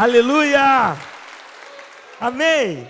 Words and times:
Aleluia! 0.00 0.96
Amém! 2.18 2.88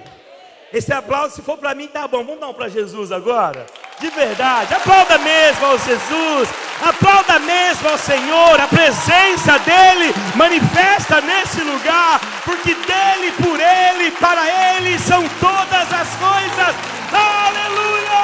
Esse 0.73 0.93
aplauso, 0.93 1.35
se 1.35 1.43
for 1.43 1.59
para 1.59 1.75
mim, 1.75 1.89
tá 1.89 2.07
bom. 2.07 2.23
Vamos 2.23 2.39
dar 2.39 2.47
um 2.47 2.55
para 2.55 2.69
Jesus 2.69 3.11
agora? 3.11 3.67
De 3.99 4.09
verdade. 4.11 4.73
Aplauda 4.73 5.19
mesmo 5.19 5.67
ao 5.67 5.77
Jesus. 5.77 6.49
Aplauda 6.81 7.41
mesmo 7.41 7.89
ao 7.89 7.99
Senhor. 7.99 8.61
A 8.61 8.69
presença 8.69 9.59
dEle 9.59 10.15
manifesta 10.37 11.21
nesse 11.21 11.61
lugar. 11.63 12.21
Porque 12.45 12.77
dEle, 12.77 13.33
por 13.43 13.59
Ele, 13.59 14.13
para 14.13 14.77
Ele 14.77 14.97
são 15.01 15.29
todas 15.41 15.93
as 15.93 16.09
coisas. 16.15 16.77
Aleluia! 17.11 18.21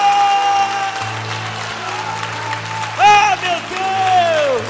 Oh, 3.02 3.36
meu 3.42 3.58
Deus! 3.74 4.62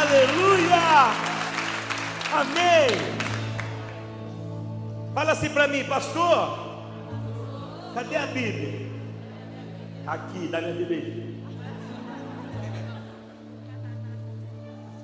Aleluia! 0.00 1.25
Amém! 2.36 2.88
Fala 5.14 5.32
assim 5.32 5.48
para 5.48 5.66
mim, 5.66 5.84
pastor. 5.84 6.66
Cadê 7.94 8.14
a 8.14 8.26
Bíblia? 8.26 8.90
Aqui, 10.06 10.46
dá 10.48 10.60
minha 10.60 10.74
Bíblia. 10.74 11.34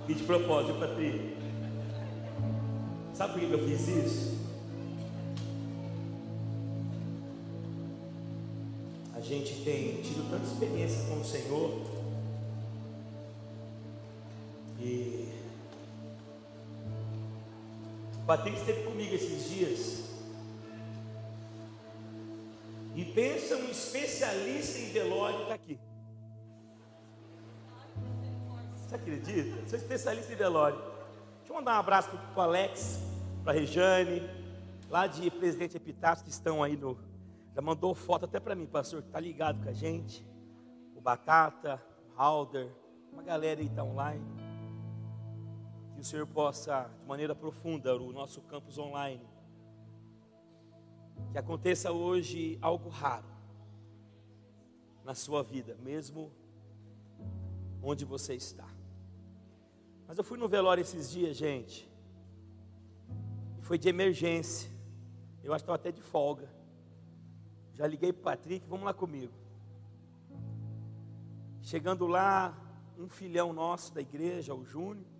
E 0.07 0.13
de 0.13 0.23
propósito 0.25 0.75
para 0.75 0.95
ti. 0.95 1.35
Sabe 3.15 3.33
por 3.33 3.49
que 3.49 3.53
eu 3.55 3.67
fiz 3.67 3.89
isso? 3.89 4.39
A 9.17 9.21
gente 9.21 9.65
tem 9.65 10.03
tido 10.03 10.31
tanta 10.31 10.45
experiência 10.45 11.07
com 11.09 11.19
o 11.19 11.25
Senhor. 11.25 11.81
E 14.79 15.33
o 18.23 18.25
Patrick 18.25 18.57
esteve 18.57 18.85
comigo 18.85 19.15
esses 19.15 19.51
dias. 19.51 20.03
E 22.95 23.05
pensa 23.05 23.57
um 23.57 23.69
especialista 23.69 24.79
em 24.79 24.91
velório 24.91 25.43
está 25.43 25.55
aqui. 25.55 25.81
Você 28.77 28.95
acredita? 28.95 29.69
Sou 29.69 29.79
especialista 29.79 30.33
em 30.33 30.37
velório. 30.37 30.79
Deixa 31.39 31.51
eu 31.53 31.55
mandar 31.55 31.77
um 31.77 31.81
abraço 31.81 32.11
para 32.11 32.39
o 32.39 32.41
Alex, 32.43 33.01
para 33.43 33.53
a 33.53 33.57
Rejane, 33.57 34.23
lá 34.89 35.07
de 35.07 35.29
Presidente 35.31 35.77
Epitácio, 35.77 36.25
que 36.25 36.31
estão 36.31 36.63
aí 36.63 36.77
no. 36.77 36.97
Já 37.55 37.61
mandou 37.61 37.95
foto 37.95 38.27
até 38.27 38.39
para 38.39 38.55
mim, 38.55 38.67
pastor, 38.67 39.03
que 39.03 39.09
está 39.09 39.19
ligado 39.19 39.63
com 39.63 39.69
a 39.69 39.73
gente. 39.73 40.25
O 40.95 41.01
Batata, 41.01 41.83
o 42.09 42.21
Halder, 42.21 42.71
uma 43.13 43.23
galera 43.23 43.61
aí 43.61 43.67
está 43.67 43.83
online. 43.83 44.42
O 46.03 46.05
Senhor 46.05 46.27
possa, 46.27 46.91
de 47.01 47.07
maneira 47.07 47.33
profunda, 47.33 47.95
o 47.95 48.13
nosso 48.13 48.41
campus 48.41 48.77
online 48.77 49.25
que 51.31 51.39
aconteça 51.39 51.93
hoje 51.93 52.59
algo 52.61 52.89
raro 52.89 53.29
na 55.05 55.15
sua 55.15 55.45
vida, 55.45 55.77
mesmo 55.77 56.33
onde 57.81 58.05
você 58.05 58.35
está. 58.35 58.67
Mas 60.09 60.19
eu 60.19 60.25
fui 60.25 60.37
no 60.37 60.49
velório 60.49 60.83
esses 60.83 61.09
dias, 61.09 61.37
gente, 61.37 61.89
e 63.61 63.63
foi 63.63 63.79
de 63.79 63.89
emergência. 63.89 64.69
Eu 65.41 65.55
acho 65.55 65.63
que 65.63 65.71
estava 65.71 65.77
até 65.77 65.93
de 65.93 66.03
folga. 66.03 66.53
Já 67.75 67.87
liguei 67.87 68.13
para 68.13 68.21
o 68.21 68.25
Patrick, 68.25 68.67
vamos 68.67 68.87
lá 68.87 68.93
comigo. 68.93 69.33
Chegando 71.61 72.09
lá, 72.09 72.59
um 72.99 73.09
filhão 73.09 73.53
nosso 73.53 73.95
da 73.95 74.01
igreja, 74.01 74.53
o 74.53 74.65
Júnior, 74.65 75.12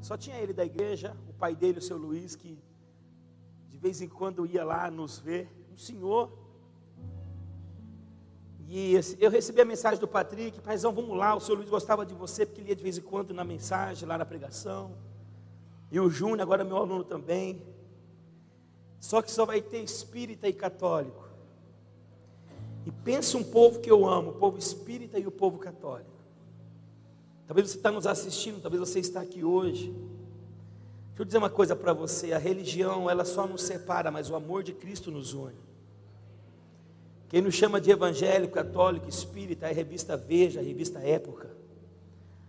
só 0.00 0.16
tinha 0.16 0.36
ele 0.36 0.52
da 0.52 0.64
igreja, 0.64 1.16
o 1.28 1.32
pai 1.32 1.54
dele, 1.54 1.78
o 1.78 1.82
seu 1.82 1.96
Luiz, 1.96 2.36
que 2.36 2.58
de 3.68 3.78
vez 3.78 4.00
em 4.00 4.08
quando 4.08 4.46
ia 4.46 4.64
lá 4.64 4.90
nos 4.90 5.18
ver, 5.18 5.48
um 5.72 5.76
senhor. 5.76 6.32
E 8.66 8.94
eu 9.18 9.30
recebi 9.30 9.60
a 9.60 9.64
mensagem 9.64 9.98
do 9.98 10.08
Patrick, 10.08 10.60
paizão, 10.60 10.92
vamos 10.92 11.16
lá, 11.16 11.34
o 11.34 11.40
senhor 11.40 11.56
Luiz 11.58 11.70
gostava 11.70 12.04
de 12.04 12.14
você, 12.14 12.44
porque 12.44 12.60
ele 12.60 12.70
ia 12.70 12.76
de 12.76 12.82
vez 12.82 12.98
em 12.98 13.02
quando 13.02 13.32
na 13.32 13.44
mensagem, 13.44 14.06
lá 14.06 14.18
na 14.18 14.26
pregação. 14.26 14.96
E 15.90 15.98
o 15.98 16.10
Júnior, 16.10 16.42
agora 16.42 16.64
meu 16.64 16.76
aluno 16.76 17.04
também. 17.04 17.62
Só 19.00 19.22
que 19.22 19.30
só 19.30 19.46
vai 19.46 19.62
ter 19.62 19.82
espírita 19.82 20.48
e 20.48 20.52
católico. 20.52 21.28
E 22.84 22.90
pensa 22.90 23.38
um 23.38 23.44
povo 23.44 23.80
que 23.80 23.90
eu 23.90 24.06
amo, 24.08 24.30
o 24.30 24.34
povo 24.34 24.58
espírita 24.58 25.18
e 25.18 25.26
o 25.26 25.30
povo 25.30 25.58
católico. 25.58 26.17
Talvez 27.48 27.70
você 27.70 27.78
está 27.78 27.90
nos 27.90 28.06
assistindo, 28.06 28.60
talvez 28.60 28.78
você 28.78 29.00
está 29.00 29.22
aqui 29.22 29.42
hoje. 29.42 29.86
Deixa 31.08 31.20
eu 31.20 31.24
dizer 31.24 31.38
uma 31.38 31.48
coisa 31.48 31.74
para 31.74 31.94
você: 31.94 32.34
a 32.34 32.38
religião 32.38 33.08
ela 33.08 33.24
só 33.24 33.46
nos 33.46 33.62
separa, 33.62 34.10
mas 34.10 34.28
o 34.30 34.36
amor 34.36 34.62
de 34.62 34.74
Cristo 34.74 35.10
nos 35.10 35.32
une. 35.32 35.56
Quem 37.30 37.40
nos 37.40 37.54
chama 37.54 37.80
de 37.80 37.90
evangélico, 37.90 38.52
católico, 38.52 39.08
espírita 39.08 39.66
é 39.66 39.70
a 39.70 39.72
revista 39.72 40.14
Veja, 40.14 40.60
a 40.60 40.62
revista 40.62 40.98
Época. 40.98 41.50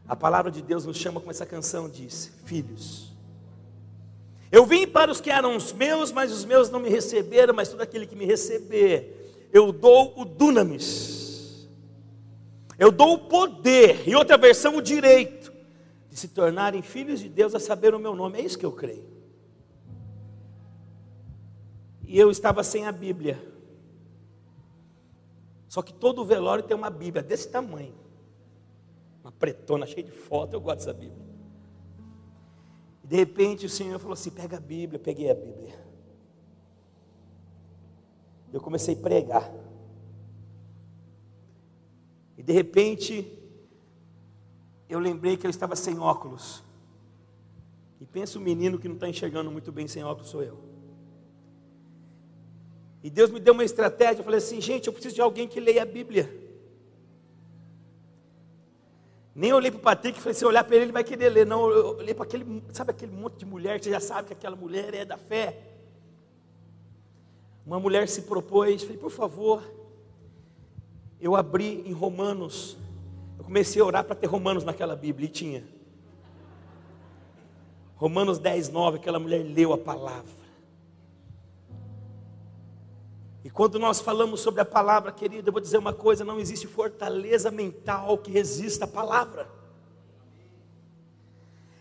A 0.05 0.17
palavra 0.17 0.51
de 0.51 0.61
Deus 0.61 0.85
nos 0.85 0.97
chama, 0.97 1.21
como 1.21 1.31
essa 1.31 1.45
canção 1.45 1.89
diz: 1.89 2.33
filhos. 2.43 3.13
Eu 4.51 4.65
vim 4.65 4.85
para 4.85 5.09
os 5.09 5.21
que 5.21 5.29
eram 5.29 5.55
os 5.55 5.71
meus, 5.71 6.11
mas 6.11 6.29
os 6.29 6.43
meus 6.43 6.69
não 6.69 6.79
me 6.79 6.89
receberam, 6.89 7.53
mas 7.53 7.69
todo 7.69 7.81
aquele 7.81 8.05
que 8.05 8.17
me 8.17 8.25
receber, 8.25 9.47
eu 9.53 9.71
dou 9.71 10.13
o 10.19 10.25
dunamis. 10.25 11.18
Eu 12.79 12.93
dou 12.93 13.15
o 13.15 13.19
poder, 13.27 14.07
em 14.07 14.15
outra 14.15 14.37
versão, 14.37 14.77
o 14.77 14.81
direito 14.81 15.51
de 16.09 16.15
se 16.15 16.29
tornarem 16.29 16.81
filhos 16.81 17.19
de 17.19 17.27
Deus 17.27 17.53
a 17.53 17.59
saber 17.59 17.93
o 17.93 17.99
meu 17.99 18.15
nome. 18.15 18.39
É 18.39 18.41
isso 18.41 18.57
que 18.57 18.65
eu 18.65 18.71
creio. 18.71 19.05
E 22.05 22.17
eu 22.17 22.31
estava 22.31 22.63
sem 22.63 22.87
a 22.87 22.91
Bíblia. 22.93 23.45
Só 25.67 25.81
que 25.81 25.93
todo 25.93 26.23
velório 26.23 26.63
tem 26.63 26.75
uma 26.75 26.89
Bíblia 26.89 27.21
desse 27.21 27.49
tamanho. 27.49 27.93
Uma 29.21 29.31
pretona 29.31 29.85
cheia 29.85 30.03
de 30.03 30.11
foto, 30.11 30.53
eu 30.53 30.61
gosto 30.61 30.77
dessa 30.77 30.93
Bíblia. 30.93 31.27
E 33.03 33.07
de 33.07 33.15
repente 33.17 33.65
o 33.65 33.69
Senhor 33.69 33.99
falou 33.99 34.13
assim: 34.13 34.31
pega 34.31 34.55
a 34.55 34.61
Bíblia, 34.61 34.97
eu 34.97 35.03
peguei 35.03 35.29
a 35.29 35.35
Bíblia. 35.35 35.77
Eu 38.53 38.61
comecei 38.61 38.95
a 38.95 38.97
pregar. 38.97 39.51
E 42.39 42.41
de 42.41 42.53
repente 42.53 43.37
eu 44.87 44.97
lembrei 44.97 45.35
que 45.35 45.45
eu 45.45 45.49
estava 45.49 45.75
sem 45.75 45.99
óculos. 45.99 46.63
E 47.99 48.05
pensa 48.05 48.39
o 48.39 48.41
menino 48.41 48.79
que 48.79 48.87
não 48.87 48.95
está 48.95 49.09
enxergando 49.09 49.51
muito 49.51 49.73
bem 49.73 49.89
sem 49.89 50.05
óculos 50.05 50.29
sou 50.29 50.41
eu. 50.41 50.57
E 53.03 53.09
Deus 53.09 53.29
me 53.29 53.41
deu 53.41 53.53
uma 53.53 53.65
estratégia. 53.65 54.21
Eu 54.21 54.23
falei 54.23 54.37
assim, 54.37 54.61
gente, 54.61 54.87
eu 54.87 54.93
preciso 54.93 55.15
de 55.15 55.21
alguém 55.21 55.49
que 55.49 55.59
leia 55.59 55.83
a 55.83 55.85
Bíblia. 55.85 56.33
Nem 59.35 59.51
olhei 59.51 59.69
para 59.69 59.79
o 59.79 59.83
Patrick 59.83 60.17
e 60.17 60.21
falei, 60.21 60.33
se 60.33 60.45
olhar 60.45 60.63
para 60.63 60.77
ele, 60.77 60.85
ele 60.85 60.91
vai 60.93 61.03
querer 61.03 61.27
ler. 61.27 61.45
Não, 61.45 61.69
eu 61.69 61.97
olhei 61.97 62.13
para 62.13 62.23
aquele, 62.23 62.63
sabe 62.71 62.91
aquele 62.91 63.11
monte 63.11 63.39
de 63.39 63.45
mulher 63.45 63.79
que 63.79 63.85
você 63.85 63.91
já 63.91 63.99
sabe 63.99 64.29
que 64.29 64.33
aquela 64.33 64.55
mulher 64.55 64.93
é 64.93 65.03
da 65.03 65.17
fé. 65.17 65.61
Uma 67.65 67.81
mulher 67.81 68.07
se 68.07 68.21
propôs, 68.21 68.81
falei, 68.81 68.97
por 68.97 69.11
favor, 69.11 69.61
eu 71.19 71.35
abri 71.35 71.83
em 71.85 71.91
Romanos 71.91 72.77
eu 73.39 73.45
comecei 73.45 73.81
a 73.81 73.85
orar 73.85 74.03
para 74.03 74.15
ter 74.15 74.27
Romanos 74.27 74.65
naquela 74.65 74.97
Bíblia, 74.97 75.25
e 75.25 75.31
tinha. 75.31 75.63
Romanos 77.95 78.37
10, 78.37 78.67
9, 78.69 78.97
aquela 78.97 79.17
mulher 79.17 79.41
leu 79.43 79.71
a 79.71 79.77
palavra. 79.77 80.39
E 83.43 83.49
quando 83.49 83.79
nós 83.79 84.01
falamos 84.01 84.41
sobre 84.41 84.59
a 84.59 84.65
palavra, 84.65 85.13
querida, 85.13 85.47
eu 85.47 85.53
vou 85.53 85.61
dizer 85.61 85.77
uma 85.77 85.93
coisa: 85.93 86.25
não 86.25 86.37
existe 86.37 86.67
fortaleza 86.67 87.49
mental 87.49 88.17
que 88.17 88.29
resista 88.29 88.83
à 88.83 88.87
palavra. 88.87 89.49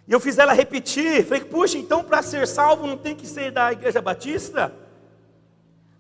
E 0.07 0.13
eu 0.13 0.21
fiz 0.21 0.39
ela 0.39 0.53
repetir, 0.53 1.27
falei, 1.27 1.45
puxa, 1.45 1.77
então 1.77 2.03
para 2.03 2.23
ser 2.23 2.47
salvo 2.47 2.87
não 2.87 2.97
tem 2.97 3.15
que 3.15 3.27
ser 3.27 3.51
da 3.51 3.73
igreja 3.73 4.01
batista? 4.01 4.73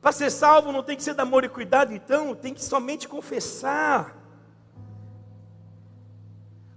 Para 0.08 0.12
ser 0.14 0.31
salvo 0.31 0.72
não 0.72 0.82
tem 0.82 0.96
que 0.96 1.02
ser 1.02 1.12
da 1.12 1.25
e 1.44 1.49
cuidado, 1.50 1.93
então 1.93 2.34
tem 2.34 2.55
que 2.55 2.64
somente 2.64 3.06
confessar 3.06 4.16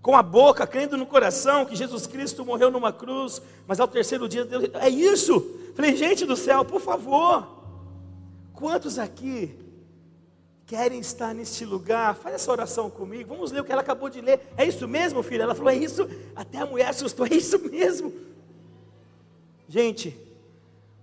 com 0.01 0.18
a 0.18 0.22
boca, 0.22 0.68
crendo 0.68 0.98
no 0.98 1.06
coração 1.06 1.66
que 1.66 1.74
Jesus 1.74 2.06
Cristo 2.06 2.44
morreu 2.44 2.69
numa 2.69 2.92
cruz, 2.92 3.42
mas 3.66 3.80
ao 3.80 3.88
terceiro 3.88 4.28
dia 4.28 4.44
Deus, 4.44 4.66
é 4.74 4.89
isso. 4.89 5.39
Falei, 5.74 5.95
gente 5.95 6.25
do 6.25 6.36
céu, 6.36 6.66
por 6.66 6.81
favor, 6.81 7.48
quantos 8.51 9.00
aqui 9.00 9.57
querem 10.66 11.00
estar 11.00 11.34
neste 11.34 11.63
lugar? 11.63 12.16
Faz 12.16 12.36
essa 12.36 12.51
oração 12.51 12.89
comigo. 12.89 13.34
Vamos 13.34 13.54
ler 13.54 13.62
o 13.62 13.63
que 13.63 13.72
ela 13.72 13.81
acabou 13.81 14.10
de 14.10 14.19
ler. 14.19 14.42
É 14.57 14.66
isso 14.66 14.86
mesmo, 14.89 15.24
filha? 15.24 15.44
Ela 15.44 15.56
falou, 15.56 15.72
é 15.72 15.75
isso. 15.77 16.06
Até 16.36 16.57
a 16.57 16.66
mulher 16.66 16.89
assustou, 16.89 17.25
é 17.25 17.34
isso 17.34 17.57
mesmo. 17.60 18.12
Gente, 19.69 20.19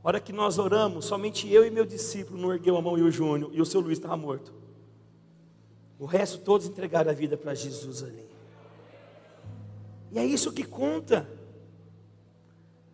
hora 0.09 0.21
que 0.21 0.33
nós 0.33 0.59
oramos, 0.59 1.05
somente 1.05 1.53
eu 1.53 1.67
e 1.67 1.71
meu 1.71 1.85
discípulo 1.85 2.41
não 2.41 2.53
ergueu 2.53 2.77
a 2.79 2.83
mão 2.83 2.97
e 2.97 3.03
o 3.03 3.11
Júnior, 3.11 3.51
e 3.53 3.61
o 3.61 3.67
seu 3.67 3.81
Luiz 3.81 3.99
estava 3.99 4.17
morto. 4.17 4.55
O 5.99 6.07
resto 6.07 6.39
todos 6.39 6.67
entregaram 6.67 7.11
a 7.11 7.15
vida 7.15 7.37
para 7.37 7.55
Jesus 7.55 8.03
ali. 8.03 8.27
E 10.11 10.19
é 10.19 10.25
isso 10.25 10.51
que 10.51 10.65
conta. 10.65 11.29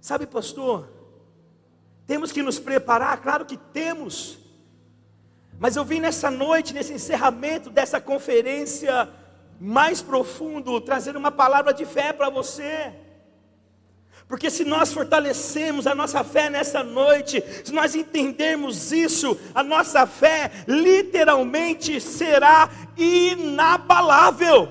Sabe, 0.00 0.26
pastor, 0.26 0.88
temos 2.04 2.32
que 2.32 2.42
nos 2.42 2.58
preparar, 2.58 3.22
claro 3.22 3.46
que 3.46 3.56
temos. 3.56 4.38
Mas 5.58 5.76
eu 5.76 5.84
vim 5.84 6.00
nessa 6.00 6.32
noite, 6.32 6.74
nesse 6.74 6.94
encerramento 6.94 7.70
dessa 7.70 8.00
conferência 8.00 9.08
mais 9.60 10.02
profundo, 10.02 10.80
trazer 10.80 11.16
uma 11.16 11.30
palavra 11.30 11.72
de 11.72 11.84
fé 11.84 12.12
para 12.12 12.28
você. 12.28 12.92
Porque 14.26 14.50
se 14.50 14.64
nós 14.64 14.92
fortalecemos 14.92 15.86
a 15.86 15.94
nossa 15.94 16.24
fé 16.24 16.48
nessa 16.48 16.82
noite, 16.82 17.42
se 17.64 17.72
nós 17.72 17.94
entendermos 17.94 18.90
isso, 18.90 19.38
a 19.54 19.62
nossa 19.62 20.06
fé 20.06 20.50
literalmente 20.66 22.00
será 22.00 22.70
inabalável. 22.96 24.68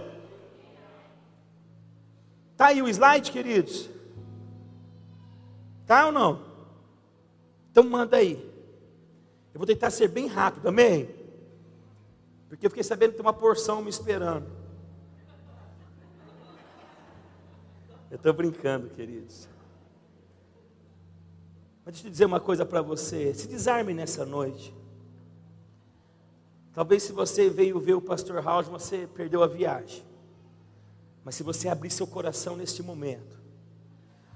Tá 2.57 2.67
aí 2.67 2.81
o 2.81 2.87
slide, 2.87 3.31
queridos? 3.31 3.89
Tá 5.85 6.07
ou 6.07 6.11
não? 6.11 6.41
Então 7.71 7.83
manda 7.83 8.17
aí. 8.17 8.33
Eu 9.53 9.59
vou 9.59 9.67
tentar 9.67 9.91
ser 9.91 10.07
bem 10.07 10.27
rápido, 10.27 10.67
amém? 10.67 11.09
Porque 12.49 12.65
eu 12.65 12.69
fiquei 12.69 12.83
sabendo 12.83 13.11
que 13.11 13.17
tem 13.17 13.25
uma 13.25 13.33
porção 13.33 13.81
me 13.81 13.89
esperando. 13.89 14.62
Eu 18.13 18.17
estou 18.17 18.31
brincando, 18.31 18.91
queridos. 18.91 19.49
Mas 21.83 21.95
deixa 21.95 22.07
eu 22.07 22.11
dizer 22.11 22.25
uma 22.25 22.39
coisa 22.39 22.63
para 22.63 22.79
você. 22.79 23.33
Se 23.33 23.47
desarme 23.47 23.91
nessa 23.91 24.23
noite. 24.23 24.71
Talvez 26.73 27.01
se 27.01 27.11
você 27.11 27.49
veio 27.49 27.79
ver 27.79 27.95
o 27.95 28.01
pastor 28.01 28.39
House, 28.43 28.67
você 28.67 29.09
perdeu 29.15 29.41
a 29.41 29.47
viagem. 29.47 30.03
Mas 31.25 31.33
se 31.33 31.41
você 31.41 31.67
abrir 31.67 31.89
seu 31.89 32.05
coração 32.05 32.55
neste 32.55 32.83
momento, 32.83 33.41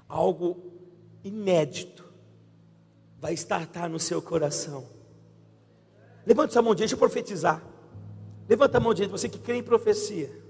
algo 0.08 0.56
inédito 1.22 2.04
vai 3.20 3.32
estartar 3.32 3.88
no 3.88 4.00
seu 4.00 4.20
coração. 4.20 4.88
Levante 6.26 6.52
sua 6.52 6.62
mão 6.62 6.74
direita, 6.74 6.90
deixa 6.90 6.94
eu 6.96 7.08
profetizar. 7.08 7.62
Levanta 8.48 8.78
a 8.78 8.80
mão 8.80 8.92
direita, 8.92 9.16
você 9.16 9.28
que 9.28 9.38
crê 9.38 9.54
em 9.54 9.62
profecia. 9.62 10.47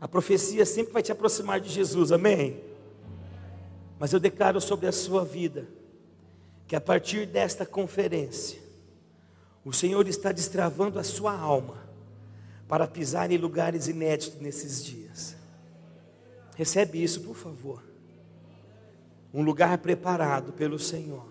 A 0.00 0.06
profecia 0.06 0.66
sempre 0.66 0.92
vai 0.92 1.02
te 1.02 1.12
aproximar 1.12 1.60
de 1.60 1.68
Jesus, 1.68 2.12
amém? 2.12 2.60
Mas 3.98 4.12
eu 4.12 4.20
declaro 4.20 4.60
sobre 4.60 4.86
a 4.86 4.92
sua 4.92 5.24
vida 5.24 5.66
que 6.66 6.76
a 6.76 6.80
partir 6.80 7.26
desta 7.26 7.64
conferência, 7.64 8.60
o 9.64 9.72
Senhor 9.72 10.06
está 10.06 10.32
destravando 10.32 10.98
a 10.98 11.04
sua 11.04 11.32
alma 11.32 11.86
para 12.68 12.86
pisar 12.86 13.30
em 13.30 13.38
lugares 13.38 13.88
inéditos 13.88 14.40
nesses 14.40 14.84
dias. 14.84 15.36
Recebe 16.56 17.02
isso, 17.02 17.20
por 17.20 17.36
favor 17.36 17.82
um 19.36 19.42
lugar 19.42 19.76
preparado 19.76 20.50
pelo 20.54 20.78
Senhor, 20.78 21.26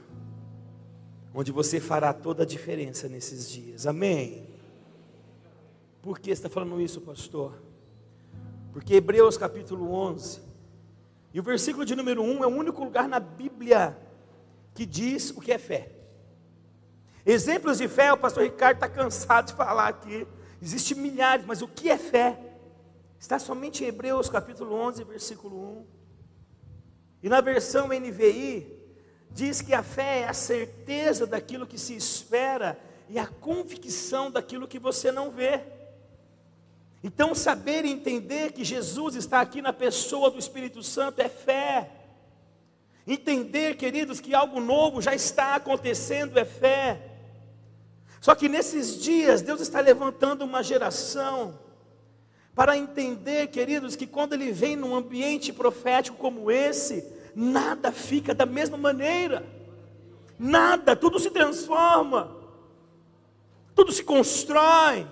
onde 1.34 1.52
você 1.52 1.80
fará 1.80 2.14
toda 2.14 2.44
a 2.44 2.46
diferença 2.46 3.10
nesses 3.10 3.50
dias. 3.50 3.88
Amém. 3.88 4.46
Por 6.04 6.20
que 6.20 6.30
está 6.30 6.48
falando 6.48 6.80
isso, 6.80 7.02
pastor? 7.02 7.60
Porque 8.75 8.95
Hebreus 8.95 9.38
capítulo 9.38 9.89
11, 9.89 10.42
e 11.33 11.39
o 11.39 11.44
versículo 11.44 11.86
de 11.86 11.95
número 11.95 12.22
1 12.22 12.44
é 12.44 12.45
o 12.45 12.50
único 12.50 12.83
lugar 12.83 13.07
na 13.07 13.22
Bíblia 13.22 13.98
que 14.74 14.86
diz 14.86 15.30
o 15.30 15.39
que 15.39 15.54
é 15.54 15.57
fé. 15.57 15.94
Exemplos 17.25 17.77
de 17.77 17.88
fé, 17.88 18.12
o 18.12 18.18
pastor 18.18 18.44
Ricardo 18.44 18.75
está 18.75 18.89
cansado 18.89 19.48
de 19.48 19.54
falar 19.54 19.88
aqui. 19.88 20.27
Existem 20.62 20.98
milhares, 20.98 21.45
mas 21.45 21.62
o 21.62 21.69
que 21.69 21.89
é 21.89 21.98
fé? 21.98 22.38
Está 23.18 23.39
somente 23.39 23.81
em 23.86 23.88
Hebreus 23.88 24.30
capítulo 24.30 24.75
11, 24.75 25.06
versículo 25.06 25.57
1. 25.80 25.86
E 27.24 27.30
na 27.30 27.39
versão 27.39 27.88
NVI, 27.88 28.77
diz 29.31 29.62
que 29.62 29.74
a 29.74 29.83
fé 29.83 30.24
é 30.24 30.27
a 30.27 30.33
certeza 30.33 31.25
daquilo 31.25 31.66
que 31.66 31.80
se 31.80 31.95
espera 31.95 32.77
e 33.07 33.18
a 33.18 33.25
convicção 33.25 34.30
daquilo 34.30 34.68
que 34.68 34.80
você 34.80 35.13
não 35.13 35.31
vê. 35.31 35.75
Então, 37.07 37.36
saber 37.36 37.86
e 37.86 37.92
entender 37.92 38.52
que 38.52 38.63
Jesus 38.63 39.13
está 39.13 39.40
aqui 39.40 39.62
na 39.62 39.72
pessoa 39.72 40.31
do 40.31 40.40
Espírito 40.40 40.81
Santo 40.81 41.19
é 41.19 41.30
fé. 41.30 41.92
Entender, 43.06 43.78
queridos, 43.78 44.19
que 44.19 44.34
algo 44.34 44.60
novo 44.60 45.04
já 45.04 45.13
está 45.13 45.54
acontecendo 45.54 46.36
é 46.40 46.44
fé. 46.44 47.00
Só 48.19 48.34
que 48.34 48.50
nesses 48.50 49.00
dias, 49.00 49.44
Deus 49.44 49.62
está 49.62 49.81
levantando 49.81 50.44
uma 50.44 50.63
geração 50.63 51.60
para 52.56 52.75
entender, 52.75 53.50
queridos, 53.50 53.96
que 53.96 54.08
quando 54.08 54.34
Ele 54.34 54.51
vem 54.51 54.75
num 54.75 54.96
ambiente 54.96 55.54
profético 55.54 56.18
como 56.18 56.50
esse, 56.50 57.06
nada 57.36 57.92
fica 57.92 58.34
da 58.34 58.48
mesma 58.48 58.78
maneira. 58.78 59.46
Nada, 60.40 60.96
tudo 60.96 61.19
se 61.19 61.30
transforma. 61.30 62.36
Tudo 63.75 63.92
se 63.92 64.04
constrói. 64.04 65.06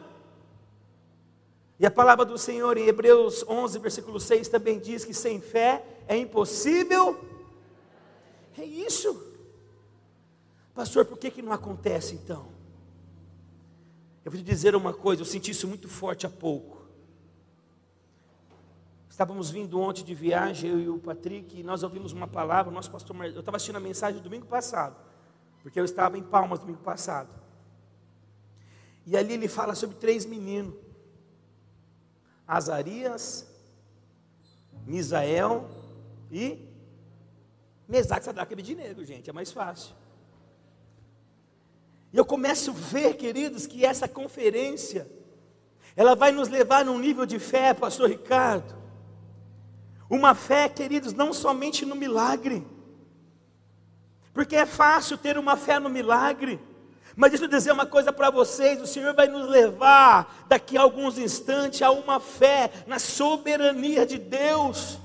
E 1.84 1.86
a 1.86 1.92
palavra 1.92 2.24
do 2.24 2.38
Senhor 2.38 2.78
em 2.78 2.88
Hebreus 2.88 3.44
11, 3.46 3.78
versículo 3.80 4.18
6 4.18 4.48
também 4.48 4.80
diz 4.80 5.04
que 5.04 5.14
sem 5.14 5.42
fé 5.42 5.86
é 6.08 6.16
impossível. 6.16 7.20
É 8.58 8.64
isso. 8.64 9.22
Pastor, 10.74 11.04
por 11.04 11.18
que, 11.18 11.30
que 11.30 11.42
não 11.42 11.52
acontece 11.52 12.16
então? 12.16 12.48
Eu 14.24 14.32
vou 14.32 14.40
te 14.40 14.46
dizer 14.46 14.78
uma 14.78 14.94
coisa, 14.94 15.24
eu 15.24 15.26
senti 15.26 15.52
isso 15.52 15.68
muito 15.68 15.90
forte 15.90 16.26
há 16.26 16.30
pouco. 16.30 16.88
Estávamos 19.10 19.52
vindo 19.52 19.78
ontem 19.78 20.06
de 20.06 20.16
viagem, 20.16 20.70
eu 20.70 20.80
e 20.80 20.88
o 20.88 20.98
Patrick, 21.00 21.60
e 21.60 21.64
nós 21.64 21.84
ouvimos 21.84 22.14
uma 22.14 22.30
palavra, 22.30 22.72
nosso 22.72 22.90
pastor, 22.90 23.14
eu 23.26 23.42
estava 23.42 23.58
assistindo 23.58 23.76
a 23.76 23.82
mensagem 23.82 24.22
do 24.22 24.24
domingo 24.24 24.46
passado, 24.46 24.96
porque 25.62 25.78
eu 25.78 25.84
estava 25.84 26.18
em 26.18 26.24
Palmas 26.24 26.60
domingo 26.60 26.80
passado. 26.82 27.44
E 29.06 29.18
ali 29.18 29.34
ele 29.34 29.50
fala 29.50 29.76
sobre 29.76 29.98
três 29.98 30.26
meninos: 30.26 30.76
Azarias, 32.48 33.48
Misael 34.86 35.70
e 36.32 36.68
Mesaque, 37.88 38.26
Sadraque 38.26 38.54
e 38.54 38.56
Abednego, 38.56 39.04
gente, 39.06 39.30
é 39.30 39.34
mais 39.34 39.52
fácil. 39.52 39.96
E 42.12 42.18
eu 42.18 42.26
começo 42.26 42.72
a 42.72 42.74
ver, 42.74 43.16
queridos, 43.16 43.66
que 43.66 43.86
essa 43.86 44.08
conferência, 44.08 45.08
ela 45.96 46.16
vai 46.16 46.32
nos 46.32 46.48
levar 46.48 46.86
num 46.86 47.00
nível 47.00 47.26
de 47.26 47.40
fé, 47.40 47.74
pastor 47.74 48.10
Ricardo, 48.10 48.76
uma 50.10 50.36
fé, 50.36 50.70
queridos, 50.70 51.14
não 51.14 51.34
somente 51.34 51.86
no 51.86 51.96
milagre, 51.96 52.66
porque 54.34 54.56
é 54.56 54.66
fácil 54.66 55.18
ter 55.18 55.38
uma 55.38 55.56
fé 55.56 55.80
no 55.80 55.90
milagre, 55.90 56.60
mas 57.16 57.32
deixa 57.32 57.46
eu 57.46 57.50
dizer 57.50 57.72
uma 57.72 57.86
coisa 57.86 58.12
para 58.12 58.30
vocês: 58.30 58.82
o 58.82 58.88
Senhor 58.88 59.14
vai 59.14 59.28
nos 59.28 59.48
levar 59.48 60.46
daqui 60.48 60.78
a 60.78 60.82
alguns 60.82 61.18
instantes 61.18 61.82
a 61.82 61.92
uma 61.92 62.20
fé 62.20 62.72
na 62.88 63.00
soberania 63.00 64.06
de 64.06 64.18
Deus. 64.18 65.00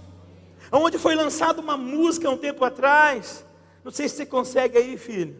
Onde 0.70 0.98
foi 0.98 1.14
lançada 1.14 1.60
uma 1.60 1.76
música 1.76 2.28
um 2.28 2.36
tempo 2.36 2.64
atrás, 2.64 3.44
não 3.82 3.90
sei 3.90 4.08
se 4.08 4.16
você 4.16 4.26
consegue 4.26 4.76
aí, 4.76 4.98
filho. 4.98 5.36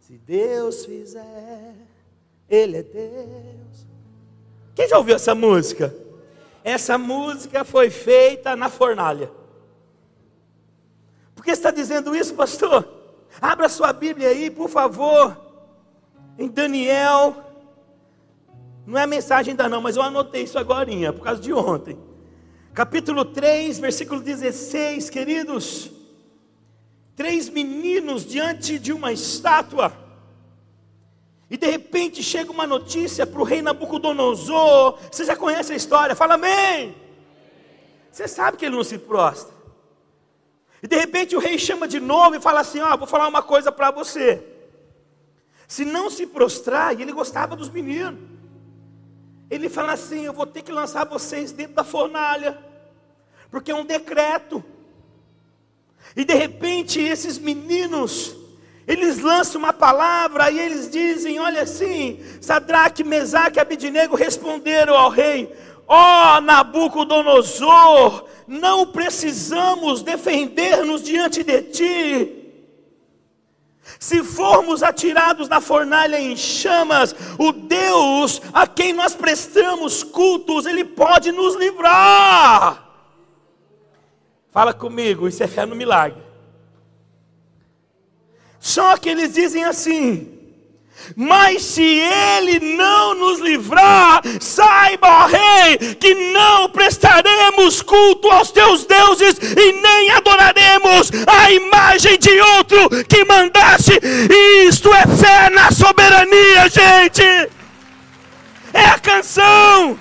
Se 0.00 0.18
Deus 0.18 0.84
fizer, 0.84 1.74
Ele 2.48 2.78
é 2.78 2.82
Deus. 2.82 3.86
Quem 4.74 4.88
já 4.88 4.98
ouviu 4.98 5.14
essa 5.14 5.34
música? 5.34 5.94
essa 6.64 6.96
música 6.96 7.64
foi 7.64 7.90
feita 7.90 8.54
na 8.54 8.68
fornalha. 8.68 9.30
Por 11.34 11.44
que 11.44 11.50
está 11.50 11.70
dizendo 11.70 12.14
isso, 12.14 12.34
pastor? 12.34 12.86
Abra 13.40 13.68
sua 13.68 13.92
Bíblia 13.92 14.28
aí, 14.28 14.50
por 14.50 14.68
favor, 14.68 15.36
em 16.38 16.48
Daniel. 16.48 17.36
Não 18.86 18.98
é 18.98 19.02
a 19.02 19.06
mensagem 19.06 19.52
ainda 19.52 19.68
não, 19.68 19.80
mas 19.80 19.96
eu 19.96 20.02
anotei 20.02 20.42
isso 20.42 20.58
agora, 20.58 20.90
por 21.12 21.22
causa 21.22 21.40
de 21.40 21.52
ontem. 21.52 21.98
Capítulo 22.74 23.24
3, 23.24 23.78
versículo 23.78 24.20
16, 24.20 25.10
queridos. 25.10 25.90
Três 27.14 27.48
meninos 27.48 28.24
diante 28.24 28.78
de 28.78 28.92
uma 28.92 29.12
estátua. 29.12 29.92
E 31.50 31.56
de 31.58 31.66
repente 31.66 32.22
chega 32.22 32.50
uma 32.50 32.66
notícia 32.66 33.26
para 33.26 33.40
o 33.40 33.44
rei 33.44 33.60
Nabucodonosor. 33.60 34.98
Você 35.10 35.24
já 35.24 35.36
conhece 35.36 35.72
a 35.74 35.76
história? 35.76 36.16
Fala 36.16 36.34
amém. 36.34 36.94
Você 38.10 38.26
sabe 38.26 38.56
que 38.56 38.64
ele 38.64 38.76
não 38.76 38.82
se 38.82 38.96
prostra. 38.96 39.52
E 40.82 40.88
de 40.88 40.96
repente 40.96 41.36
o 41.36 41.38
rei 41.38 41.58
chama 41.58 41.86
de 41.86 42.00
novo 42.00 42.36
e 42.36 42.40
fala 42.40 42.60
assim: 42.60 42.80
Ó, 42.80 42.94
oh, 42.94 42.98
vou 42.98 43.06
falar 43.06 43.28
uma 43.28 43.42
coisa 43.42 43.70
para 43.70 43.90
você. 43.90 44.51
Se 45.72 45.86
não 45.86 46.10
se 46.10 46.26
prostrar, 46.26 46.94
e 46.94 47.00
ele 47.00 47.12
gostava 47.12 47.56
dos 47.56 47.70
meninos, 47.70 48.20
ele 49.50 49.70
fala 49.70 49.94
assim: 49.94 50.26
Eu 50.26 50.34
vou 50.34 50.46
ter 50.46 50.60
que 50.60 50.70
lançar 50.70 51.06
vocês 51.06 51.50
dentro 51.50 51.72
da 51.72 51.82
fornalha, 51.82 52.58
porque 53.50 53.70
é 53.70 53.74
um 53.74 53.82
decreto. 53.82 54.62
E 56.14 56.26
de 56.26 56.34
repente 56.34 57.00
esses 57.00 57.38
meninos 57.38 58.36
eles 58.86 59.20
lançam 59.20 59.58
uma 59.58 59.72
palavra 59.72 60.50
e 60.50 60.60
eles 60.60 60.90
dizem: 60.90 61.40
Olha 61.40 61.62
assim, 61.62 62.22
Sadraque, 62.38 63.02
Mesaque 63.02 63.58
e 63.58 63.60
Abidinego 63.62 64.14
responderam 64.14 64.94
ao 64.94 65.08
rei: 65.08 65.50
ó 65.88 66.36
oh, 66.36 66.40
Nabucodonosor, 66.42 68.26
não 68.46 68.88
precisamos 68.88 70.02
defender-nos 70.02 71.02
diante 71.02 71.42
de 71.42 71.62
ti. 71.62 72.41
Se 73.98 74.22
formos 74.22 74.82
atirados 74.82 75.48
na 75.48 75.60
fornalha 75.60 76.20
em 76.20 76.36
chamas, 76.36 77.14
o 77.38 77.52
Deus 77.52 78.40
a 78.52 78.66
quem 78.66 78.92
nós 78.92 79.14
prestamos 79.14 80.02
cultos, 80.02 80.66
Ele 80.66 80.84
pode 80.84 81.32
nos 81.32 81.56
livrar. 81.56 82.88
Fala 84.50 84.74
comigo, 84.74 85.26
isso 85.26 85.42
é 85.42 85.48
fé 85.48 85.64
no 85.64 85.74
milagre. 85.74 86.22
Só 88.60 88.96
que 88.96 89.08
eles 89.08 89.34
dizem 89.34 89.64
assim: 89.64 90.41
mas 91.16 91.62
se 91.62 91.82
ele 91.82 92.60
não 92.76 93.14
nos 93.14 93.40
livrar, 93.40 94.22
saiba, 94.40 95.26
rei, 95.26 95.94
que 95.96 96.14
não 96.32 96.68
prestaremos 96.70 97.82
culto 97.82 98.30
aos 98.30 98.50
teus 98.50 98.84
deuses 98.84 99.36
e 99.38 99.72
nem 99.72 100.10
adoraremos 100.10 101.10
a 101.26 101.50
imagem 101.50 102.18
de 102.18 102.40
outro 102.40 103.04
que 103.04 103.24
mandaste. 103.24 103.98
Isto 104.66 104.92
é 104.94 105.06
fé 105.06 105.50
na 105.50 105.70
soberania, 105.70 106.68
gente. 106.68 107.22
É 108.72 108.84
a 108.86 108.98
canção. 108.98 109.98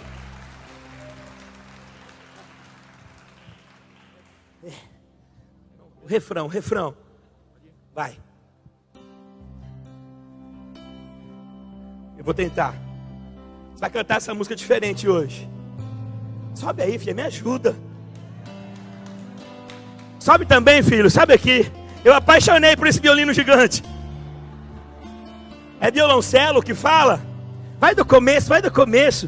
Refrão, 6.07 6.47
refrão. 6.47 6.95
Vai. 7.93 8.17
Eu 12.21 12.25
vou 12.25 12.35
tentar. 12.35 12.75
Você 13.73 13.79
vai 13.79 13.89
cantar 13.89 14.17
essa 14.17 14.31
música 14.31 14.55
diferente 14.55 15.09
hoje. 15.09 15.49
Sobe 16.53 16.83
aí, 16.83 16.99
filha, 16.99 17.15
me 17.15 17.23
ajuda. 17.23 17.75
Sobe 20.19 20.45
também, 20.45 20.83
filho, 20.83 21.09
sobe 21.09 21.33
aqui. 21.33 21.71
Eu 22.05 22.13
apaixonei 22.13 22.75
por 22.75 22.85
esse 22.85 22.99
violino 22.99 23.33
gigante. 23.33 23.83
É 25.79 25.89
violoncelo 25.89 26.61
que 26.61 26.75
fala? 26.75 27.19
Vai 27.79 27.95
do 27.95 28.05
começo, 28.05 28.49
vai 28.49 28.61
do 28.61 28.69
começo. 28.69 29.27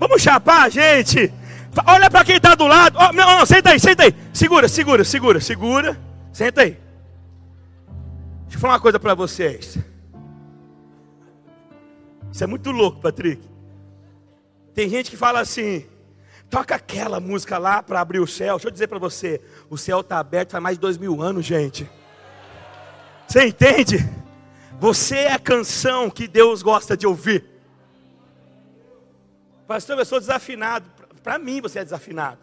Vamos 0.00 0.22
chapar, 0.22 0.70
gente. 0.70 1.30
Olha 1.86 2.10
para 2.10 2.24
quem 2.24 2.36
está 2.36 2.54
do 2.54 2.66
lado. 2.66 2.96
Oh, 2.98 3.12
não, 3.12 3.40
não, 3.40 3.44
senta 3.44 3.72
aí, 3.72 3.78
senta 3.78 4.04
aí. 4.04 4.14
Segura, 4.32 4.68
segura, 4.68 5.04
segura, 5.04 5.38
segura. 5.38 6.00
Senta 6.32 6.62
aí. 6.62 6.78
Deixa 8.44 8.56
eu 8.56 8.58
falar 8.58 8.72
uma 8.72 8.80
coisa 8.80 8.98
para 8.98 9.12
vocês. 9.12 9.78
Isso 12.32 12.44
é 12.44 12.46
muito 12.46 12.70
louco, 12.70 13.00
Patrick. 13.00 13.42
Tem 14.74 14.88
gente 14.88 15.10
que 15.10 15.16
fala 15.16 15.40
assim: 15.40 15.86
toca 16.50 16.74
aquela 16.74 17.18
música 17.20 17.58
lá 17.58 17.82
para 17.82 18.00
abrir 18.00 18.20
o 18.20 18.26
céu. 18.26 18.56
Deixa 18.56 18.68
eu 18.68 18.72
dizer 18.72 18.88
para 18.88 18.98
você: 18.98 19.40
o 19.70 19.78
céu 19.78 20.00
está 20.00 20.18
aberto 20.18 20.52
faz 20.52 20.62
mais 20.62 20.76
de 20.76 20.80
dois 20.80 20.98
mil 20.98 21.22
anos, 21.22 21.44
gente. 21.44 21.88
Você 23.26 23.46
entende? 23.46 23.98
Você 24.78 25.16
é 25.16 25.32
a 25.32 25.38
canção 25.38 26.10
que 26.10 26.28
Deus 26.28 26.62
gosta 26.62 26.96
de 26.96 27.06
ouvir. 27.06 27.44
Pastor, 29.66 29.98
eu 29.98 30.04
sou 30.04 30.20
desafinado. 30.20 30.88
Para 31.22 31.38
mim, 31.38 31.60
você 31.60 31.78
é 31.80 31.84
desafinado. 31.84 32.38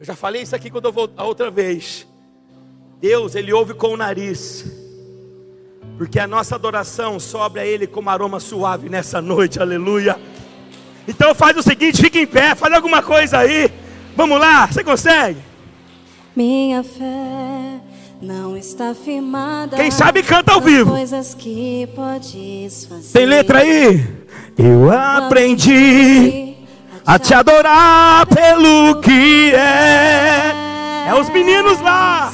Eu 0.00 0.06
já 0.06 0.16
falei 0.16 0.42
isso 0.42 0.56
aqui 0.56 0.70
quando 0.70 0.86
eu 0.86 0.92
vou 0.92 1.12
a 1.16 1.24
outra 1.24 1.50
vez. 1.50 2.06
Deus, 2.98 3.34
Ele 3.34 3.52
ouve 3.52 3.74
com 3.74 3.88
o 3.88 3.96
nariz 3.96 4.77
porque 5.98 6.20
a 6.20 6.28
nossa 6.28 6.54
adoração 6.54 7.18
sobe 7.18 7.58
a 7.58 7.66
Ele 7.66 7.84
como 7.84 8.08
aroma 8.08 8.38
suave 8.38 8.88
nessa 8.88 9.20
noite, 9.20 9.60
aleluia. 9.60 10.16
Então 11.08 11.34
faz 11.34 11.56
o 11.56 11.62
seguinte, 11.62 12.00
fica 12.00 12.20
em 12.20 12.26
pé, 12.26 12.54
faz 12.54 12.72
alguma 12.72 13.02
coisa 13.02 13.38
aí. 13.38 13.68
Vamos 14.14 14.38
lá, 14.38 14.68
você 14.68 14.84
consegue? 14.84 15.40
Minha 16.36 16.84
fé 16.84 17.80
não 18.22 18.56
está 18.56 18.94
firmada. 18.94 19.76
Quem 19.76 19.90
sabe 19.90 20.22
canta 20.22 20.52
ao 20.52 20.60
vivo. 20.60 20.92
Coisas 20.92 21.34
que 21.34 21.88
podes 21.96 22.86
fazer. 22.86 23.12
Tem 23.12 23.26
letra 23.26 23.58
aí? 23.58 24.06
Eu 24.56 24.92
aprendi 24.92 26.54
a 27.04 27.18
te 27.18 27.34
adorar 27.34 28.24
pelo 28.26 29.00
que 29.00 29.52
é. 29.52 31.08
É 31.08 31.14
os 31.20 31.28
meninos 31.30 31.80
lá 31.80 32.32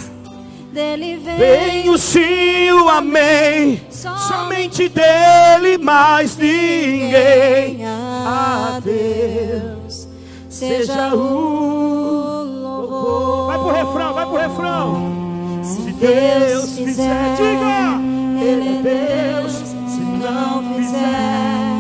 dele 0.75 1.17
vem 1.19 1.89
o 1.89 1.97
sim, 1.97 2.73
o 2.73 2.89
amém. 2.89 3.81
Somente 3.89 4.89
dele, 4.89 5.79
mais 5.79 6.37
ninguém. 6.37 7.87
A 7.87 8.81
Deus 8.83 10.09
seja 10.49 11.15
o 11.15 12.43
louvor. 12.43 13.47
Vai 13.47 13.59
pro 13.59 13.71
refrão, 13.71 14.15
vai 14.15 14.27
pro 14.27 14.37
refrão. 14.37 15.63
Se 15.63 15.93
Deus 15.93 16.77
fizer, 16.77 17.37
diga. 17.37 18.01
Ele 18.43 18.69
é 18.69 18.83
Deus. 18.83 19.53
Se 19.53 20.01
não 20.01 20.75
fizer, 20.75 21.79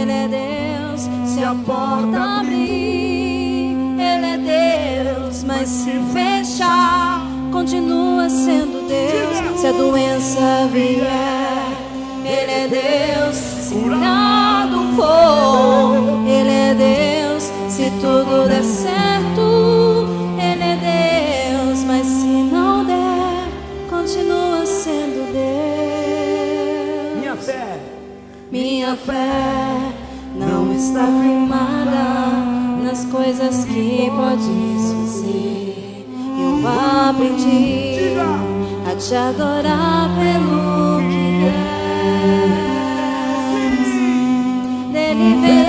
Ele 0.00 0.12
é 0.12 0.28
Deus. 0.28 1.02
Se 1.26 1.44
a 1.44 1.54
porta 1.54 2.40
abrir, 2.40 3.76
Ele 4.00 4.26
é 4.26 4.38
Deus. 5.18 5.44
Mas 5.44 5.68
se 5.68 5.92
fechar 6.14 7.15
continua 7.66 8.30
sendo 8.30 8.86
Deus. 8.86 9.60
Se 9.60 9.66
a 9.66 9.72
doença 9.72 10.68
vier, 10.72 11.02
Ele 12.24 12.52
é 12.52 12.68
Deus. 12.68 13.34
Se 13.34 13.74
nada 13.74 14.76
for, 14.94 15.96
Ele 16.28 16.48
é 16.48 16.74
Deus. 16.74 17.50
Se 17.68 17.90
tudo 18.00 18.48
der 18.48 18.62
certo, 18.62 20.06
Ele 20.38 20.62
é 20.62 20.76
Deus. 21.66 21.82
Mas 21.82 22.06
se 22.06 22.26
não 22.26 22.84
der, 22.84 23.48
continua 23.90 24.64
sendo 24.64 25.32
Deus. 25.32 27.18
Minha 27.18 27.34
fé, 27.34 27.80
minha 28.52 28.94
fé 28.94 29.92
não 30.36 30.72
está 30.72 31.04
firmada 31.04 32.84
nas 32.84 33.04
coisas 33.06 33.64
que 33.64 34.08
podes 34.08 34.92
fazer 34.92 35.56
eu 35.56 35.65
aprendi 36.96 38.16
a 38.86 38.94
te 38.96 39.16
adorar 39.16 40.08
pelo 40.16 41.00
que 41.10 41.28
és. 43.70 43.90
Dele 44.92 45.65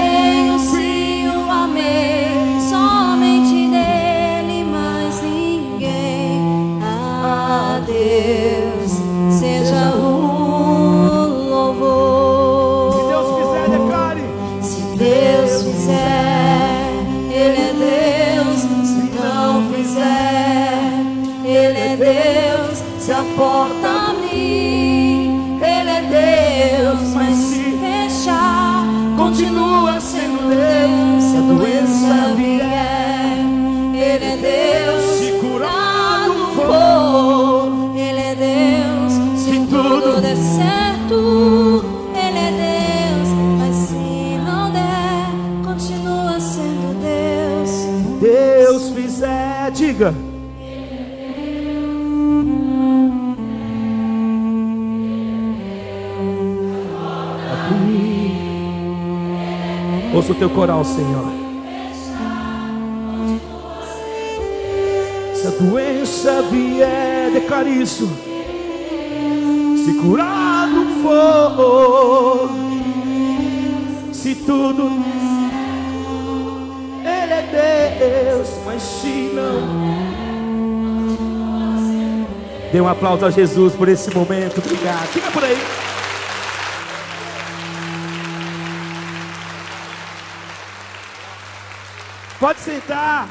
diga. 49.78 50.14
Ouça 60.14 60.32
o 60.32 60.36
teu 60.36 60.50
coral, 60.50 60.84
Senhor. 60.84 61.26
Se 65.36 65.48
a 65.48 65.52
doença 65.52 66.42
vier, 66.44 67.32
declare 67.32 67.70
isso. 67.70 68.10
Curado 71.18 71.56
for, 71.56 72.50
se 74.14 74.36
tudo 74.36 74.84
Ele 77.02 77.34
é 77.34 78.30
Deus, 78.32 78.50
mas 78.66 78.82
se 78.82 79.32
não. 79.34 79.98
Dê 82.72 82.82
um 82.82 82.88
aplauso 82.88 83.26
a 83.26 83.32
Jesus 83.32 83.74
por 83.74 83.88
esse 83.88 84.14
momento. 84.14 84.60
Obrigado. 84.60 85.08
Fica 85.08 85.32
por 85.32 85.44
aí. 85.44 85.58
Pode 92.40 92.60
sentar. 92.60 93.28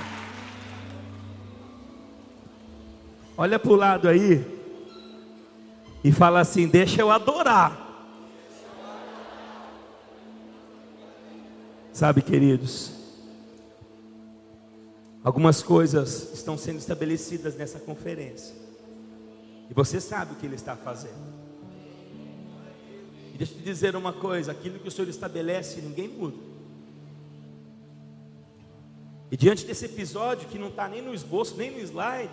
Olha 3.39 3.59
para 3.59 3.71
o 3.71 3.77
lado 3.77 4.09
aí 4.09 4.56
e 6.07 6.13
fala 6.13 6.39
assim: 6.39 6.69
Deixa 6.69 7.01
eu 7.01 7.11
adorar. 7.11 7.85
Sabe, 11.93 12.23
queridos, 12.23 12.93
algumas 15.25 15.65
coisas 15.65 16.33
estão 16.33 16.57
sendo 16.57 16.79
estabelecidas 16.79 17.57
nessa 17.57 17.81
conferência, 17.81 18.55
e 19.69 19.75
você 19.75 20.01
sabe 20.01 20.35
o 20.35 20.37
que 20.37 20.47
ele 20.47 20.55
está 20.55 20.77
fazendo. 20.77 21.35
E 23.35 23.39
deixa 23.39 23.55
eu 23.55 23.59
te 23.59 23.65
dizer 23.65 23.97
uma 23.97 24.13
coisa: 24.13 24.53
aquilo 24.53 24.79
que 24.79 24.87
o 24.87 24.93
Senhor 24.93 25.09
estabelece, 25.09 25.81
ninguém 25.81 26.07
muda. 26.07 26.37
E 29.29 29.37
diante 29.37 29.67
desse 29.67 29.87
episódio 29.87 30.49
que 30.49 30.57
não 30.57 30.69
está 30.69 30.89
nem 30.89 31.03
no 31.03 31.13
esboço, 31.13 31.57
nem 31.57 31.73
no 31.73 31.81
slide, 31.81 32.31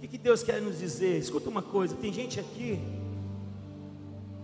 o 0.00 0.02
que, 0.02 0.08
que 0.08 0.18
Deus 0.18 0.42
quer 0.42 0.62
nos 0.62 0.78
dizer? 0.78 1.18
Escuta 1.18 1.50
uma 1.50 1.60
coisa: 1.60 1.94
tem 1.94 2.10
gente 2.10 2.40
aqui 2.40 2.80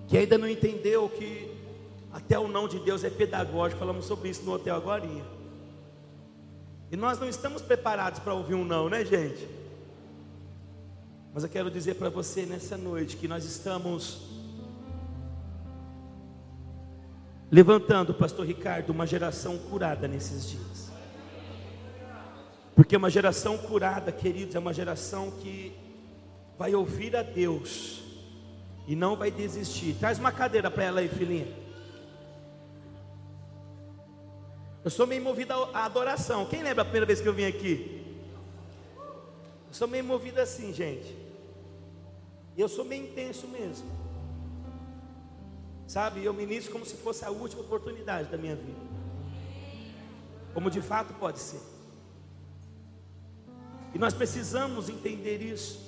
que 0.07 0.19
ainda 0.19 0.37
não 0.37 0.47
entendeu 0.47 1.09
que 1.09 1.51
até 2.13 2.39
o 2.39 2.47
não 2.47 2.69
de 2.69 2.79
Deus 2.79 3.03
é 3.05 3.09
pedagógico. 3.09 3.79
Falamos 3.79 4.05
sobre 4.05 4.29
isso 4.29 4.43
no 4.45 4.53
hotel 4.53 4.77
agora. 4.77 5.07
E 6.91 6.95
nós 6.95 7.19
não 7.19 7.27
estamos 7.27 7.63
preparados 7.63 8.21
para 8.21 8.35
ouvir 8.35 8.53
um 8.53 8.67
não, 8.67 8.91
né, 8.91 9.03
gente? 9.03 9.49
Mas 11.33 11.43
eu 11.43 11.49
quero 11.49 11.71
dizer 11.71 11.95
para 11.95 12.11
você 12.11 12.45
nessa 12.45 12.77
noite 12.77 13.17
que 13.17 13.27
nós 13.27 13.47
estamos 13.47 14.29
levantando, 17.51 18.13
pastor 18.13 18.45
Ricardo, 18.45 18.91
uma 18.91 19.07
geração 19.07 19.57
curada 19.57 20.07
nesses 20.07 20.51
dias. 20.51 20.86
Porque 22.77 22.95
uma 22.95 23.09
geração 23.09 23.57
curada, 23.57 24.13
queridos, 24.13 24.55
é 24.55 24.59
uma 24.59 24.75
geração 24.75 25.31
que 25.31 25.75
vai 26.59 26.75
ouvir 26.75 27.17
a 27.17 27.23
Deus 27.23 28.03
e 28.87 28.95
não 28.95 29.17
vai 29.17 29.31
desistir. 29.31 29.97
Traz 29.99 30.19
uma 30.19 30.31
cadeira 30.31 30.71
para 30.71 30.85
ela 30.85 31.01
aí, 31.01 31.09
filhinha. 31.09 31.49
Eu 34.85 34.91
sou 34.91 35.07
meio 35.07 35.23
movido 35.23 35.55
à 35.73 35.87
adoração. 35.87 36.45
Quem 36.45 36.63
lembra 36.63 36.83
a 36.83 36.85
primeira 36.85 37.07
vez 37.07 37.19
que 37.19 37.27
eu 37.27 37.33
vim 37.33 37.47
aqui? 37.47 38.05
Eu 39.69 39.73
sou 39.73 39.89
meio 39.89 40.05
movido 40.05 40.39
assim, 40.39 40.75
gente. 40.75 41.17
Eu 42.59 42.69
sou 42.69 42.85
meio 42.85 43.05
intenso 43.05 43.49
mesmo. 43.49 43.91
Sabe, 45.87 46.23
eu 46.23 46.35
ministro 46.35 46.73
como 46.73 46.85
se 46.85 46.97
fosse 46.97 47.25
a 47.25 47.31
última 47.31 47.63
oportunidade 47.63 48.29
da 48.29 48.37
minha 48.37 48.55
vida. 48.55 48.81
Como 50.53 50.71
de 50.71 50.83
fato 50.83 51.15
pode 51.15 51.39
ser. 51.39 51.76
E 53.95 53.99
nós 53.99 54.15
precisamos 54.15 54.89
entender 54.89 55.41
isso. 55.43 55.87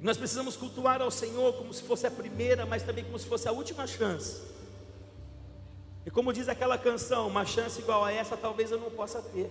Nós 0.00 0.16
precisamos 0.16 0.56
cultuar 0.56 1.00
ao 1.00 1.10
Senhor 1.10 1.54
como 1.54 1.72
se 1.72 1.82
fosse 1.82 2.06
a 2.06 2.10
primeira, 2.10 2.66
mas 2.66 2.82
também 2.82 3.04
como 3.04 3.18
se 3.18 3.26
fosse 3.26 3.46
a 3.46 3.52
última 3.52 3.86
chance. 3.86 4.42
E 6.04 6.10
como 6.10 6.32
diz 6.32 6.48
aquela 6.48 6.76
canção, 6.76 7.28
uma 7.28 7.44
chance 7.44 7.80
igual 7.80 8.04
a 8.04 8.12
essa 8.12 8.36
talvez 8.36 8.72
eu 8.72 8.78
não 8.78 8.90
possa 8.90 9.22
ter. 9.22 9.48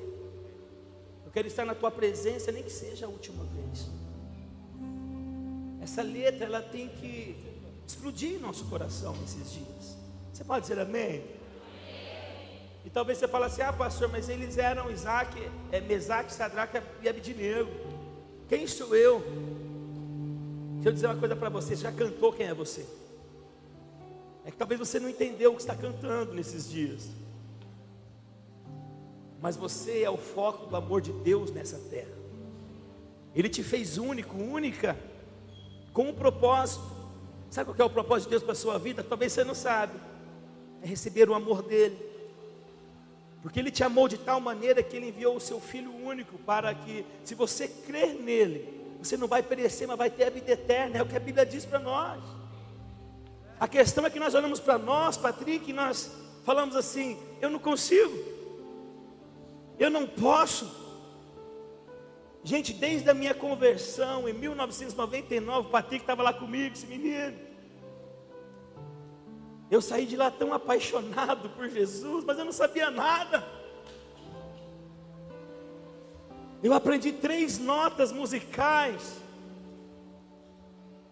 Eu 1.25 1.31
quero 1.31 1.47
estar 1.47 1.65
na 1.65 1.73
tua 1.73 1.89
presença, 1.89 2.51
nem 2.51 2.61
que 2.61 2.69
seja 2.69 3.05
a 3.05 3.09
última 3.09 3.45
vez. 3.45 3.89
Essa 5.81 6.01
letra 6.01 6.45
ela 6.45 6.61
tem 6.61 6.89
que 6.89 7.35
explodir 7.87 8.33
em 8.33 8.37
nosso 8.37 8.65
coração 8.65 9.15
nesses 9.15 9.53
dias. 9.53 9.97
Você 10.33 10.43
pode 10.43 10.67
dizer 10.67 10.79
amém? 10.79 11.23
E 12.83 12.89
talvez 12.89 13.17
você 13.17 13.27
fale 13.27 13.45
assim, 13.45 13.61
ah 13.61 13.71
pastor, 13.71 14.09
mas 14.09 14.27
eles 14.27 14.57
eram 14.57 14.89
Isaac, 14.89 15.37
é, 15.71 15.79
Mesaque, 15.79 16.33
Sadraque 16.33 16.81
e 17.01 17.07
Abidinego. 17.07 17.69
Quem 18.47 18.65
sou 18.67 18.95
eu? 18.95 19.19
Deixa 20.75 20.89
eu 20.89 20.93
dizer 20.93 21.07
uma 21.07 21.15
coisa 21.15 21.35
para 21.35 21.49
você, 21.49 21.75
você 21.75 21.83
já 21.83 21.91
cantou 21.91 22.33
quem 22.33 22.47
é 22.47 22.53
você? 22.53 22.85
É 24.43 24.49
que 24.49 24.57
talvez 24.57 24.79
você 24.79 24.99
não 24.99 25.07
entendeu 25.07 25.51
o 25.51 25.55
que 25.55 25.61
está 25.61 25.75
cantando 25.75 26.33
nesses 26.33 26.67
dias. 26.69 27.09
Mas 29.39 29.55
você 29.55 30.01
é 30.01 30.09
o 30.09 30.17
foco 30.17 30.67
do 30.67 30.75
amor 30.75 31.01
de 31.01 31.11
Deus 31.11 31.51
nessa 31.51 31.77
terra. 31.89 32.11
Ele 33.35 33.47
te 33.47 33.63
fez 33.63 33.97
único, 33.97 34.35
única, 34.35 34.97
com 35.93 36.09
um 36.09 36.13
propósito. 36.13 36.83
Sabe 37.49 37.73
qual 37.73 37.87
é 37.87 37.91
o 37.91 37.93
propósito 37.93 38.27
de 38.27 38.31
Deus 38.31 38.43
para 38.43 38.53
a 38.53 38.55
sua 38.55 38.77
vida? 38.77 39.03
Talvez 39.03 39.31
você 39.31 39.43
não 39.43 39.55
sabe. 39.55 39.93
É 40.81 40.87
receber 40.87 41.29
o 41.29 41.33
amor 41.33 41.61
dele. 41.61 42.10
Porque 43.41 43.59
ele 43.59 43.71
te 43.71 43.83
amou 43.83 44.07
de 44.07 44.17
tal 44.17 44.39
maneira 44.39 44.83
que 44.83 44.95
ele 44.95 45.07
enviou 45.07 45.35
o 45.35 45.41
seu 45.41 45.59
filho 45.59 45.91
único 45.93 46.37
para 46.39 46.73
que, 46.75 47.05
se 47.23 47.33
você 47.33 47.67
crer 47.67 48.13
nele, 48.13 48.81
você 48.99 49.17
não 49.17 49.27
vai 49.27 49.41
perecer, 49.41 49.87
mas 49.87 49.97
vai 49.97 50.09
ter 50.09 50.25
a 50.25 50.29
vida 50.29 50.51
eterna. 50.51 50.99
É 50.99 51.01
o 51.01 51.07
que 51.07 51.17
a 51.17 51.19
Bíblia 51.19 51.45
diz 51.45 51.65
para 51.65 51.79
nós. 51.79 52.21
A 53.59 53.67
questão 53.67 54.05
é 54.05 54.09
que 54.09 54.19
nós 54.19 54.35
olhamos 54.35 54.59
para 54.59 54.77
nós, 54.77 55.17
Patrick, 55.17 55.69
e 55.69 55.73
nós 55.73 56.11
falamos 56.43 56.75
assim: 56.75 57.17
eu 57.39 57.49
não 57.49 57.59
consigo, 57.59 58.17
eu 59.79 59.89
não 59.89 60.05
posso. 60.05 60.79
Gente, 62.43 62.73
desde 62.73 63.09
a 63.09 63.13
minha 63.13 63.33
conversão 63.33 64.27
em 64.27 64.33
1999, 64.33 65.67
o 65.67 65.71
Patrick 65.71 66.03
estava 66.03 66.23
lá 66.23 66.33
comigo, 66.33 66.73
esse 66.73 66.87
menino. 66.87 67.50
Eu 69.71 69.81
saí 69.81 70.05
de 70.05 70.17
lá 70.17 70.29
tão 70.29 70.53
apaixonado 70.53 71.49
por 71.51 71.69
Jesus, 71.69 72.25
mas 72.25 72.37
eu 72.37 72.43
não 72.43 72.51
sabia 72.51 72.91
nada. 72.91 73.47
Eu 76.61 76.73
aprendi 76.73 77.13
três 77.13 77.57
notas 77.57 78.11
musicais: 78.11 79.17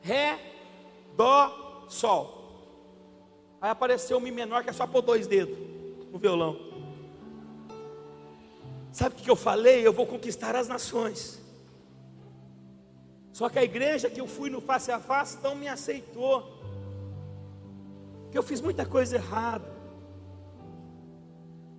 Ré, 0.02 0.38
Dó, 1.16 1.86
Sol. 1.88 2.38
Aí 3.62 3.70
apareceu 3.70 4.18
um 4.18 4.22
Mi 4.22 4.30
menor 4.30 4.64
que 4.64 4.70
é 4.70 4.74
só 4.74 4.86
pôr 4.86 5.02
dois 5.02 5.26
dedos 5.26 5.58
no 6.12 6.20
violão. 6.20 6.60
Sabe 8.92 9.16
o 9.16 9.24
que 9.24 9.30
eu 9.30 9.38
falei? 9.38 9.88
Eu 9.88 9.94
vou 9.94 10.06
conquistar 10.06 10.58
as 10.58 10.68
nações. 10.68 11.40
Só 13.32 13.48
que 13.48 13.58
a 13.58 13.64
igreja 13.64 14.10
que 14.10 14.20
eu 14.20 14.28
fui 14.28 14.50
no 14.50 14.60
face 14.60 14.92
a 14.92 15.00
face 15.00 15.38
não 15.42 15.56
me 15.56 15.70
aceitou. 15.70 16.60
Que 18.32 18.38
eu 18.38 18.44
fiz 18.44 18.62
muita 18.62 18.86
coisa 18.86 19.16
errada. 19.16 19.80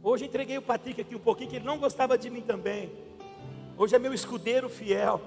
Hoje 0.02 0.24
entreguei 0.24 0.56
o 0.56 0.62
Patrick 0.62 1.00
aqui 1.00 1.14
um 1.14 1.20
pouquinho, 1.20 1.50
que 1.50 1.56
ele 1.56 1.64
não 1.64 1.78
gostava 1.78 2.16
de 2.16 2.30
mim 2.30 2.40
também. 2.40 2.90
Hoje 3.76 3.94
é 3.94 3.98
meu 3.98 4.14
escudeiro 4.14 4.68
fiel. 4.68 5.20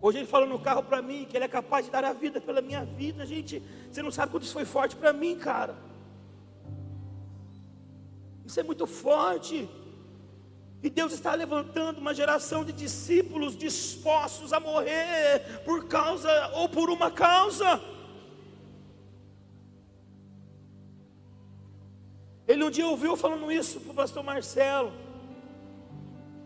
Hoje 0.00 0.18
ele 0.18 0.26
falou 0.26 0.46
no 0.46 0.58
carro 0.58 0.82
para 0.82 1.00
mim 1.00 1.24
que 1.24 1.36
ele 1.36 1.46
é 1.46 1.48
capaz 1.48 1.86
de 1.86 1.90
dar 1.90 2.04
a 2.04 2.12
vida 2.12 2.40
pela 2.40 2.60
minha 2.60 2.84
vida. 2.84 3.24
Gente, 3.24 3.62
você 3.90 4.02
não 4.02 4.10
sabe 4.10 4.30
quanto 4.30 4.42
isso 4.42 4.52
foi 4.52 4.66
forte 4.66 4.94
para 4.94 5.12
mim, 5.12 5.36
cara. 5.36 5.74
Isso 8.44 8.60
é 8.60 8.62
muito 8.62 8.86
forte. 8.86 9.66
E 10.82 10.90
Deus 10.90 11.14
está 11.14 11.34
levantando 11.34 11.98
uma 11.98 12.12
geração 12.12 12.62
de 12.62 12.72
discípulos 12.72 13.56
dispostos 13.56 14.52
a 14.52 14.60
morrer 14.60 15.62
por 15.64 15.88
causa 15.88 16.30
ou 16.54 16.68
por 16.68 16.90
uma 16.90 17.10
causa. 17.10 17.80
Ele 22.46 22.64
um 22.64 22.70
dia 22.70 22.86
ouviu 22.86 23.16
falando 23.16 23.50
isso 23.50 23.80
para 23.80 23.92
o 23.92 23.94
pastor 23.94 24.22
Marcelo. 24.22 24.92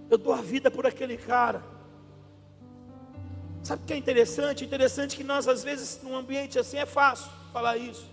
Eu 0.08 0.16
dou 0.16 0.32
a 0.32 0.40
vida 0.40 0.70
por 0.70 0.86
aquele 0.86 1.16
cara. 1.16 1.62
Sabe 3.62 3.82
o 3.82 3.86
que 3.86 3.92
é 3.92 3.96
interessante? 3.96 4.64
Interessante 4.64 5.16
que 5.16 5.24
nós, 5.24 5.48
às 5.48 5.62
vezes, 5.64 6.00
num 6.02 6.16
ambiente 6.16 6.58
assim, 6.58 6.78
é 6.78 6.86
fácil 6.86 7.30
falar 7.52 7.76
isso. 7.76 8.06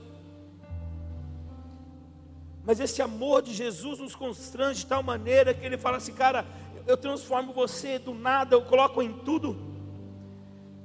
Mas 2.66 2.80
esse 2.80 3.02
amor 3.02 3.44
de 3.44 3.54
Jesus 3.54 4.00
nos 4.00 4.16
constrange 4.16 4.80
de 4.80 4.88
tal 4.88 5.04
maneira 5.04 5.54
que 5.54 5.64
ele 5.64 5.78
fala 5.78 5.98
assim, 5.98 6.14
cara, 6.14 6.46
eu 6.88 6.98
transformo 6.98 7.54
você 7.54 8.00
do 8.00 8.14
nada, 8.14 8.56
eu 8.56 8.64
coloco 8.64 9.02
em 9.02 9.14
tudo. 9.14 9.56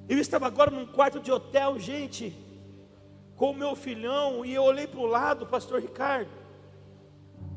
Eu 0.06 0.18
estava 0.18 0.46
agora 0.46 0.70
num 0.70 0.86
quarto 0.86 1.18
de 1.18 1.32
hotel, 1.32 1.78
gente, 1.78 2.36
com 3.34 3.52
o 3.52 3.56
meu 3.56 3.74
filhão, 3.74 4.44
e 4.44 4.52
eu 4.52 4.62
olhei 4.62 4.86
para 4.86 5.00
o 5.00 5.06
lado, 5.06 5.46
pastor 5.46 5.80
Ricardo, 5.80 6.30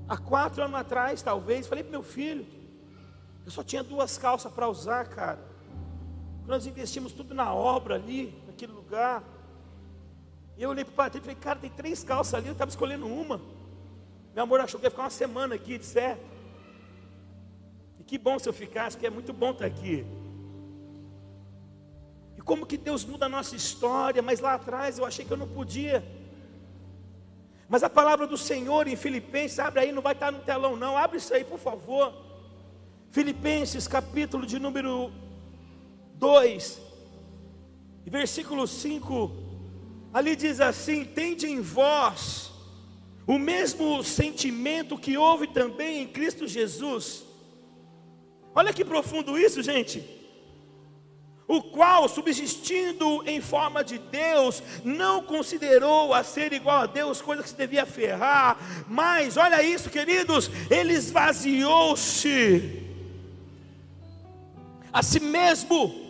há 0.07 0.17
quatro 0.17 0.63
anos 0.63 0.75
atrás, 0.75 1.21
talvez, 1.21 1.67
falei 1.67 1.83
para 1.83 1.91
meu 1.91 2.03
filho, 2.03 2.45
eu 3.45 3.51
só 3.51 3.63
tinha 3.63 3.83
duas 3.83 4.17
calças 4.17 4.51
para 4.51 4.67
usar, 4.67 5.05
cara. 5.07 5.39
Nós 6.45 6.65
investimos 6.65 7.11
tudo 7.11 7.33
na 7.33 7.53
obra 7.53 7.95
ali, 7.95 8.41
naquele 8.47 8.71
lugar. 8.71 9.23
E 10.57 10.63
eu 10.63 10.69
olhei 10.69 10.85
para 10.85 10.91
o 10.91 10.95
padre 10.95 11.17
e 11.19 11.21
falei, 11.21 11.35
cara, 11.35 11.59
tem 11.59 11.69
três 11.69 12.03
calças 12.03 12.33
ali, 12.33 12.47
eu 12.47 12.53
estava 12.53 12.69
escolhendo 12.69 13.07
uma. 13.07 13.41
Meu 14.33 14.43
amor 14.43 14.59
achou 14.59 14.79
que 14.79 14.85
ia 14.85 14.89
ficar 14.89 15.03
uma 15.03 15.09
semana 15.09 15.55
aqui, 15.55 15.77
de 15.77 15.85
certo. 15.85 16.23
E 17.99 18.03
que 18.03 18.17
bom 18.17 18.39
se 18.39 18.47
eu 18.47 18.53
ficasse, 18.53 18.95
porque 18.95 19.07
é 19.07 19.09
muito 19.09 19.31
bom 19.33 19.51
estar 19.51 19.65
aqui. 19.65 20.05
E 22.37 22.41
como 22.41 22.65
que 22.65 22.77
Deus 22.77 23.05
muda 23.05 23.25
a 23.25 23.29
nossa 23.29 23.55
história, 23.55 24.21
mas 24.21 24.39
lá 24.39 24.55
atrás 24.55 24.97
eu 24.97 25.05
achei 25.05 25.23
que 25.25 25.31
eu 25.31 25.37
não 25.37 25.47
podia. 25.47 26.03
Mas 27.67 27.83
a 27.83 27.89
palavra 27.89 28.27
do 28.27 28.37
Senhor 28.37 28.87
em 28.87 28.95
Filipenses, 28.95 29.59
abre 29.59 29.81
aí, 29.81 29.91
não 29.91 30.01
vai 30.01 30.13
estar 30.13 30.31
no 30.31 30.39
telão 30.39 30.75
não, 30.75 30.97
abre 30.97 31.17
isso 31.17 31.33
aí, 31.33 31.43
por 31.43 31.59
favor. 31.59 32.13
Filipenses, 33.11 33.87
capítulo 33.87 34.45
de 34.45 34.59
número 34.59 35.11
2, 36.15 36.81
versículo 38.05 38.67
5, 38.67 39.31
ali 40.13 40.35
diz 40.35 40.59
assim: 40.59 41.05
Tende 41.05 41.47
em 41.47 41.61
vós 41.61 42.51
o 43.25 43.37
mesmo 43.37 44.03
sentimento 44.03 44.97
que 44.97 45.17
houve 45.17 45.47
também 45.47 46.01
em 46.01 46.07
Cristo 46.07 46.47
Jesus. 46.47 47.23
Olha 48.55 48.73
que 48.73 48.85
profundo 48.85 49.37
isso, 49.37 49.61
gente 49.61 50.22
o 51.47 51.61
qual, 51.61 52.07
subsistindo 52.07 53.21
em 53.27 53.41
forma 53.41 53.83
de 53.83 53.97
Deus, 53.97 54.63
não 54.83 55.23
considerou 55.23 56.13
a 56.13 56.23
ser 56.23 56.53
igual 56.53 56.81
a 56.81 56.85
Deus, 56.85 57.21
coisa 57.21 57.43
que 57.43 57.49
se 57.49 57.55
devia 57.55 57.85
ferrar, 57.85 58.57
mas, 58.87 59.35
olha 59.37 59.61
isso, 59.61 59.89
queridos, 59.89 60.49
ele 60.69 60.93
esvaziou-se 60.93 62.81
a 64.91 65.01
si 65.01 65.19
mesmo, 65.19 66.01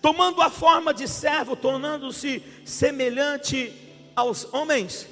tomando 0.00 0.40
a 0.40 0.48
forma 0.50 0.92
de 0.94 1.06
servo, 1.06 1.54
tornando-se 1.54 2.42
semelhante 2.64 3.72
aos 4.16 4.52
homens. 4.52 5.06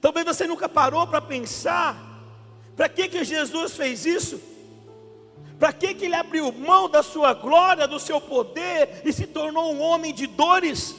Talvez 0.00 0.26
você 0.26 0.46
nunca 0.46 0.68
parou 0.68 1.06
para 1.06 1.20
pensar, 1.20 1.96
para 2.76 2.88
que, 2.88 3.08
que 3.08 3.24
Jesus 3.24 3.74
fez 3.74 4.04
isso? 4.04 4.49
Para 5.60 5.74
que, 5.74 5.94
que 5.94 6.06
ele 6.06 6.14
abriu 6.14 6.50
mão 6.50 6.88
da 6.88 7.02
sua 7.02 7.34
glória, 7.34 7.86
do 7.86 8.00
seu 8.00 8.18
poder 8.18 9.02
e 9.04 9.12
se 9.12 9.26
tornou 9.26 9.74
um 9.74 9.82
homem 9.82 10.14
de 10.14 10.26
dores? 10.26 10.96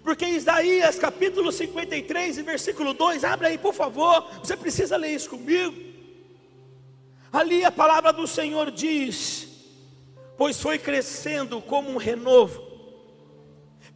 Porque 0.00 0.24
Isaías 0.24 0.96
capítulo 0.96 1.50
53 1.50 2.38
e 2.38 2.42
versículo 2.42 2.94
2, 2.94 3.24
abre 3.24 3.48
aí 3.48 3.58
por 3.58 3.74
favor, 3.74 4.28
você 4.38 4.56
precisa 4.56 4.96
ler 4.96 5.16
isso 5.16 5.28
comigo. 5.28 5.74
Ali 7.32 7.64
a 7.64 7.72
palavra 7.72 8.12
do 8.12 8.28
Senhor 8.28 8.70
diz: 8.70 9.48
Pois 10.38 10.60
foi 10.60 10.78
crescendo 10.78 11.60
como 11.60 11.90
um 11.90 11.96
renovo, 11.96 12.62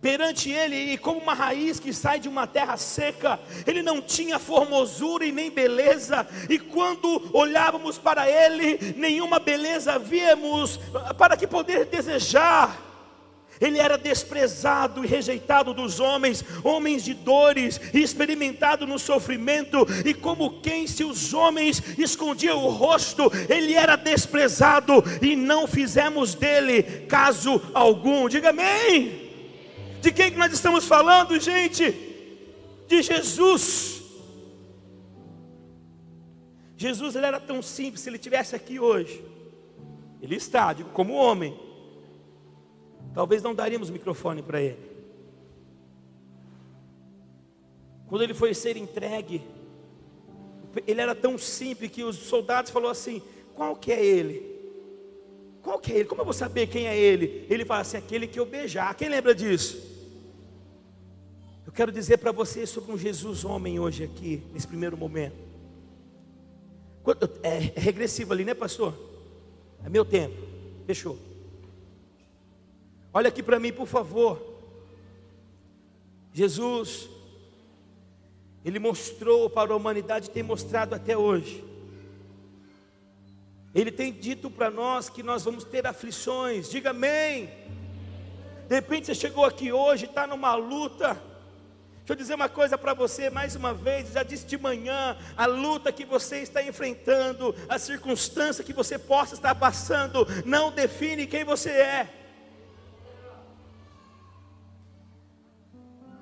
perante 0.01 0.51
ele, 0.51 0.93
e 0.93 0.99
como 0.99 1.21
uma 1.21 1.35
raiz 1.35 1.81
que 1.81 1.93
sai 1.93 2.21
de 2.21 2.29
uma 2.29 2.47
terra 2.47 2.77
seca, 2.77 3.39
ele 3.67 3.83
não 3.83 4.01
tinha 4.01 4.39
formosura 4.39 5.25
e 5.25 5.33
nem 5.33 5.51
beleza, 5.51 6.27
e 6.49 6.59
quando 6.59 7.31
olhávamos 7.33 7.99
para 7.99 8.29
ele, 8.29 8.95
nenhuma 8.97 9.39
beleza 9.39 9.99
víamos, 9.99 10.79
para 11.17 11.37
que 11.37 11.47
poder 11.47 11.87
desejar. 11.87 12.87
Ele 13.61 13.81
era 13.81 13.99
desprezado 13.99 15.05
e 15.05 15.09
rejeitado 15.09 15.75
dos 15.75 15.99
homens, 15.99 16.45
homens 16.63 17.03
de 17.03 17.13
dores, 17.13 17.81
experimentado 17.93 18.87
no 18.87 19.01
sofrimento, 19.01 19.85
e 20.05 20.15
como 20.15 20.61
quem 20.61 20.87
se 20.87 21.03
os 21.03 21.35
homens 21.35 21.83
escondiam 21.99 22.65
o 22.65 22.71
rosto, 22.71 23.33
ele 23.49 23.75
era 23.75 23.97
desprezado 23.97 25.03
e 25.21 25.35
não 25.35 25.67
fizemos 25.67 26.37
dele 26.37 26.85
caso 27.09 27.61
algum. 27.75 28.29
Diga 28.29 28.51
amém. 28.51 29.28
De 30.01 30.13
quem 30.13 30.31
que 30.31 30.39
nós 30.39 30.53
estamos 30.53 30.85
falando, 30.85 31.39
gente? 31.41 31.91
De 32.87 33.03
Jesus. 33.03 34.03
Jesus 36.77 37.17
ele 37.17 37.27
era 37.27 37.41
tão 37.41 37.61
simples, 37.61 38.03
se 38.03 38.09
ele 38.09 38.19
tivesse 38.19 38.55
aqui 38.55 38.79
hoje, 38.79 39.25
ele 40.23 40.37
está, 40.37 40.73
digo, 40.73 40.91
como 40.91 41.15
homem. 41.15 41.59
Talvez 43.13 43.43
não 43.43 43.55
daríamos 43.55 43.91
microfone 43.91 44.43
para 44.43 44.61
ele. 44.61 44.89
Quando 48.07 48.23
ele 48.23 48.35
foi 48.35 48.55
ser 48.55 48.77
entregue, 48.77 49.43
ele 50.87 51.01
era 51.01 51.15
tão 51.15 51.37
simples 51.37 51.91
que 51.91 52.05
os 52.05 52.17
soldados 52.17 52.71
falaram 52.71 52.93
assim: 52.93 53.23
qual 53.55 53.75
que 53.75 53.93
é 53.93 54.05
ele? 54.05 54.58
Qual 55.69 55.79
que 55.79 55.93
é 55.93 55.97
ele? 55.97 56.05
Como 56.07 56.23
eu 56.23 56.25
vou 56.25 56.33
saber 56.33 56.67
quem 56.67 56.87
é 56.87 56.99
ele? 56.99 57.45
Ele 57.51 57.63
fala 57.63 57.83
assim: 57.83 57.99
aquele 57.99 58.27
que 58.27 58.41
eu 58.41 58.47
beijar. 58.47 58.95
Quem 58.95 59.07
lembra 59.07 59.35
disso? 59.35 59.79
Eu 61.67 61.71
quero 61.71 61.93
dizer 61.93 62.17
para 62.17 62.33
você 62.33 62.67
sobre 62.67 62.91
um 62.91 62.97
Jesus 62.97 63.45
homem 63.45 63.79
hoje 63.79 64.03
aqui, 64.03 64.43
nesse 64.55 64.67
primeiro 64.67 64.97
momento. 64.97 65.37
É, 67.43 67.57
é 67.77 67.81
regressivo 67.81 68.33
ali, 68.33 68.47
né, 68.47 68.55
pastor? 68.55 68.95
É 69.85 69.91
meu 69.91 70.07
tempo. 70.07 70.35
Fechou. 70.87 71.19
Olha 73.13 73.29
aqui 73.29 73.43
para 73.43 73.61
mim, 73.61 73.71
por 73.71 73.87
favor. 73.87 74.43
Jesus, 76.33 77.11
Ele 78.65 78.79
mostrou 78.79 79.51
para 79.51 79.75
a 79.75 79.77
humanidade, 79.77 80.31
tem 80.31 80.43
mostrado 80.43 80.95
até 80.95 81.15
hoje, 81.15 81.63
ele 83.75 83.91
tem 83.91 84.13
dito 84.13 84.51
para 84.51 84.71
nós 84.71 85.09
que 85.09 85.23
nós 85.23 85.45
vamos 85.45 85.65
ter 85.65 85.87
aflições, 85.87 86.69
diga 86.71 86.91
amém. 86.91 87.51
De 88.69 88.75
repente 88.75 89.07
você 89.07 89.15
chegou 89.15 89.45
aqui 89.45 89.73
hoje, 89.73 90.07
está 90.07 90.27
numa 90.27 90.55
luta. 90.55 91.21
Deixa 91.99 92.13
eu 92.13 92.17
dizer 92.17 92.35
uma 92.35 92.49
coisa 92.49 92.79
para 92.79 92.95
você 92.95 93.29
mais 93.29 93.55
uma 93.55 93.75
vez, 93.75 94.13
já 94.13 94.23
disse 94.23 94.47
de 94.47 94.57
manhã, 94.57 95.17
a 95.37 95.45
luta 95.45 95.93
que 95.93 96.07
você 96.07 96.39
está 96.39 96.63
enfrentando, 96.63 97.55
a 97.69 97.79
circunstância 97.79 98.65
que 98.65 98.73
você 98.73 98.99
possa 98.99 99.35
estar 99.35 99.55
passando, 99.55 100.27
não 100.47 100.73
define 100.73 101.27
quem 101.27 101.45
você 101.45 101.71
é. 101.71 102.15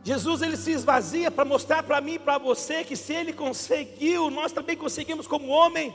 Jesus 0.03 0.43
ele 0.43 0.57
se 0.57 0.73
esvazia 0.73 1.31
para 1.31 1.45
mostrar 1.45 1.83
para 1.83 2.01
mim 2.01 2.15
e 2.15 2.19
para 2.19 2.39
você 2.39 2.85
que 2.85 2.97
se 2.97 3.13
ele 3.13 3.33
conseguiu, 3.33 4.31
nós 4.31 4.53
também 4.53 4.77
conseguimos 4.77 5.27
como 5.27 5.49
homem 5.49 5.95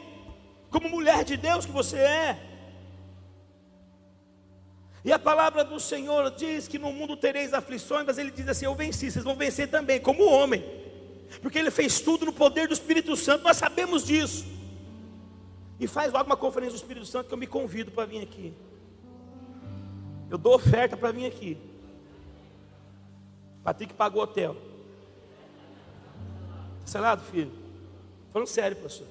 como 0.71 0.89
mulher 0.89 1.23
de 1.23 1.35
Deus 1.37 1.65
que 1.65 1.71
você 1.71 1.97
é. 1.97 2.47
E 5.03 5.11
a 5.11 5.19
palavra 5.19 5.63
do 5.63 5.79
Senhor 5.79 6.31
diz 6.31 6.67
que 6.67 6.79
no 6.79 6.93
mundo 6.93 7.17
tereis 7.17 7.53
aflições, 7.53 8.05
mas 8.05 8.17
Ele 8.17 8.31
diz 8.31 8.47
assim: 8.47 8.65
Eu 8.65 8.73
venci, 8.73 9.11
vocês 9.11 9.25
vão 9.25 9.35
vencer 9.35 9.69
também, 9.69 9.99
como 9.99 10.23
homem, 10.23 10.63
porque 11.41 11.59
Ele 11.59 11.69
fez 11.69 11.99
tudo 11.99 12.25
no 12.25 12.33
poder 12.33 12.67
do 12.67 12.73
Espírito 12.73 13.15
Santo, 13.17 13.43
nós 13.43 13.57
sabemos 13.57 14.05
disso. 14.05 14.45
E 15.79 15.87
faz 15.87 16.13
logo 16.13 16.25
uma 16.25 16.37
conferência 16.37 16.73
do 16.73 16.81
Espírito 16.81 17.07
Santo 17.07 17.27
que 17.27 17.33
eu 17.33 17.37
me 17.37 17.47
convido 17.47 17.91
para 17.91 18.05
vir 18.05 18.21
aqui. 18.21 18.53
Eu 20.29 20.37
dou 20.37 20.53
oferta 20.55 20.95
para 20.95 21.11
vir 21.11 21.25
aqui. 21.25 21.57
Patrick 23.63 23.93
pagou 23.95 24.21
o 24.21 24.23
hotel. 24.23 24.55
Selado, 26.85 27.23
filho? 27.23 27.51
Falando 28.31 28.47
sério, 28.47 28.77
pastor. 28.77 29.07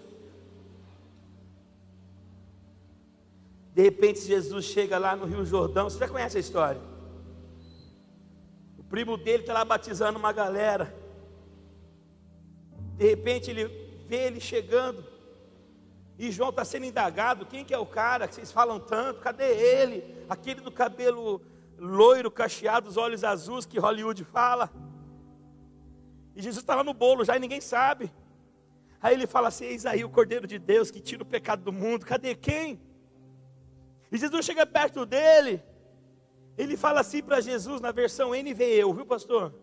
De 3.81 3.85
repente 3.85 4.21
Jesus 4.21 4.66
chega 4.66 4.99
lá 4.99 5.16
no 5.16 5.25
Rio 5.25 5.43
Jordão, 5.43 5.88
você 5.88 5.99
já 5.99 6.07
conhece 6.07 6.37
a 6.37 6.40
história? 6.40 6.83
O 8.77 8.85
primo 8.85 9.16
dele 9.16 9.43
está 9.43 9.55
lá 9.55 9.64
batizando 9.64 10.19
uma 10.19 10.35
galera. 10.35 10.95
De 12.99 13.09
repente 13.09 13.51
ele 13.51 13.64
vê 14.07 14.27
ele 14.27 14.38
chegando. 14.38 15.03
E 16.19 16.31
João 16.31 16.51
está 16.51 16.62
sendo 16.62 16.85
indagado, 16.85 17.47
quem 17.47 17.64
que 17.64 17.73
é 17.73 17.79
o 17.79 17.87
cara 17.87 18.29
que 18.29 18.35
vocês 18.35 18.53
falam 18.53 18.79
tanto? 18.79 19.21
Cadê 19.21 19.51
ele? 19.51 20.27
Aquele 20.29 20.61
do 20.61 20.71
cabelo 20.71 21.40
loiro, 21.79 22.31
cacheado, 22.31 22.87
os 22.87 22.99
olhos 22.99 23.25
azuis 23.25 23.64
que 23.64 23.79
Hollywood 23.79 24.23
fala. 24.25 24.71
E 26.37 26.43
Jesus 26.43 26.62
está 26.62 26.75
lá 26.75 26.85
no 26.85 26.93
bolo 26.93 27.25
já 27.25 27.35
e 27.35 27.40
ninguém 27.40 27.62
sabe. 27.62 28.12
Aí 29.01 29.14
ele 29.14 29.27
fala 29.27 29.49
assim: 29.49 29.64
Eis 29.64 29.87
aí 29.87 30.05
o 30.05 30.11
Cordeiro 30.11 30.47
de 30.47 30.59
Deus 30.59 30.90
que 30.90 31.01
tira 31.01 31.23
o 31.23 31.27
pecado 31.27 31.62
do 31.62 31.73
mundo. 31.73 32.05
Cadê 32.05 32.35
quem? 32.35 32.89
E 34.11 34.18
Jesus 34.18 34.44
chega 34.44 34.66
perto 34.66 35.07
dele, 35.07 35.62
ele 36.59 36.77
fala 36.77 37.01
assim 37.01 37.23
para 37.23 37.40
Jesus 37.40 37.81
na 37.81 37.92
versão 37.92 38.31
NVE, 38.31 38.83
viu, 38.94 39.07
pastor? 39.07 39.55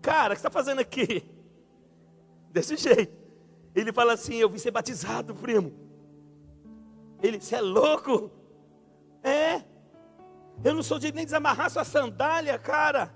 Cara, 0.00 0.32
o 0.32 0.36
que 0.36 0.38
está 0.38 0.50
fazendo 0.50 0.80
aqui? 0.80 1.22
Desse 2.50 2.76
jeito. 2.76 3.16
Ele 3.74 3.92
fala 3.92 4.14
assim: 4.14 4.36
Eu 4.36 4.48
vim 4.48 4.58
ser 4.58 4.70
batizado, 4.70 5.34
primo. 5.34 5.72
Ele, 7.22 7.40
você 7.40 7.56
é 7.56 7.60
louco? 7.60 8.30
É. 9.22 9.62
Eu 10.64 10.74
não 10.74 10.82
sou 10.82 10.98
de 10.98 11.12
nem 11.12 11.24
desamarrar 11.24 11.70
sua 11.70 11.84
sandália, 11.84 12.58
cara. 12.58 13.14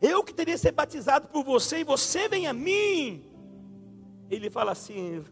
Eu 0.00 0.24
que 0.24 0.34
teria 0.34 0.58
ser 0.58 0.72
batizado 0.72 1.28
por 1.28 1.44
você 1.44 1.78
e 1.78 1.84
você 1.84 2.28
vem 2.28 2.46
a 2.46 2.52
mim. 2.52 3.24
Ele 4.28 4.50
fala 4.50 4.72
assim: 4.72 5.24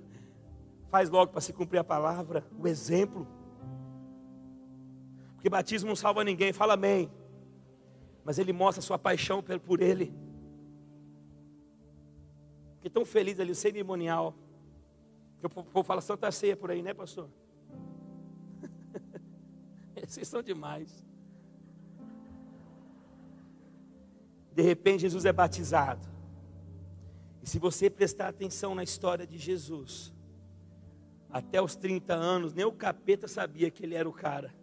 Faz 0.91 1.09
logo 1.09 1.33
para 1.33 1.41
se 1.41 1.53
cumprir 1.53 1.79
a 1.79 1.85
palavra, 1.85 2.45
o 2.59 2.67
exemplo. 2.67 3.27
Porque 5.35 5.49
batismo 5.49 5.89
não 5.89 5.97
salva 5.97 6.25
ninguém, 6.25 6.53
fala 6.53 6.75
amém. 6.75 7.11
Mas 8.25 8.39
ele 8.39 8.53
mostra 8.53 8.81
a 8.81 8.83
sua 8.83 8.99
paixão 8.99 9.43
por 9.43 9.81
ele. 9.81 10.13
Fiquei 12.75 12.91
tão 12.91 13.05
feliz 13.05 13.39
ali, 13.39 13.53
o 13.53 13.55
cerimonial. 13.55 14.35
Que 15.39 15.47
o 15.47 15.51
povo 15.51 15.83
fala 15.83 16.01
Santa 16.01 16.31
Ceia 16.31 16.57
por 16.57 16.71
aí, 16.71 16.83
né, 16.83 16.93
pastor? 16.93 17.29
Vocês 20.07 20.27
são 20.27 20.43
demais. 20.43 21.07
De 24.53 24.63
repente, 24.63 25.03
Jesus 25.03 25.25
é 25.25 25.33
batizado. 25.33 26.07
E 27.43 27.49
se 27.49 27.59
você 27.59 27.89
prestar 27.89 28.29
atenção 28.29 28.75
na 28.75 28.83
história 28.83 29.27
de 29.27 29.39
Jesus, 29.39 30.13
até 31.33 31.61
os 31.63 31.77
30 31.77 32.15
anos, 32.15 32.53
nem 32.53 32.65
o 32.65 32.73
capeta 32.73 33.29
sabia 33.29 33.71
que 33.71 33.85
ele 33.85 33.95
era 33.95 34.09
o 34.09 34.13
cara. 34.13 34.55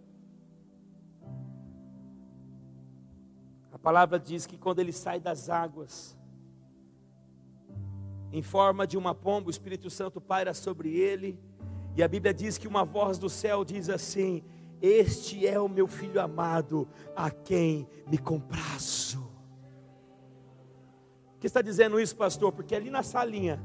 A 3.71 3.80
palavra 3.80 4.19
diz 4.19 4.45
que 4.45 4.58
quando 4.58 4.80
ele 4.80 4.91
sai 4.91 5.19
das 5.19 5.49
águas, 5.49 6.17
em 8.32 8.41
forma 8.41 8.86
de 8.86 8.97
uma 8.97 9.15
pomba, 9.15 9.47
o 9.47 9.51
Espírito 9.51 9.89
Santo 9.89 10.19
paira 10.19 10.53
sobre 10.53 10.95
ele, 10.95 11.39
e 11.95 12.03
a 12.03 12.08
Bíblia 12.08 12.34
diz 12.34 12.58
que 12.58 12.67
uma 12.67 12.84
voz 12.84 13.17
do 13.17 13.30
céu 13.30 13.63
diz 13.63 13.89
assim: 13.89 14.43
Este 14.82 15.47
é 15.47 15.60
o 15.60 15.69
meu 15.69 15.88
filho 15.88 16.21
amado, 16.21 16.88
a 17.15 17.32
quem 17.32 17.88
me 18.08 18.17
comprazo. 18.17 19.25
Por 21.32 21.39
que 21.39 21.47
está 21.47 21.62
dizendo 21.62 21.99
isso, 21.99 22.15
pastor? 22.15 22.51
Porque 22.51 22.75
ali 22.75 22.89
na 22.89 23.03
salinha, 23.03 23.63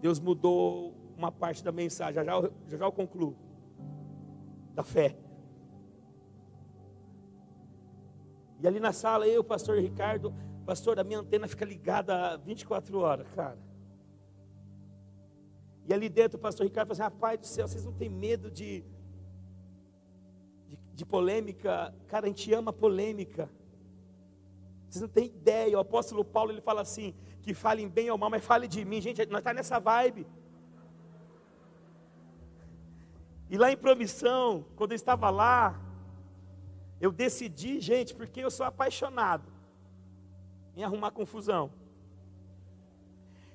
Deus 0.00 0.20
mudou 0.20 0.94
uma 1.16 1.32
parte 1.32 1.64
da 1.64 1.72
mensagem, 1.72 2.14
já 2.14 2.24
já, 2.24 2.42
já, 2.68 2.76
já 2.76 2.84
eu 2.84 2.92
concluo, 2.92 3.36
da 4.74 4.84
fé. 4.84 5.16
E 8.60 8.66
ali 8.66 8.80
na 8.80 8.92
sala, 8.92 9.26
eu, 9.26 9.42
pastor 9.42 9.78
Ricardo, 9.78 10.34
pastor, 10.66 10.98
a 10.98 11.04
minha 11.04 11.20
antena 11.20 11.46
fica 11.46 11.64
ligada 11.64 12.36
24 12.38 12.98
horas, 12.98 13.26
cara. 13.34 13.58
E 15.88 15.94
ali 15.94 16.08
dentro 16.08 16.38
o 16.38 16.40
pastor 16.40 16.66
Ricardo 16.66 16.88
falou 16.88 17.06
assim: 17.06 17.14
rapaz 17.14 17.40
do 17.40 17.46
céu, 17.46 17.66
vocês 17.66 17.84
não 17.84 17.92
têm 17.92 18.10
medo 18.10 18.50
de, 18.50 18.84
de, 20.68 20.78
de 20.92 21.06
polêmica? 21.06 21.94
Cara, 22.08 22.26
a 22.26 22.28
gente 22.28 22.52
ama 22.52 22.72
polêmica. 22.72 23.48
Vocês 24.88 25.00
não 25.00 25.08
têm 25.08 25.26
ideia. 25.26 25.78
O 25.78 25.80
apóstolo 25.80 26.22
Paulo 26.22 26.52
ele 26.52 26.60
fala 26.60 26.82
assim: 26.82 27.14
que 27.48 27.54
falem 27.54 27.88
bem 27.88 28.10
ou 28.10 28.18
mal, 28.18 28.28
mas 28.28 28.44
fale 28.44 28.68
de 28.68 28.84
mim. 28.84 29.00
Gente, 29.00 29.16
nós 29.16 29.40
estamos 29.40 29.44
tá 29.44 29.54
nessa 29.54 29.78
vibe. 29.80 30.26
E 33.48 33.56
lá 33.56 33.72
em 33.72 33.76
promissão, 33.76 34.66
quando 34.76 34.92
eu 34.92 34.96
estava 34.96 35.30
lá, 35.30 35.80
eu 37.00 37.10
decidi, 37.10 37.80
gente, 37.80 38.14
porque 38.14 38.40
eu 38.40 38.50
sou 38.50 38.66
apaixonado 38.66 39.50
em 40.76 40.84
arrumar 40.84 41.10
confusão. 41.10 41.72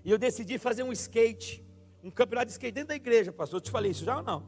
E 0.04 0.10
eu 0.10 0.18
decidi 0.18 0.58
fazer 0.58 0.82
um 0.82 0.92
skate, 0.92 1.64
um 2.04 2.10
campeonato 2.10 2.48
de 2.48 2.54
skate 2.54 2.74
dentro 2.74 2.90
da 2.90 2.96
igreja, 2.96 3.32
pastor. 3.32 3.58
Eu 3.58 3.62
te 3.62 3.70
falei 3.70 3.92
isso 3.92 4.04
já 4.04 4.18
ou 4.18 4.24
não? 4.24 4.42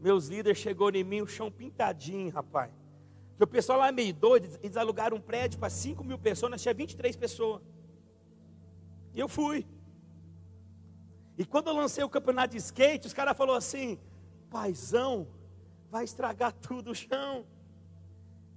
Meus 0.00 0.26
líderes 0.26 0.58
chegou 0.58 0.90
em 0.90 1.04
mim, 1.04 1.20
o 1.20 1.28
chão 1.28 1.48
pintadinho, 1.48 2.28
rapaz. 2.32 2.72
O 3.42 3.46
pessoal 3.46 3.80
lá 3.80 3.88
é 3.88 3.92
meio 3.92 4.14
doido, 4.14 4.56
eles 4.62 4.76
alugaram 4.76 5.16
um 5.16 5.20
prédio 5.20 5.58
para 5.58 5.68
5 5.68 6.04
mil 6.04 6.16
pessoas, 6.16 6.50
nós 6.50 6.62
tinha 6.62 6.72
23 6.72 7.16
pessoas. 7.16 7.60
E 9.12 9.18
eu 9.18 9.28
fui. 9.28 9.66
E 11.36 11.44
quando 11.44 11.66
eu 11.66 11.74
lancei 11.74 12.04
o 12.04 12.08
campeonato 12.08 12.52
de 12.52 12.58
skate, 12.58 13.08
os 13.08 13.12
caras 13.12 13.36
falaram 13.36 13.58
assim: 13.58 13.98
paizão, 14.48 15.26
vai 15.90 16.04
estragar 16.04 16.52
tudo 16.52 16.92
o 16.92 16.94
chão. 16.94 17.44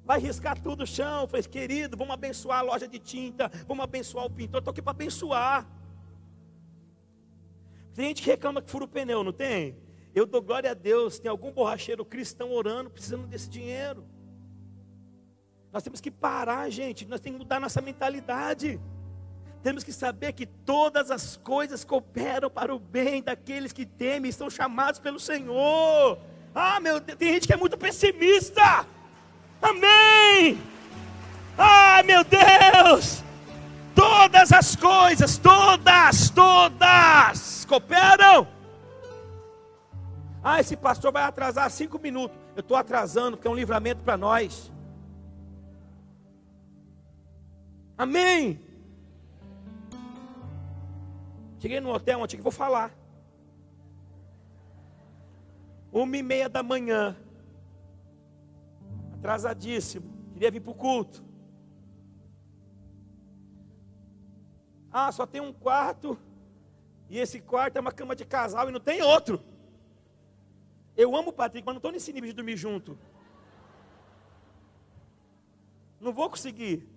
Vai 0.04 0.20
riscar 0.20 0.62
tudo 0.62 0.84
o 0.84 0.88
chão. 0.88 1.22
Eu 1.22 1.28
falei, 1.28 1.44
querido, 1.44 1.98
vamos 1.98 2.14
abençoar 2.14 2.60
a 2.60 2.62
loja 2.62 2.88
de 2.88 3.00
tinta, 3.00 3.50
vamos 3.68 3.84
abençoar 3.84 4.26
o 4.26 4.30
pintor. 4.30 4.60
Estou 4.60 4.72
aqui 4.72 4.84
para 4.84 4.92
abençoar. 4.92 5.68
Tem 7.96 8.10
gente 8.10 8.22
que 8.22 8.30
reclama 8.30 8.62
que 8.62 8.70
fura 8.70 8.86
o 8.86 8.88
pneu, 8.88 9.24
não 9.24 9.34
tem? 9.34 9.76
Eu 10.14 10.28
dou 10.28 10.44
glória 10.44 10.70
a 10.70 10.76
Deus. 10.76 11.18
Tem 11.18 11.32
algum 11.32 11.52
borracheiro 11.52 12.06
cristão 12.06 12.52
orando, 12.52 12.92
precisando 12.92 13.26
desse 13.26 13.50
dinheiro. 13.50 14.06
Nós 15.76 15.84
temos 15.84 16.00
que 16.00 16.10
parar, 16.10 16.70
gente. 16.70 17.06
Nós 17.06 17.20
temos 17.20 17.38
que 17.38 17.44
mudar 17.44 17.60
nossa 17.60 17.82
mentalidade. 17.82 18.80
Temos 19.62 19.84
que 19.84 19.92
saber 19.92 20.32
que 20.32 20.46
todas 20.46 21.12
as 21.12 21.36
coisas 21.36 21.84
cooperam 21.84 22.50
para 22.50 22.74
o 22.74 22.80
bem 22.80 23.22
daqueles 23.22 23.74
que 23.74 23.86
temem 23.86 24.30
e 24.30 24.34
são 24.34 24.50
chamados 24.50 25.02
pelo 25.02 25.20
Senhor. 25.20 26.18
Ah, 26.56 26.80
meu 26.80 27.02
Deus, 27.02 27.18
tem 27.18 27.34
gente 27.34 27.46
que 27.46 27.54
é 27.54 27.58
muito 27.58 27.78
pessimista. 27.78 28.88
Amém. 29.62 30.58
Ah, 31.58 32.02
meu 32.04 32.24
Deus. 32.24 33.22
Todas 33.94 34.54
as 34.54 34.78
coisas, 34.78 35.38
todas, 35.38 36.30
todas 36.30 37.66
cooperam. 37.66 38.48
Ah, 40.42 40.62
esse 40.62 40.78
pastor 40.78 41.12
vai 41.12 41.24
atrasar 41.24 41.70
cinco 41.70 42.00
minutos. 42.00 42.38
Eu 42.56 42.62
estou 42.62 42.78
atrasando 42.78 43.36
porque 43.36 43.50
é 43.50 43.52
um 43.52 43.56
livramento 43.56 44.02
para 44.04 44.16
nós. 44.16 44.74
Amém. 47.98 48.60
Cheguei 51.60 51.80
no 51.80 51.92
hotel 51.92 52.20
ontem 52.20 52.38
que 52.38 52.44
vou 52.44 52.52
falar. 52.52 52.94
Uma 55.92 56.18
e 56.18 56.22
meia 56.22 56.50
da 56.50 56.62
manhã. 56.62 57.16
Atrasadíssimo. 59.14 60.14
Queria 60.34 60.52
vir 60.52 60.60
para 60.60 60.72
o 60.72 60.76
culto. 60.76 61.24
Ah, 64.92 65.12
só 65.12 65.26
tem 65.26 65.42
um 65.42 65.54
quarto. 65.54 66.18
E 67.10 67.18
esse 67.18 67.40
quarto 67.40 67.78
é 67.78 67.82
uma 67.82 67.92
cama 67.92 68.16
de 68.16 68.26
casal 68.26 68.68
e 68.68 68.72
não 68.72 68.80
tem 68.80 69.02
outro. 69.02 69.42
Eu 70.98 71.16
amo 71.16 71.30
o 71.30 71.34
Patrick, 71.34 71.66
mas 71.66 71.74
não 71.74 71.80
estou 71.80 71.92
nesse 71.92 72.12
nível 72.12 72.30
de 72.30 72.36
dormir 72.36 72.58
junto. 72.58 72.98
Não 76.00 76.14
vou 76.14 76.30
conseguir. 76.30 76.95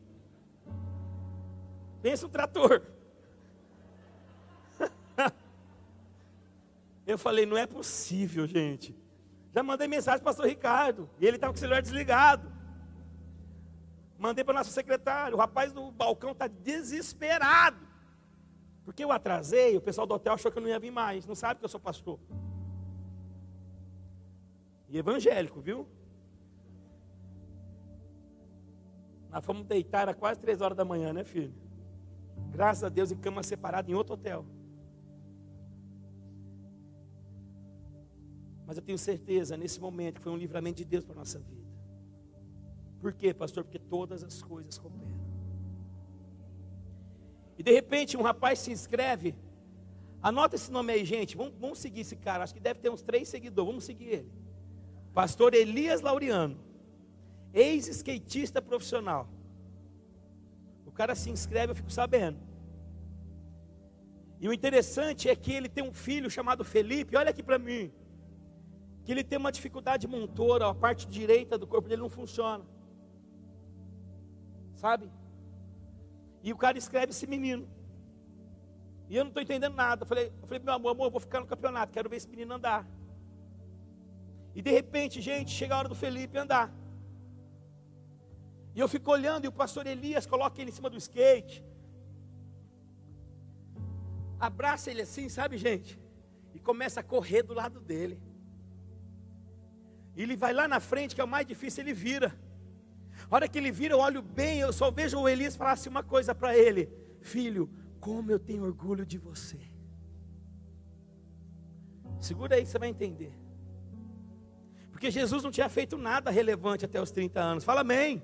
Pensa 2.02 2.26
um 2.26 2.30
trator. 2.30 2.82
Eu 7.06 7.18
falei, 7.18 7.46
não 7.46 7.56
é 7.56 7.66
possível, 7.66 8.46
gente. 8.46 8.96
Já 9.52 9.62
mandei 9.62 9.88
mensagem 9.88 10.20
para 10.20 10.30
o 10.30 10.34
pastor 10.34 10.46
Ricardo. 10.46 11.08
E 11.18 11.26
ele 11.26 11.36
estava 11.36 11.52
com 11.52 11.56
o 11.56 11.60
celular 11.60 11.82
desligado. 11.82 12.52
Mandei 14.18 14.44
para 14.44 14.52
o 14.52 14.58
nosso 14.58 14.70
secretário. 14.70 15.36
O 15.36 15.38
rapaz 15.38 15.72
do 15.72 15.90
balcão 15.90 16.32
está 16.32 16.46
desesperado. 16.46 17.86
Porque 18.84 19.04
eu 19.04 19.12
atrasei, 19.12 19.76
o 19.76 19.80
pessoal 19.80 20.06
do 20.06 20.14
hotel 20.14 20.32
achou 20.32 20.50
que 20.50 20.58
eu 20.58 20.62
não 20.62 20.68
ia 20.68 20.78
vir 20.78 20.90
mais. 20.90 21.26
Não 21.26 21.34
sabe 21.34 21.58
que 21.58 21.64
eu 21.64 21.68
sou 21.68 21.80
pastor. 21.80 22.18
E 24.88 24.96
evangélico, 24.98 25.60
viu? 25.60 25.86
Nós 29.30 29.44
fomos 29.44 29.64
deitar, 29.66 30.08
a 30.08 30.14
quase 30.14 30.40
três 30.40 30.60
horas 30.60 30.76
da 30.76 30.84
manhã, 30.84 31.12
né, 31.12 31.22
filho? 31.22 31.54
Graças 32.50 32.84
a 32.84 32.88
Deus, 32.88 33.10
em 33.10 33.16
cama 33.16 33.42
separada 33.42 33.90
em 33.90 33.94
outro 33.94 34.14
hotel. 34.14 34.44
Mas 38.66 38.76
eu 38.76 38.82
tenho 38.82 38.98
certeza 38.98 39.56
nesse 39.56 39.80
momento 39.80 40.16
que 40.16 40.22
foi 40.22 40.32
um 40.32 40.36
livramento 40.36 40.76
de 40.76 40.84
Deus 40.84 41.04
para 41.04 41.14
a 41.14 41.18
nossa 41.18 41.38
vida. 41.38 41.66
Por 43.00 43.12
quê, 43.12 43.32
pastor? 43.32 43.64
Porque 43.64 43.78
todas 43.78 44.22
as 44.22 44.42
coisas 44.42 44.76
cooperam. 44.76 45.16
E 47.56 47.62
de 47.62 47.72
repente 47.72 48.16
um 48.16 48.22
rapaz 48.22 48.58
se 48.58 48.70
inscreve. 48.70 49.34
Anota 50.20 50.56
esse 50.56 50.70
nome 50.70 50.92
aí, 50.92 51.04
gente. 51.04 51.36
Vamos, 51.36 51.54
vamos 51.58 51.78
seguir 51.78 52.00
esse 52.00 52.16
cara. 52.16 52.44
Acho 52.44 52.52
que 52.52 52.60
deve 52.60 52.80
ter 52.80 52.90
uns 52.90 53.02
três 53.02 53.28
seguidores. 53.28 53.68
Vamos 53.68 53.84
seguir 53.84 54.06
ele. 54.06 54.32
Pastor 55.14 55.54
Elias 55.54 56.00
Laureano. 56.00 56.58
Ex-skatista 57.54 58.60
profissional 58.60 59.28
cara 60.98 61.14
se 61.14 61.30
inscreve, 61.36 61.70
eu 61.70 61.76
fico 61.80 61.92
sabendo. 62.00 62.38
E 64.42 64.48
o 64.48 64.52
interessante 64.58 65.22
é 65.32 65.34
que 65.42 65.52
ele 65.58 65.68
tem 65.68 65.84
um 65.88 65.94
filho 66.06 66.28
chamado 66.36 66.64
Felipe, 66.74 67.16
olha 67.20 67.30
aqui 67.30 67.42
para 67.48 67.58
mim. 67.68 67.82
Que 69.04 69.12
ele 69.12 69.24
tem 69.30 69.38
uma 69.38 69.52
dificuldade 69.58 70.06
motora, 70.16 70.64
a 70.68 70.74
parte 70.74 71.04
direita 71.18 71.56
do 71.56 71.66
corpo 71.72 71.88
dele 71.88 72.02
não 72.02 72.10
funciona. 72.20 72.64
Sabe? 74.82 75.06
E 76.42 76.52
o 76.52 76.58
cara 76.64 76.76
escreve 76.82 77.10
esse 77.14 77.26
menino. 77.34 77.64
E 79.08 79.16
eu 79.16 79.24
não 79.24 79.30
estou 79.30 79.42
entendendo 79.42 79.74
nada. 79.74 80.04
Falei, 80.04 80.26
eu 80.42 80.46
falei, 80.48 80.62
meu 80.62 80.74
amor, 80.74 80.90
amor, 80.92 81.06
eu 81.06 81.14
vou 81.16 81.20
ficar 81.20 81.40
no 81.40 81.46
campeonato, 81.46 81.92
quero 81.92 82.10
ver 82.10 82.16
esse 82.16 82.28
menino 82.28 82.54
andar. 82.54 82.82
E 84.54 84.60
de 84.60 84.72
repente, 84.78 85.20
gente, 85.20 85.50
chega 85.50 85.74
a 85.74 85.78
hora 85.78 85.88
do 85.88 85.94
Felipe 85.94 86.36
andar. 86.36 86.66
E 88.78 88.80
eu 88.80 88.86
fico 88.86 89.10
olhando 89.10 89.44
e 89.44 89.48
o 89.48 89.56
pastor 89.60 89.88
Elias 89.88 90.24
coloca 90.24 90.60
ele 90.60 90.70
em 90.70 90.72
cima 90.72 90.88
do 90.88 90.96
skate. 90.96 91.64
Abraça 94.38 94.88
ele 94.88 95.02
assim, 95.02 95.28
sabe, 95.28 95.58
gente? 95.58 95.98
E 96.54 96.60
começa 96.60 97.00
a 97.00 97.02
correr 97.02 97.42
do 97.42 97.52
lado 97.52 97.80
dele. 97.80 98.22
E 100.14 100.22
ele 100.22 100.36
vai 100.36 100.52
lá 100.52 100.68
na 100.68 100.78
frente, 100.78 101.12
que 101.12 101.20
é 101.20 101.24
o 101.24 101.26
mais 101.26 101.44
difícil, 101.44 101.82
ele 101.82 101.92
vira. 101.92 102.38
A 103.28 103.34
hora 103.34 103.48
que 103.48 103.58
ele 103.58 103.72
vira, 103.72 103.94
eu 103.94 103.98
olho 103.98 104.22
bem, 104.22 104.60
eu 104.60 104.72
só 104.72 104.92
vejo 104.92 105.18
o 105.18 105.28
Elias 105.28 105.56
falar 105.56 105.72
assim 105.72 105.88
uma 105.88 106.04
coisa 106.04 106.32
para 106.32 106.56
ele: 106.56 106.88
Filho, 107.20 107.68
como 107.98 108.30
eu 108.30 108.38
tenho 108.38 108.62
orgulho 108.62 109.04
de 109.04 109.18
você. 109.18 109.58
Segura 112.20 112.54
aí 112.54 112.62
que 112.62 112.68
você 112.68 112.78
vai 112.78 112.90
entender. 112.90 113.36
Porque 114.92 115.10
Jesus 115.10 115.42
não 115.42 115.50
tinha 115.50 115.68
feito 115.68 115.98
nada 115.98 116.30
relevante 116.30 116.84
até 116.84 117.02
os 117.02 117.10
30 117.10 117.40
anos. 117.40 117.64
Fala 117.64 117.80
amém. 117.80 118.22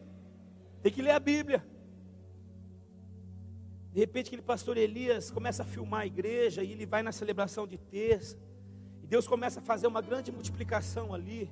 Tem 0.84 0.92
que 0.92 1.00
ler 1.00 1.12
a 1.12 1.18
Bíblia. 1.18 1.64
De 3.90 4.00
repente, 4.00 4.26
aquele 4.26 4.42
pastor 4.42 4.76
Elias 4.76 5.30
começa 5.30 5.62
a 5.62 5.64
filmar 5.74 6.00
a 6.02 6.06
igreja 6.06 6.62
e 6.62 6.72
ele 6.72 6.84
vai 6.84 7.02
na 7.02 7.10
celebração 7.10 7.66
de 7.66 7.78
terça. 7.78 8.36
E 9.02 9.06
Deus 9.06 9.26
começa 9.26 9.60
a 9.60 9.62
fazer 9.62 9.86
uma 9.86 10.02
grande 10.02 10.30
multiplicação 10.30 11.14
ali. 11.14 11.50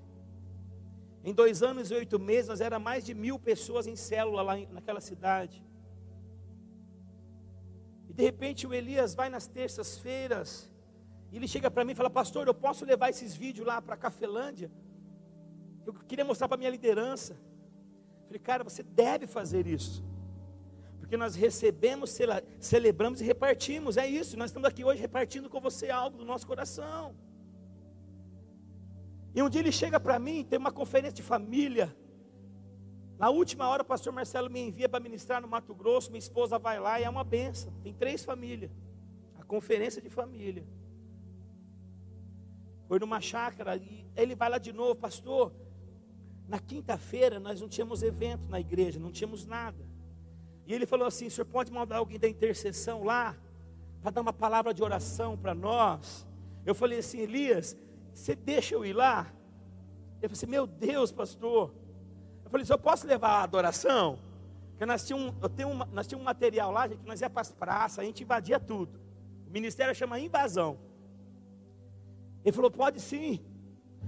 Em 1.25 1.33
dois 1.33 1.63
anos 1.63 1.91
e 1.91 1.95
oito 1.95 2.19
meses, 2.19 2.49
nós 2.49 2.61
era 2.61 2.79
mais 2.79 3.07
de 3.07 3.15
mil 3.15 3.39
pessoas 3.39 3.87
em 3.87 3.97
célula 3.97 4.43
lá 4.43 4.55
naquela 4.71 5.01
cidade. 5.01 5.65
E 8.11 8.13
de 8.13 8.23
repente 8.23 8.67
o 8.67 8.75
Elias 8.75 9.15
vai 9.15 9.31
nas 9.31 9.47
terças-feiras, 9.47 10.71
e 11.31 11.37
ele 11.37 11.49
chega 11.49 11.71
para 11.71 11.87
mim 11.87 11.93
e 11.93 11.95
fala: 11.95 12.11
Pastor, 12.11 12.47
eu 12.47 12.53
posso 12.67 12.85
levar 12.85 13.09
esses 13.09 13.35
vídeos 13.35 13.67
lá 13.67 13.81
para 13.81 13.97
Cafelândia? 13.97 14.71
Eu 15.87 15.95
queria 15.95 16.25
mostrar 16.25 16.49
para 16.49 16.57
a 16.57 16.59
minha 16.59 16.71
liderança. 16.71 17.35
Falei, 18.33 18.41
cara, 18.41 18.65
você 18.65 18.83
deve 18.83 19.27
fazer 19.27 19.67
isso. 19.67 20.03
Porque 20.99 21.19
nós 21.19 21.35
recebemos, 21.35 22.19
celebramos 22.59 23.21
e 23.21 23.25
repartimos. 23.25 23.99
É 23.99 24.07
isso, 24.07 24.39
nós 24.39 24.49
estamos 24.49 24.67
aqui 24.67 24.83
hoje 24.83 25.03
repartindo 25.03 25.51
com 25.51 25.61
você 25.61 25.91
algo 25.91 26.17
do 26.17 26.25
nosso 26.25 26.47
coração. 26.47 27.15
E 29.35 29.43
um 29.43 29.51
dia 29.51 29.61
ele 29.61 29.71
chega 29.71 30.01
para 30.01 30.19
mim, 30.19 30.45
tem 30.45 30.59
uma 30.59 30.73
conferência 30.73 31.13
de 31.13 31.23
família. 31.23 31.95
Na 33.19 33.29
última 33.29 33.69
hora, 33.69 33.83
o 33.83 33.85
pastor 33.85 34.15
Marcelo 34.15 34.49
me 34.49 34.61
envia 34.61 34.89
para 34.89 34.99
ministrar 34.99 35.43
no 35.43 35.47
Mato 35.47 35.75
Grosso. 35.75 36.11
Minha 36.11 36.19
esposa 36.19 36.59
vai 36.59 36.81
lá 36.81 36.99
e 36.99 37.05
é 37.05 37.11
uma 37.11 37.25
benção. 37.25 37.71
Tem 37.83 37.93
três 37.93 38.25
famílias. 38.25 38.71
A 39.39 39.45
conferência 39.45 40.01
de 40.01 40.09
família. 40.09 40.67
Foi 42.89 42.99
numa 42.99 43.21
chácara 43.21 43.77
e 43.77 44.07
ele 44.17 44.35
vai 44.35 44.49
lá 44.49 44.57
de 44.57 44.73
novo, 44.73 44.95
pastor. 44.97 45.53
Na 46.49 46.59
quinta-feira 46.59 47.41
nós 47.41 47.61
não 47.61 47.69
tínhamos 47.69 48.03
evento 48.03 48.49
na 48.49 48.61
igreja, 48.61 48.99
não 48.99 49.11
tínhamos 49.11 49.47
nada. 49.47 49.85
E 50.67 50.73
ele 50.73 50.87
falou 50.87 51.07
assim: 51.07 51.27
o 51.27 51.31
senhor 51.31 51.47
pode 51.47 51.73
mandar 51.73 51.97
alguém 51.97 52.19
da 52.19 52.29
intercessão 52.29 53.05
lá 53.05 53.37
para 54.01 54.11
dar 54.11 54.21
uma 54.21 54.33
palavra 54.33 54.73
de 54.75 54.83
oração 54.83 55.37
para 55.37 55.55
nós? 55.55 56.27
Eu 56.65 56.75
falei 56.75 56.99
assim, 56.99 57.19
Elias, 57.19 57.77
você 58.15 58.35
deixa 58.35 58.75
eu 58.75 58.85
ir 58.85 58.93
lá? 58.93 59.33
Ele 60.21 60.29
falou 60.29 60.33
assim: 60.33 60.47
Meu 60.47 60.67
Deus, 60.67 61.11
pastor. 61.11 61.75
Eu 62.45 62.51
falei 62.51 62.67
Eu 62.69 62.79
posso 62.79 63.07
levar 63.07 63.41
a 63.41 63.43
adoração? 63.43 64.19
Porque 64.71 64.87
nós 64.87 65.07
tínhamos, 65.07 65.35
eu 65.41 65.49
tenho 65.49 65.69
um, 65.69 65.75
nós 65.93 66.13
um 66.13 66.23
material 66.23 66.71
lá, 66.71 66.89
gente, 66.89 67.05
nós 67.07 67.21
ia 67.21 67.31
para 67.31 67.43
as 67.43 67.53
praças, 67.53 67.99
a 67.99 68.05
gente 68.05 68.23
invadia 68.23 68.59
tudo. 68.59 69.01
O 69.47 69.51
ministério 69.51 69.95
chama 69.95 70.19
invasão. 70.19 70.79
Ele 72.45 72.55
falou: 72.55 72.71
Pode 72.71 73.01
sim. 73.01 73.41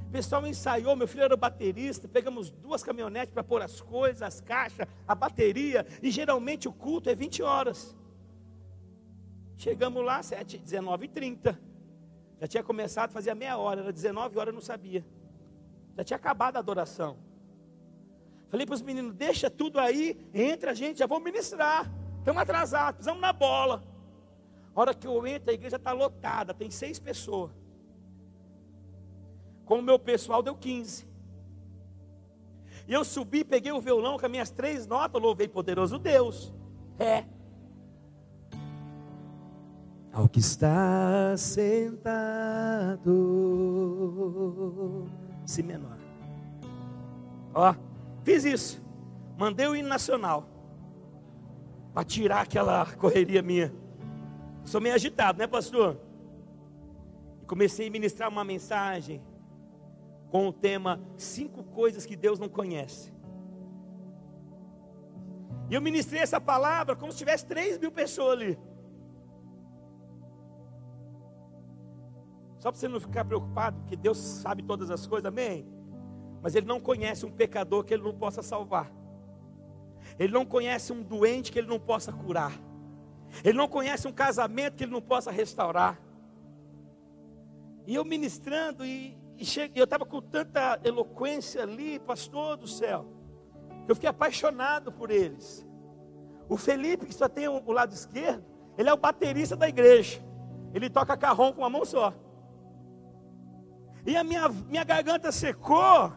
O 0.08 0.10
pessoal 0.10 0.46
ensaiou, 0.46 0.94
meu 0.94 1.08
filho 1.08 1.24
era 1.24 1.36
baterista, 1.36 2.06
pegamos 2.06 2.50
duas 2.50 2.82
caminhonetes 2.82 3.32
para 3.32 3.42
pôr 3.42 3.62
as 3.62 3.80
coisas, 3.80 4.22
as 4.22 4.40
caixas, 4.40 4.86
a 5.06 5.14
bateria, 5.14 5.86
e 6.02 6.10
geralmente 6.10 6.68
o 6.68 6.72
culto 6.72 7.10
é 7.10 7.14
20 7.14 7.42
horas. 7.42 7.96
Chegamos 9.56 10.04
lá, 10.04 10.22
7, 10.22 10.58
19 10.58 11.06
e 11.06 11.08
30. 11.08 11.58
Já 12.40 12.46
tinha 12.46 12.62
começado, 12.62 13.12
fazia 13.12 13.34
meia 13.34 13.56
hora, 13.56 13.80
era 13.80 13.92
19 13.92 14.38
horas, 14.38 14.48
eu 14.48 14.54
não 14.54 14.60
sabia. 14.60 15.04
Já 15.96 16.04
tinha 16.04 16.16
acabado 16.16 16.56
a 16.56 16.58
adoração. 16.58 17.16
Falei 18.48 18.66
para 18.66 18.74
os 18.74 18.82
meninos: 18.82 19.14
deixa 19.14 19.50
tudo 19.50 19.80
aí, 19.80 20.16
entra 20.32 20.72
a 20.72 20.74
gente, 20.74 20.98
já 20.98 21.06
vou 21.06 21.20
ministrar. 21.20 21.90
Estamos 22.18 22.40
atrasados, 22.40 22.96
precisamos 22.96 23.20
na 23.20 23.32
bola. 23.32 23.82
A 24.74 24.80
hora 24.80 24.94
que 24.94 25.06
eu 25.06 25.26
entro, 25.26 25.50
a 25.50 25.54
igreja 25.54 25.76
está 25.76 25.92
lotada, 25.92 26.52
tem 26.52 26.70
seis 26.70 26.98
pessoas. 26.98 27.50
Com 29.64 29.78
o 29.78 29.82
meu 29.82 29.98
pessoal 29.98 30.42
deu 30.42 30.54
15. 30.54 31.06
E 32.86 32.92
eu 32.92 33.04
subi, 33.04 33.44
peguei 33.44 33.72
o 33.72 33.80
violão 33.80 34.18
com 34.18 34.26
as 34.26 34.30
minhas 34.30 34.50
três 34.50 34.86
notas, 34.86 35.20
louvei 35.20 35.48
poderoso 35.48 35.98
Deus. 35.98 36.52
É 36.98 37.24
ao 40.14 40.28
que 40.28 40.38
está 40.38 41.36
sentado. 41.36 43.10
Si 45.44 45.62
menor. 45.62 45.98
Ó, 47.52 47.74
fiz 48.22 48.44
isso. 48.44 48.80
Mandei 49.36 49.66
o 49.66 49.74
hino 49.74 49.88
nacional. 49.88 50.48
Para 51.92 52.04
tirar 52.04 52.42
aquela 52.42 52.86
correria 52.94 53.42
minha. 53.42 53.74
Sou 54.64 54.80
meio 54.80 54.94
agitado, 54.94 55.38
né, 55.38 55.48
pastor? 55.48 55.98
E 57.42 57.46
comecei 57.46 57.88
a 57.88 57.90
ministrar 57.90 58.28
uma 58.28 58.44
mensagem 58.44 59.20
com 60.34 60.48
o 60.48 60.52
tema 60.52 61.00
Cinco 61.16 61.62
coisas 61.62 62.04
que 62.04 62.16
Deus 62.16 62.40
não 62.40 62.48
conhece. 62.48 63.12
E 65.70 65.74
eu 65.74 65.80
ministrei 65.80 66.20
essa 66.20 66.40
palavra 66.40 66.96
como 66.96 67.12
se 67.12 67.18
tivesse 67.18 67.46
três 67.46 67.78
mil 67.78 67.92
pessoas 67.92 68.32
ali. 68.32 68.58
Só 72.58 72.72
para 72.72 72.80
você 72.80 72.88
não 72.88 72.98
ficar 72.98 73.24
preocupado, 73.24 73.80
que 73.86 73.94
Deus 73.94 74.18
sabe 74.18 74.64
todas 74.64 74.90
as 74.90 75.06
coisas, 75.06 75.26
amém? 75.26 75.68
Mas 76.42 76.56
Ele 76.56 76.66
não 76.66 76.80
conhece 76.80 77.24
um 77.24 77.30
pecador 77.30 77.84
que 77.84 77.94
Ele 77.94 78.02
não 78.02 78.18
possa 78.18 78.42
salvar. 78.42 78.90
Ele 80.18 80.32
não 80.32 80.44
conhece 80.44 80.92
um 80.92 81.00
doente 81.00 81.52
que 81.52 81.60
Ele 81.60 81.68
não 81.68 81.78
possa 81.78 82.12
curar. 82.12 82.60
Ele 83.44 83.56
não 83.56 83.68
conhece 83.68 84.08
um 84.08 84.12
casamento 84.12 84.74
que 84.74 84.82
Ele 84.82 84.90
não 84.90 85.00
possa 85.00 85.30
restaurar. 85.30 85.96
E 87.86 87.94
eu 87.94 88.04
ministrando, 88.04 88.84
e, 88.84 89.16
e 89.36 89.78
eu 89.78 89.84
estava 89.84 90.04
com 90.06 90.20
tanta 90.20 90.80
eloquência 90.84 91.62
ali, 91.62 91.98
pastor 91.98 92.56
do 92.56 92.66
céu, 92.66 93.06
que 93.84 93.90
eu 93.90 93.94
fiquei 93.94 94.08
apaixonado 94.08 94.92
por 94.92 95.10
eles. 95.10 95.66
O 96.48 96.56
Felipe, 96.56 97.06
que 97.06 97.14
só 97.14 97.28
tem 97.28 97.48
o, 97.48 97.62
o 97.64 97.72
lado 97.72 97.92
esquerdo, 97.92 98.44
ele 98.78 98.88
é 98.88 98.92
o 98.92 98.96
baterista 98.96 99.56
da 99.56 99.68
igreja. 99.68 100.22
Ele 100.72 100.90
toca 100.90 101.16
carrom 101.16 101.52
com 101.52 101.62
uma 101.62 101.70
mão 101.70 101.84
só 101.84 102.12
e 104.06 104.16
a 104.16 104.22
minha, 104.22 104.48
minha 104.48 104.84
garganta 104.84 105.32
secou, 105.32 106.12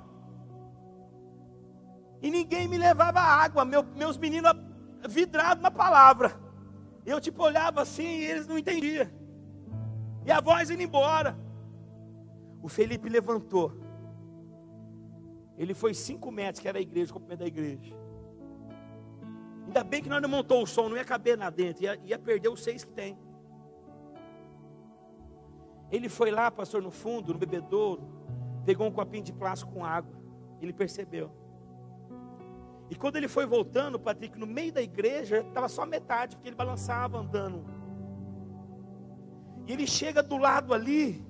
e 2.21 2.29
ninguém 2.29 2.67
me 2.67 2.77
levava 2.77 3.19
água, 3.19 3.63
meu, 3.63 3.83
meus 3.83 4.17
meninos 4.17 4.51
vidrados 5.07 5.63
na 5.63 5.71
palavra. 5.71 6.33
Eu 7.05 7.21
tipo 7.21 7.43
olhava 7.43 7.81
assim 7.81 8.03
e 8.03 8.25
eles 8.25 8.47
não 8.47 8.57
entendiam. 8.57 9.07
E 10.25 10.31
a 10.31 10.41
voz 10.41 10.69
indo 10.69 10.81
embora. 10.81 11.37
O 12.61 12.67
Felipe 12.67 13.09
levantou. 13.09 13.73
Ele 15.57 15.73
foi 15.73 15.93
cinco 15.93 16.31
metros, 16.31 16.59
que 16.59 16.67
era 16.67 16.77
a 16.77 16.81
igreja, 16.81 17.11
o 17.11 17.13
comprimento 17.15 17.39
da 17.39 17.47
igreja. 17.47 17.95
Ainda 19.65 19.83
bem 19.83 20.01
que 20.01 20.09
nós 20.09 20.21
não 20.21 20.29
montou 20.29 20.63
o 20.63 20.67
som, 20.67 20.87
não 20.87 20.95
ia 20.95 21.03
caber 21.03 21.37
lá 21.37 21.49
dentro, 21.49 21.83
ia, 21.83 21.99
ia 22.03 22.17
perder 22.17 22.49
os 22.49 22.63
seis 22.63 22.83
que 22.83 22.91
tem. 22.91 23.17
Ele 25.91 26.09
foi 26.09 26.31
lá, 26.31 26.49
pastor, 26.51 26.81
no 26.81 26.91
fundo, 26.91 27.33
no 27.33 27.39
bebedouro, 27.39 28.03
pegou 28.65 28.87
um 28.87 28.91
copinho 28.91 29.23
de 29.23 29.33
plástico 29.33 29.71
com 29.71 29.83
água. 29.85 30.15
Ele 30.61 30.73
percebeu. 30.73 31.31
E 32.89 32.95
quando 32.95 33.17
ele 33.17 33.27
foi 33.27 33.45
voltando, 33.45 33.99
Patrick, 33.99 34.37
no 34.39 34.47
meio 34.47 34.71
da 34.71 34.81
igreja, 34.81 35.39
estava 35.39 35.67
só 35.67 35.85
metade, 35.85 36.35
porque 36.35 36.49
ele 36.49 36.55
balançava 36.55 37.17
andando. 37.17 37.65
E 39.65 39.73
ele 39.73 39.85
chega 39.85 40.23
do 40.23 40.37
lado 40.37 40.73
ali. 40.73 41.26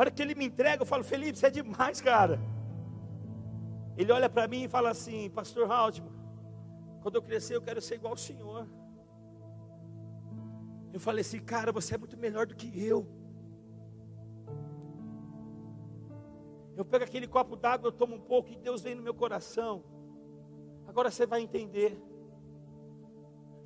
A 0.00 0.02
hora 0.02 0.10
que 0.10 0.22
ele 0.22 0.34
me 0.34 0.46
entrega, 0.46 0.80
eu 0.80 0.86
falo, 0.86 1.04
Felipe, 1.04 1.38
você 1.38 1.48
é 1.48 1.50
demais, 1.50 2.00
cara. 2.00 2.40
Ele 3.98 4.10
olha 4.10 4.30
para 4.30 4.48
mim 4.48 4.62
e 4.62 4.68
fala 4.68 4.88
assim, 4.88 5.28
Pastor 5.28 5.70
Haldman, 5.70 6.10
quando 7.02 7.16
eu 7.16 7.22
crescer 7.22 7.54
eu 7.54 7.60
quero 7.60 7.82
ser 7.82 7.96
igual 7.96 8.14
ao 8.14 8.16
Senhor. 8.16 8.66
Eu 10.90 10.98
falei 10.98 11.20
assim, 11.20 11.38
cara, 11.38 11.70
você 11.70 11.96
é 11.96 11.98
muito 11.98 12.16
melhor 12.16 12.46
do 12.46 12.56
que 12.56 12.82
eu. 12.82 13.06
Eu 16.78 16.84
pego 16.86 17.04
aquele 17.04 17.28
copo 17.28 17.54
d'água, 17.54 17.88
eu 17.88 17.92
tomo 17.92 18.14
um 18.14 18.20
pouco 18.20 18.50
e 18.50 18.56
Deus 18.56 18.80
vem 18.80 18.94
no 18.94 19.02
meu 19.02 19.12
coração. 19.12 19.84
Agora 20.88 21.10
você 21.10 21.26
vai 21.26 21.42
entender. 21.42 22.02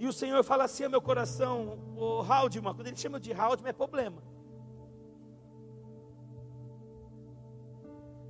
E 0.00 0.08
o 0.08 0.12
Senhor 0.12 0.42
fala 0.42 0.64
assim 0.64 0.82
ao 0.82 0.90
meu 0.90 1.00
coração, 1.00 1.78
o 1.96 2.22
Haldman, 2.22 2.74
quando 2.74 2.88
ele 2.88 2.96
chama 2.96 3.20
de 3.20 3.32
Haldman 3.32 3.70
é 3.70 3.72
problema. 3.72 4.33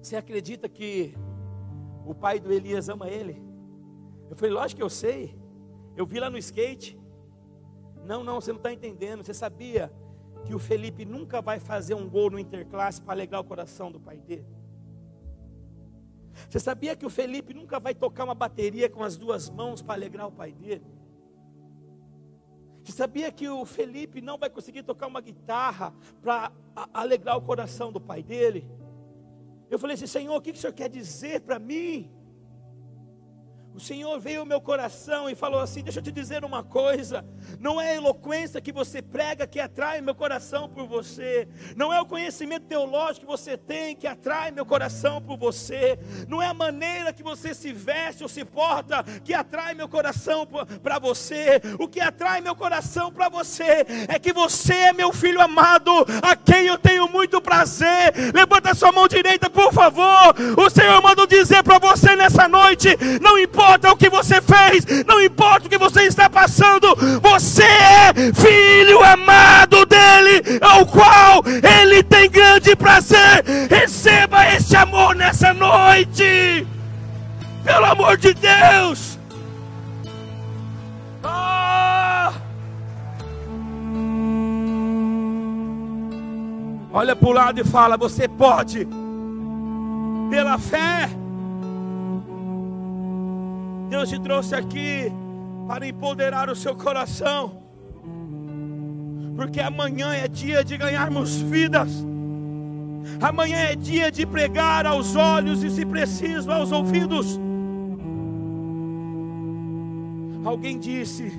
Você 0.04 0.16
acredita 0.16 0.68
que 0.68 1.14
o 2.04 2.14
pai 2.14 2.38
do 2.38 2.52
Elias 2.52 2.90
ama 2.90 3.08
ele? 3.08 3.42
Eu 4.28 4.36
falei, 4.36 4.52
lógico 4.52 4.76
que 4.76 4.82
eu 4.82 4.90
sei. 4.90 5.34
Eu 5.96 6.04
vi 6.04 6.20
lá 6.20 6.28
no 6.28 6.36
skate. 6.36 7.00
Não, 8.04 8.22
não, 8.22 8.38
você 8.38 8.52
não 8.52 8.58
está 8.58 8.70
entendendo. 8.70 9.24
Você 9.24 9.32
sabia 9.32 9.90
que 10.44 10.54
o 10.54 10.58
Felipe 10.58 11.06
nunca 11.06 11.40
vai 11.40 11.58
fazer 11.58 11.94
um 11.94 12.06
gol 12.06 12.30
no 12.30 12.38
interclasse 12.38 13.00
para 13.00 13.14
alegrar 13.14 13.40
o 13.40 13.44
coração 13.44 13.90
do 13.90 13.98
pai 13.98 14.18
dele? 14.18 14.46
Você 16.50 16.60
sabia 16.60 16.94
que 16.94 17.06
o 17.06 17.10
Felipe 17.10 17.54
nunca 17.54 17.80
vai 17.80 17.94
tocar 17.94 18.24
uma 18.24 18.34
bateria 18.34 18.90
com 18.90 19.02
as 19.02 19.16
duas 19.16 19.48
mãos 19.48 19.80
para 19.80 19.94
alegrar 19.94 20.26
o 20.26 20.32
pai 20.32 20.52
dele? 20.52 20.84
Você 22.82 22.92
sabia 22.92 23.32
que 23.32 23.48
o 23.48 23.64
Felipe 23.64 24.20
não 24.20 24.36
vai 24.36 24.50
conseguir 24.50 24.82
tocar 24.82 25.06
uma 25.06 25.22
guitarra 25.22 25.94
para 26.20 26.52
alegrar 26.92 27.38
o 27.38 27.40
coração 27.40 27.90
do 27.90 27.98
pai 27.98 28.22
dele? 28.22 28.68
Eu 29.74 29.78
falei 29.78 29.94
assim: 29.94 30.06
Senhor, 30.06 30.36
o 30.36 30.40
que 30.40 30.52
o 30.52 30.56
Senhor 30.56 30.72
quer 30.72 30.88
dizer 30.88 31.40
para 31.40 31.58
mim? 31.58 32.13
O 33.74 33.80
Senhor 33.80 34.20
veio 34.20 34.38
ao 34.38 34.46
meu 34.46 34.60
coração 34.60 35.28
e 35.28 35.34
falou 35.34 35.58
assim: 35.58 35.82
Deixa 35.82 35.98
eu 35.98 36.02
te 36.02 36.12
dizer 36.12 36.44
uma 36.44 36.62
coisa. 36.62 37.24
Não 37.58 37.80
é 37.80 37.90
a 37.90 37.94
eloquência 37.96 38.60
que 38.60 38.70
você 38.70 39.02
prega 39.02 39.48
que 39.48 39.58
atrai 39.58 40.00
meu 40.00 40.14
coração 40.14 40.68
por 40.68 40.86
você. 40.86 41.48
Não 41.74 41.92
é 41.92 42.00
o 42.00 42.06
conhecimento 42.06 42.66
teológico 42.66 43.26
que 43.26 43.32
você 43.32 43.56
tem 43.56 43.96
que 43.96 44.06
atrai 44.06 44.52
meu 44.52 44.64
coração 44.64 45.20
por 45.20 45.36
você. 45.36 45.98
Não 46.28 46.40
é 46.40 46.46
a 46.46 46.54
maneira 46.54 47.12
que 47.12 47.24
você 47.24 47.52
se 47.52 47.72
veste 47.72 48.22
ou 48.22 48.28
se 48.28 48.44
porta 48.44 49.02
que 49.24 49.34
atrai 49.34 49.74
meu 49.74 49.88
coração 49.88 50.46
para 50.80 51.00
você. 51.00 51.60
O 51.76 51.88
que 51.88 51.98
atrai 51.98 52.40
meu 52.40 52.54
coração 52.54 53.10
para 53.10 53.28
você 53.28 53.84
é 54.08 54.20
que 54.20 54.32
você 54.32 54.72
é 54.72 54.92
meu 54.92 55.12
filho 55.12 55.40
amado, 55.40 55.90
a 56.22 56.36
quem 56.36 56.66
eu 56.66 56.78
tenho 56.78 57.08
muito 57.08 57.40
prazer. 57.40 58.14
Levanta 58.32 58.72
sua 58.72 58.92
mão 58.92 59.08
direita, 59.08 59.50
por 59.50 59.72
favor. 59.72 60.32
O 60.56 60.70
Senhor 60.70 61.02
manda 61.02 61.26
dizer 61.26 61.64
para 61.64 61.80
você 61.80 62.14
nessa 62.14 62.46
noite: 62.46 62.96
Não 63.20 63.36
importa 63.36 63.63
importa 63.64 63.92
o 63.92 63.96
que 63.96 64.10
você 64.10 64.40
fez, 64.42 64.84
não 65.06 65.22
importa 65.22 65.66
o 65.66 65.70
que 65.70 65.78
você 65.78 66.02
está 66.02 66.28
passando, 66.28 66.94
você 67.20 67.64
é 67.64 68.12
filho 68.34 69.02
amado 69.02 69.86
dele, 69.86 70.58
ao 70.60 70.84
qual 70.84 71.42
ele 71.46 72.02
tem 72.02 72.30
grande 72.30 72.76
prazer. 72.76 73.42
Receba 73.70 74.46
esse 74.54 74.76
amor 74.76 75.14
nessa 75.14 75.54
noite, 75.54 76.66
pelo 77.64 77.86
amor 77.86 78.18
de 78.18 78.34
Deus. 78.34 79.18
Oh! 81.24 82.32
Olha 86.92 87.16
para 87.16 87.28
o 87.28 87.32
lado 87.32 87.60
e 87.60 87.64
fala: 87.64 87.96
Você 87.96 88.28
pode, 88.28 88.86
pela 90.30 90.58
fé 90.58 91.08
Deus 93.94 94.08
te 94.08 94.18
trouxe 94.18 94.56
aqui 94.56 95.12
para 95.68 95.86
empoderar 95.86 96.50
o 96.50 96.56
seu 96.56 96.74
coração, 96.74 97.62
porque 99.36 99.60
amanhã 99.60 100.12
é 100.12 100.26
dia 100.26 100.64
de 100.64 100.76
ganharmos 100.76 101.36
vidas, 101.36 102.04
amanhã 103.20 103.56
é 103.56 103.76
dia 103.76 104.10
de 104.10 104.26
pregar 104.26 104.84
aos 104.84 105.14
olhos 105.14 105.62
e, 105.62 105.70
se 105.70 105.86
preciso, 105.86 106.50
aos 106.50 106.72
ouvidos. 106.72 107.38
Alguém 110.44 110.76
disse: 110.76 111.32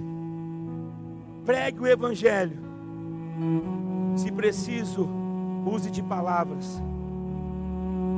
pregue 1.46 1.82
o 1.82 1.88
Evangelho, 1.88 2.58
se 4.16 4.32
preciso, 4.32 5.10
use 5.66 5.92
de 5.92 6.02
palavras. 6.02 6.82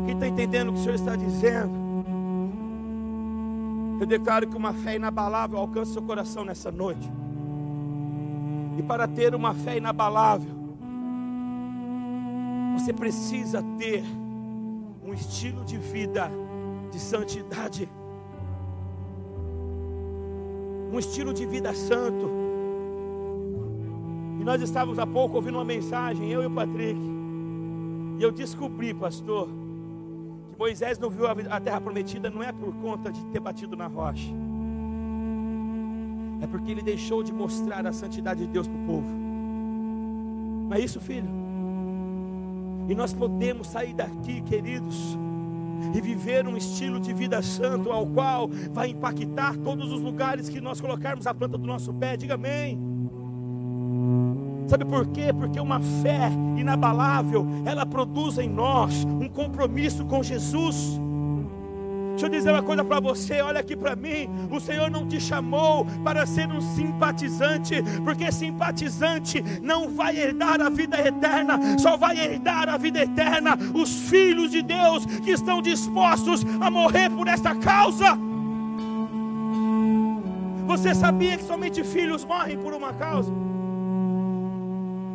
Quem 0.05 0.13
está 0.13 0.27
entendendo 0.27 0.69
o 0.69 0.73
que 0.73 0.79
o 0.79 0.83
Senhor 0.83 0.95
está 0.95 1.15
dizendo? 1.15 1.86
Eu 3.99 4.05
declaro 4.05 4.47
que 4.47 4.55
uma 4.55 4.73
fé 4.73 4.95
inabalável 4.95 5.57
alcança 5.57 5.93
seu 5.93 6.01
coração 6.01 6.45
nessa 6.45 6.71
noite. 6.71 7.09
E 8.77 8.83
para 8.83 9.07
ter 9.07 9.33
uma 9.33 9.53
fé 9.53 9.77
inabalável, 9.77 10.55
você 12.77 12.93
precisa 12.93 13.63
ter 13.77 14.03
um 15.03 15.13
estilo 15.13 15.65
de 15.65 15.77
vida 15.77 16.29
de 16.91 16.99
santidade. 16.99 17.89
Um 20.91 20.99
estilo 20.99 21.33
de 21.33 21.45
vida 21.45 21.73
santo. 21.73 22.29
E 24.39 24.43
nós 24.43 24.61
estávamos 24.61 24.99
há 24.99 25.07
pouco 25.07 25.37
ouvindo 25.37 25.55
uma 25.55 25.65
mensagem, 25.65 26.29
eu 26.29 26.43
e 26.43 26.45
o 26.45 26.51
Patrick. 26.51 26.99
E 28.19 28.23
eu 28.23 28.31
descobri, 28.31 28.93
pastor, 28.93 29.49
Moisés 30.57 30.97
não 30.97 31.09
viu 31.09 31.25
a 31.27 31.59
terra 31.59 31.79
prometida 31.79 32.29
não 32.29 32.41
é 32.41 32.51
por 32.51 32.73
conta 32.75 33.11
de 33.11 33.23
ter 33.25 33.39
batido 33.39 33.75
na 33.75 33.87
rocha, 33.87 34.33
é 36.41 36.47
porque 36.47 36.71
ele 36.71 36.81
deixou 36.81 37.21
de 37.23 37.31
mostrar 37.31 37.85
a 37.85 37.93
santidade 37.93 38.41
de 38.41 38.47
Deus 38.47 38.67
para 38.67 38.77
o 38.77 38.85
povo. 38.85 39.07
Não 40.67 40.75
é 40.75 40.79
isso, 40.79 40.99
filho? 40.99 41.29
E 42.89 42.95
nós 42.95 43.13
podemos 43.13 43.67
sair 43.67 43.93
daqui, 43.93 44.41
queridos, 44.41 45.17
e 45.93 46.01
viver 46.01 46.47
um 46.47 46.57
estilo 46.57 46.99
de 46.99 47.13
vida 47.13 47.41
santo, 47.41 47.91
ao 47.91 48.07
qual 48.07 48.49
vai 48.71 48.89
impactar 48.89 49.55
todos 49.57 49.91
os 49.91 50.01
lugares 50.01 50.49
que 50.49 50.59
nós 50.59 50.81
colocarmos 50.81 51.27
a 51.27 51.33
planta 51.33 51.57
do 51.57 51.67
nosso 51.67 51.93
pé. 51.93 52.17
Diga 52.17 52.35
amém. 52.35 52.86
Sabe 54.67 54.83
por 54.83 55.07
quê? 55.07 55.31
Porque 55.33 55.59
uma 55.59 55.79
fé 55.79 56.29
inabalável, 56.57 57.47
ela 57.65 57.85
produz 57.85 58.37
em 58.37 58.49
nós 58.49 59.05
um 59.05 59.29
compromisso 59.29 60.05
com 60.05 60.21
Jesus. 60.21 60.99
Deixa 62.17 62.25
eu 62.25 62.31
dizer 62.31 62.51
uma 62.51 62.63
coisa 62.63 62.83
para 62.83 62.99
você, 62.99 63.41
olha 63.41 63.59
aqui 63.59 63.75
para 63.75 63.95
mim. 63.95 64.27
O 64.51 64.59
Senhor 64.59 64.89
não 64.89 65.07
te 65.07 65.21
chamou 65.21 65.85
para 66.03 66.25
ser 66.25 66.47
um 66.51 66.59
simpatizante, 66.59 67.75
porque 68.03 68.31
simpatizante 68.31 69.43
não 69.61 69.87
vai 69.87 70.17
herdar 70.17 70.59
a 70.59 70.67
vida 70.67 70.99
eterna, 70.99 71.77
só 71.77 71.95
vai 71.95 72.17
herdar 72.19 72.67
a 72.69 72.75
vida 72.75 73.03
eterna 73.03 73.55
os 73.71 74.09
filhos 74.09 74.49
de 74.49 74.63
Deus 74.63 75.05
que 75.05 75.29
estão 75.29 75.61
dispostos 75.61 76.43
a 76.59 76.71
morrer 76.71 77.11
por 77.11 77.27
esta 77.27 77.53
causa. 77.53 78.17
Você 80.65 80.95
sabia 80.95 81.37
que 81.37 81.43
somente 81.43 81.83
filhos 81.83 82.25
morrem 82.25 82.57
por 82.57 82.73
uma 82.73 82.93
causa? 82.93 83.31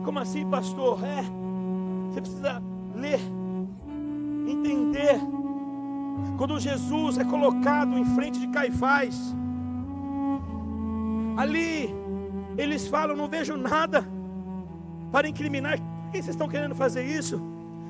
Como 0.05 0.19
assim, 0.19 0.49
pastor? 0.49 0.99
É, 1.05 1.23
você 2.11 2.21
precisa 2.21 2.63
ler, 2.95 3.21
entender. 4.47 5.21
Quando 6.37 6.59
Jesus 6.59 7.19
é 7.19 7.25
colocado 7.25 7.97
em 7.97 8.05
frente 8.05 8.39
de 8.41 8.49
Caifás, 8.49 9.35
ali 11.37 11.95
eles 12.57 12.87
falam: 12.87 13.17
Não 13.17 13.29
vejo 13.29 13.57
nada 13.57 14.07
para 15.11 15.29
incriminar. 15.29 15.79
Quem 16.11 16.21
vocês 16.21 16.35
estão 16.35 16.49
querendo 16.49 16.75
fazer 16.75 17.05
isso? 17.05 17.41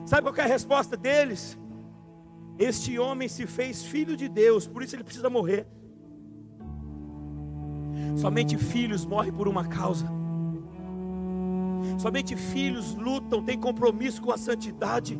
Sabe 0.04 0.22
qual 0.22 0.34
é 0.36 0.42
a 0.42 0.46
resposta 0.46 0.96
deles? 0.96 1.58
Este 2.58 2.98
homem 2.98 3.28
se 3.28 3.46
fez 3.46 3.84
filho 3.84 4.16
de 4.16 4.28
Deus, 4.28 4.66
por 4.66 4.82
isso 4.82 4.94
ele 4.94 5.04
precisa 5.04 5.30
morrer. 5.30 5.66
Somente 8.16 8.56
filhos 8.58 9.04
morrem 9.04 9.32
por 9.32 9.48
uma 9.48 9.64
causa. 9.66 10.21
Somente 12.02 12.34
filhos 12.34 12.96
lutam, 12.96 13.40
têm 13.40 13.56
compromisso 13.56 14.20
com 14.20 14.32
a 14.32 14.36
santidade. 14.36 15.16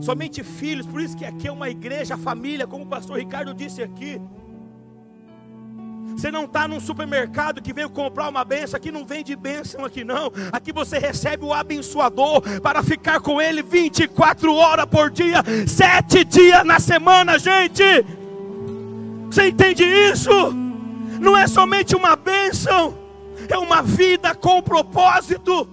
Somente 0.00 0.42
filhos, 0.42 0.86
por 0.86 1.02
isso 1.02 1.14
que 1.14 1.26
aqui 1.26 1.46
é 1.46 1.52
uma 1.52 1.68
igreja, 1.68 2.16
família, 2.16 2.66
como 2.66 2.84
o 2.84 2.86
pastor 2.86 3.18
Ricardo 3.18 3.52
disse 3.52 3.82
aqui. 3.82 4.18
Você 6.16 6.30
não 6.30 6.46
está 6.46 6.66
num 6.66 6.80
supermercado 6.80 7.60
que 7.60 7.74
veio 7.74 7.90
comprar 7.90 8.30
uma 8.30 8.42
benção, 8.42 8.78
aqui 8.78 8.90
não 8.90 9.04
vende 9.04 9.36
bênção 9.36 9.84
aqui 9.84 10.02
não. 10.02 10.32
Aqui 10.50 10.72
você 10.72 10.98
recebe 10.98 11.44
o 11.44 11.52
abençoador 11.52 12.40
para 12.62 12.82
ficar 12.82 13.20
com 13.20 13.38
ele 13.38 13.62
24 13.62 14.54
horas 14.54 14.86
por 14.86 15.10
dia, 15.10 15.42
sete 15.68 16.24
dias 16.24 16.64
na 16.64 16.80
semana, 16.80 17.38
gente. 17.38 17.84
Você 19.26 19.48
entende 19.48 19.84
isso? 19.84 20.30
Não 21.20 21.36
é 21.36 21.46
somente 21.46 21.94
uma 21.94 22.16
bênção 22.16 23.03
é 23.48 23.58
uma 23.58 23.82
vida 23.82 24.34
com 24.34 24.62
propósito. 24.62 25.68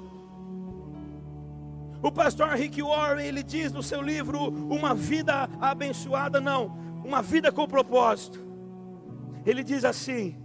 O 2.02 2.12
pastor 2.12 2.50
Rick 2.50 2.82
Warren, 2.82 3.26
ele 3.26 3.44
diz 3.44 3.72
no 3.72 3.84
seu 3.84 4.02
livro 4.02 4.40
Uma 4.70 4.96
Vida 4.96 5.48
Abençoada, 5.60 6.42
não, 6.42 6.76
uma 7.04 7.22
vida 7.22 7.52
com 7.52 7.68
propósito. 7.68 8.40
Ele 9.46 9.64
diz 9.64 9.86
assim: 9.86 10.36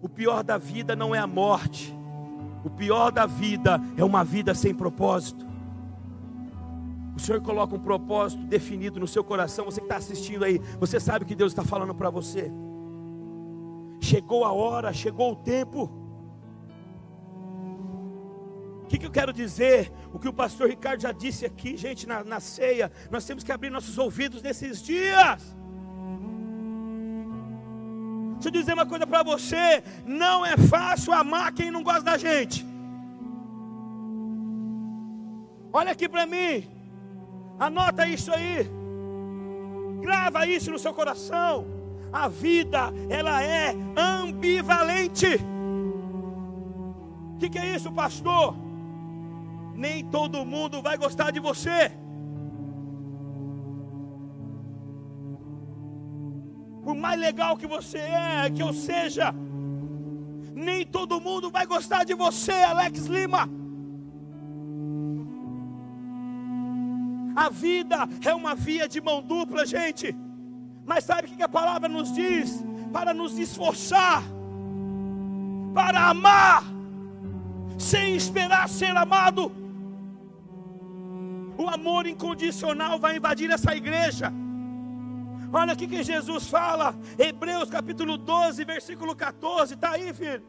o 0.00 0.08
pior 0.08 0.44
da 0.44 0.56
vida 0.56 0.94
não 0.94 1.14
é 1.14 1.18
a 1.18 1.26
morte, 1.26 1.96
o 2.64 2.70
pior 2.70 3.10
da 3.10 3.26
vida 3.26 3.80
é 3.96 4.04
uma 4.04 4.22
vida 4.22 4.54
sem 4.54 4.74
propósito. 4.74 5.44
O 7.16 7.20
Senhor 7.20 7.40
coloca 7.40 7.74
um 7.74 7.80
propósito 7.80 8.44
definido 8.44 9.00
no 9.00 9.08
seu 9.08 9.24
coração. 9.24 9.64
Você 9.64 9.80
que 9.80 9.86
está 9.86 9.96
assistindo 9.96 10.44
aí, 10.44 10.60
você 10.78 11.00
sabe 11.00 11.24
o 11.24 11.26
que 11.26 11.34
Deus 11.34 11.50
está 11.50 11.64
falando 11.64 11.94
para 11.94 12.10
você. 12.10 12.52
Chegou 14.00 14.44
a 14.44 14.52
hora, 14.52 14.92
chegou 14.92 15.32
o 15.32 15.36
tempo. 15.36 16.05
O 18.86 18.88
que, 18.88 18.98
que, 18.98 19.06
eu 19.06 19.10
quero 19.10 19.32
dizer? 19.32 19.92
O 20.12 20.18
que 20.18 20.28
o 20.28 20.32
pastor 20.32 20.68
Ricardo 20.68 21.00
já 21.00 21.10
disse 21.10 21.44
aqui, 21.44 21.76
gente, 21.76 22.06
na, 22.06 22.22
na 22.22 22.38
ceia. 22.38 22.90
Nós 23.10 23.24
temos 23.24 23.42
que 23.42 23.50
abrir 23.50 23.68
nossos 23.68 23.98
ouvidos 23.98 24.40
nesses 24.42 24.80
dias. 24.80 25.56
Deixa 28.34 28.48
eu 28.48 28.52
dizer 28.52 28.74
uma 28.74 28.86
coisa 28.86 29.04
para 29.04 29.24
você: 29.24 29.82
não 30.04 30.46
é 30.46 30.56
fácil 30.56 31.12
amar 31.12 31.52
quem 31.52 31.68
não 31.68 31.82
gosta 31.82 32.02
da 32.02 32.16
gente. 32.16 32.64
Olha 35.72 35.90
aqui 35.90 36.08
para 36.08 36.24
mim, 36.24 36.68
anota 37.58 38.06
isso 38.06 38.32
aí, 38.32 38.70
grava 40.00 40.46
isso 40.46 40.70
no 40.70 40.78
seu 40.78 40.94
coração. 40.94 41.66
A 42.12 42.28
vida, 42.28 42.92
ela 43.10 43.42
é 43.42 43.74
ambivalente. 43.96 45.40
O 47.34 47.38
que, 47.38 47.50
que 47.50 47.58
é 47.58 47.74
isso, 47.74 47.90
pastor? 47.90 48.65
nem 49.76 50.04
todo 50.04 50.44
mundo 50.44 50.80
vai 50.80 50.96
gostar 50.96 51.30
de 51.30 51.40
você. 51.40 51.92
Por 56.82 56.94
mais 56.94 57.18
legal 57.18 57.56
que 57.56 57.66
você 57.66 57.98
é, 57.98 58.50
que 58.50 58.62
eu 58.62 58.72
seja, 58.72 59.34
nem 60.54 60.86
todo 60.86 61.20
mundo 61.20 61.50
vai 61.50 61.66
gostar 61.66 62.04
de 62.04 62.14
você, 62.14 62.52
Alex 62.52 63.06
Lima. 63.06 63.48
A 67.34 67.50
vida 67.50 68.08
é 68.24 68.32
uma 68.32 68.54
via 68.54 68.88
de 68.88 69.00
mão 69.00 69.20
dupla, 69.20 69.66
gente. 69.66 70.16
Mas 70.86 71.04
sabe 71.04 71.28
o 71.28 71.36
que 71.36 71.42
a 71.42 71.48
palavra 71.48 71.88
nos 71.88 72.12
diz? 72.12 72.64
Para 72.92 73.12
nos 73.12 73.36
esforçar, 73.36 74.22
para 75.74 76.08
amar, 76.08 76.62
sem 77.76 78.14
esperar 78.14 78.68
ser 78.68 78.96
amado. 78.96 79.65
O 81.58 81.68
amor 81.68 82.06
incondicional 82.06 82.98
vai 82.98 83.16
invadir 83.16 83.50
essa 83.50 83.74
igreja. 83.74 84.32
Olha 85.52 85.72
aqui 85.72 85.86
que 85.86 86.02
Jesus 86.02 86.48
fala, 86.48 86.94
Hebreus 87.18 87.70
capítulo 87.70 88.16
12, 88.16 88.64
versículo 88.64 89.14
14. 89.14 89.74
Está 89.74 89.92
aí, 89.92 90.12
filho? 90.12 90.44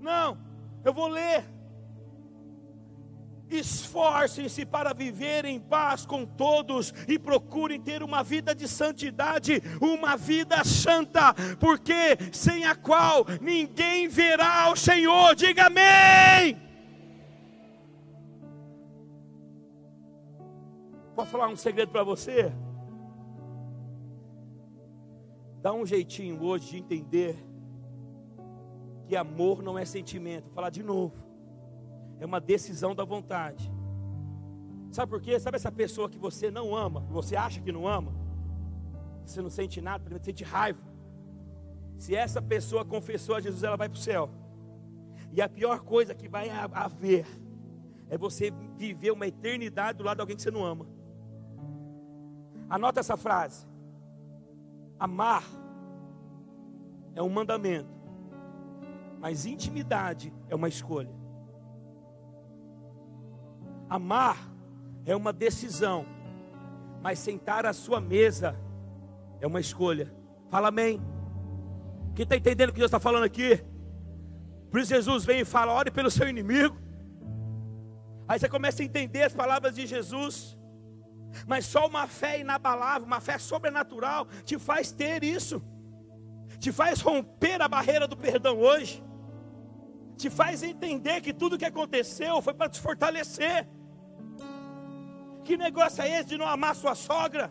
Não, 0.00 0.36
eu 0.84 0.92
vou 0.92 1.08
ler. 1.08 1.44
Esforcem-se 3.48 4.64
para 4.64 4.94
viver 4.94 5.44
em 5.44 5.58
paz 5.58 6.06
com 6.06 6.24
todos 6.24 6.94
e 7.08 7.18
procurem 7.18 7.80
ter 7.80 8.02
uma 8.02 8.22
vida 8.22 8.54
de 8.54 8.68
santidade, 8.68 9.60
uma 9.80 10.16
vida 10.16 10.62
santa, 10.64 11.34
porque 11.58 12.16
sem 12.32 12.64
a 12.64 12.76
qual 12.76 13.26
ninguém 13.40 14.06
verá 14.06 14.70
o 14.70 14.76
Senhor. 14.76 15.34
Diga 15.34 15.66
amém. 15.66 16.69
Posso 21.20 21.32
falar 21.32 21.48
um 21.48 21.56
segredo 21.56 21.92
para 21.92 22.02
você? 22.02 22.50
Dá 25.60 25.70
um 25.70 25.84
jeitinho 25.84 26.42
hoje 26.42 26.70
de 26.70 26.78
entender 26.78 27.36
que 29.06 29.14
amor 29.14 29.62
não 29.62 29.78
é 29.78 29.84
sentimento. 29.84 30.44
Vou 30.44 30.54
falar 30.54 30.70
de 30.70 30.82
novo. 30.82 31.14
É 32.18 32.24
uma 32.24 32.40
decisão 32.40 32.94
da 32.94 33.04
vontade. 33.04 33.70
Sabe 34.90 35.10
por 35.10 35.20
quê? 35.20 35.38
Sabe 35.38 35.56
essa 35.56 35.70
pessoa 35.70 36.08
que 36.08 36.18
você 36.18 36.50
não 36.50 36.74
ama, 36.74 37.02
que 37.02 37.12
você 37.12 37.36
acha 37.36 37.60
que 37.60 37.70
não 37.70 37.86
ama? 37.86 38.14
Você 39.26 39.42
não 39.42 39.50
sente 39.50 39.78
nada, 39.82 40.02
você 40.08 40.24
sente 40.24 40.42
raiva. 40.42 40.82
Se 41.98 42.16
essa 42.16 42.40
pessoa 42.40 42.82
confessou 42.82 43.34
a 43.34 43.40
Jesus, 43.42 43.62
ela 43.62 43.76
vai 43.76 43.90
para 43.90 43.98
o 43.98 44.00
céu. 44.00 44.30
E 45.30 45.42
a 45.42 45.50
pior 45.50 45.80
coisa 45.80 46.14
que 46.14 46.30
vai 46.30 46.48
haver 46.48 47.26
é 48.08 48.16
você 48.16 48.50
viver 48.78 49.10
uma 49.10 49.26
eternidade 49.26 49.98
do 49.98 50.04
lado 50.04 50.16
de 50.16 50.20
alguém 50.22 50.34
que 50.34 50.40
você 50.40 50.50
não 50.50 50.64
ama. 50.64 50.98
Anota 52.70 53.00
essa 53.00 53.16
frase. 53.16 53.66
Amar 54.98 55.42
é 57.16 57.22
um 57.22 57.28
mandamento, 57.28 57.90
mas 59.18 59.44
intimidade 59.44 60.32
é 60.48 60.54
uma 60.54 60.68
escolha. 60.68 61.10
Amar 63.88 64.38
é 65.04 65.16
uma 65.16 65.32
decisão, 65.32 66.06
mas 67.02 67.18
sentar 67.18 67.66
à 67.66 67.72
sua 67.72 68.00
mesa 68.00 68.54
é 69.40 69.46
uma 69.46 69.58
escolha. 69.58 70.14
Fala 70.48 70.68
amém. 70.68 71.02
Quem 72.14 72.22
está 72.22 72.36
entendendo 72.36 72.68
o 72.68 72.72
que 72.72 72.78
Deus 72.78 72.88
está 72.88 73.00
falando 73.00 73.24
aqui? 73.24 73.64
Por 74.70 74.78
isso 74.78 74.94
Jesus 74.94 75.24
vem 75.24 75.40
e 75.40 75.44
fala: 75.44 75.72
ore 75.72 75.90
pelo 75.90 76.10
seu 76.10 76.28
inimigo. 76.28 76.76
Aí 78.28 78.38
você 78.38 78.48
começa 78.48 78.80
a 78.82 78.84
entender 78.84 79.24
as 79.24 79.34
palavras 79.34 79.74
de 79.74 79.86
Jesus. 79.86 80.59
Mas 81.46 81.66
só 81.66 81.86
uma 81.86 82.06
fé 82.06 82.40
inabalável, 82.40 83.06
uma 83.06 83.20
fé 83.20 83.38
sobrenatural, 83.38 84.26
te 84.44 84.58
faz 84.58 84.92
ter 84.92 85.22
isso, 85.22 85.62
te 86.58 86.72
faz 86.72 87.00
romper 87.00 87.60
a 87.62 87.68
barreira 87.68 88.06
do 88.06 88.16
perdão 88.16 88.58
hoje, 88.58 89.02
te 90.16 90.28
faz 90.28 90.62
entender 90.62 91.20
que 91.20 91.32
tudo 91.32 91.58
que 91.58 91.64
aconteceu 91.64 92.42
foi 92.42 92.54
para 92.54 92.68
te 92.68 92.80
fortalecer. 92.80 93.68
Que 95.44 95.56
negócio 95.56 96.02
é 96.02 96.08
esse 96.08 96.30
de 96.30 96.38
não 96.38 96.46
amar 96.46 96.74
sua 96.74 96.94
sogra? 96.94 97.50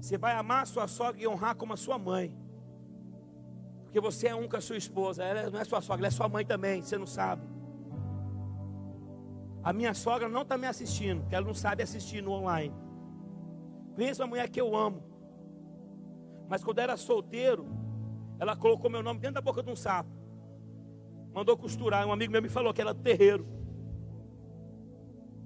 Você 0.00 0.16
vai 0.16 0.34
amar 0.34 0.66
sua 0.66 0.86
sogra 0.86 1.20
e 1.20 1.26
honrar 1.26 1.56
como 1.56 1.72
a 1.72 1.76
sua 1.76 1.98
mãe. 1.98 2.36
Porque 3.84 4.00
você 4.00 4.28
é 4.28 4.34
um 4.34 4.48
com 4.48 4.56
a 4.56 4.60
sua 4.60 4.76
esposa. 4.76 5.24
Ela 5.24 5.50
não 5.50 5.58
é 5.58 5.64
sua 5.64 5.80
sogra, 5.80 6.00
ela 6.02 6.08
é 6.08 6.10
sua 6.10 6.28
mãe 6.28 6.44
também, 6.44 6.82
você 6.82 6.96
não 6.96 7.06
sabe. 7.06 7.55
A 9.66 9.72
minha 9.72 9.92
sogra 9.94 10.28
não 10.28 10.42
está 10.42 10.56
me 10.56 10.68
assistindo, 10.68 11.22
porque 11.22 11.34
ela 11.34 11.44
não 11.44 11.52
sabe 11.52 11.82
assistir 11.82 12.22
no 12.22 12.30
online. 12.30 12.72
Pensa 13.96 14.22
uma 14.22 14.28
mulher 14.28 14.48
que 14.48 14.60
eu 14.60 14.76
amo. 14.76 15.02
Mas 16.48 16.62
quando 16.62 16.78
era 16.78 16.96
solteiro, 16.96 17.66
ela 18.38 18.54
colocou 18.54 18.88
meu 18.88 19.02
nome 19.02 19.18
dentro 19.18 19.34
da 19.34 19.40
boca 19.40 19.64
de 19.64 19.68
um 19.68 19.74
sapo. 19.74 20.08
Mandou 21.34 21.56
costurar. 21.56 22.06
Um 22.06 22.12
amigo 22.12 22.30
meu 22.30 22.40
me 22.40 22.48
falou 22.48 22.72
que 22.72 22.80
era 22.80 22.94
do 22.94 23.02
terreiro. 23.02 23.44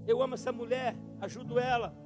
Eu 0.06 0.20
amo 0.20 0.34
essa 0.34 0.52
mulher, 0.52 0.94
ajudo 1.18 1.58
ela. 1.58 1.96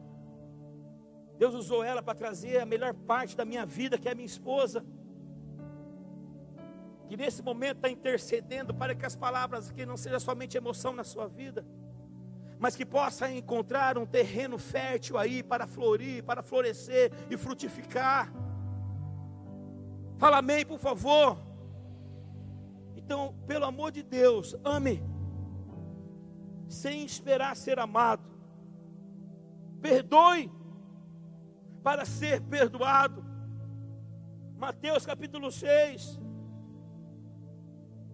Deus 1.37 1.53
usou 1.53 1.83
ela 1.83 2.01
para 2.01 2.15
trazer 2.15 2.61
a 2.61 2.65
melhor 2.65 2.95
parte 2.95 3.37
da 3.37 3.45
minha 3.45 3.67
vida, 3.67 3.99
que 3.99 4.09
é 4.09 4.13
a 4.13 4.15
minha 4.15 4.25
esposa. 4.25 4.87
Que 7.09 7.17
nesse 7.17 7.43
momento 7.43 7.79
está 7.79 7.91
intercedendo 7.91 8.73
para 8.73 8.95
que 8.95 9.05
as 9.05 9.17
palavras 9.17 9.69
aqui 9.69 9.85
não 9.85 9.97
sejam 9.97 10.21
somente 10.21 10.57
emoção 10.57 10.93
na 10.93 11.03
sua 11.03 11.27
vida 11.27 11.67
mas 12.65 12.75
que 12.75 12.87
possa 12.87 13.31
encontrar 13.31 13.99
um 13.99 14.07
terreno 14.07 14.57
fértil 14.57 15.19
aí 15.19 15.43
para 15.43 15.67
florir, 15.67 16.25
para 16.25 16.43
florescer 16.43 17.13
e 17.29 17.37
frutificar. 17.37 18.33
Fala 20.17 20.39
amém, 20.39 20.65
por 20.65 20.79
favor. 20.79 21.37
Então, 22.97 23.35
pelo 23.47 23.67
amor 23.67 23.93
de 23.93 24.03
Deus, 24.03 24.57
ame, 24.65 25.05
sem 26.67 27.05
esperar 27.05 27.55
ser 27.55 27.79
amado. 27.79 28.25
Perdoe, 29.83 30.51
para 31.83 32.07
ser 32.07 32.41
perdoado. 32.41 33.23
Mateus 34.57 35.05
capítulo 35.05 35.53
6, 35.53 36.19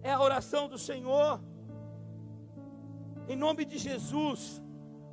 é 0.03 0.11
a 0.11 0.19
oração 0.19 0.67
do 0.67 0.77
Senhor. 0.77 1.39
Em 3.31 3.35
nome 3.37 3.63
de 3.63 3.77
Jesus. 3.77 4.61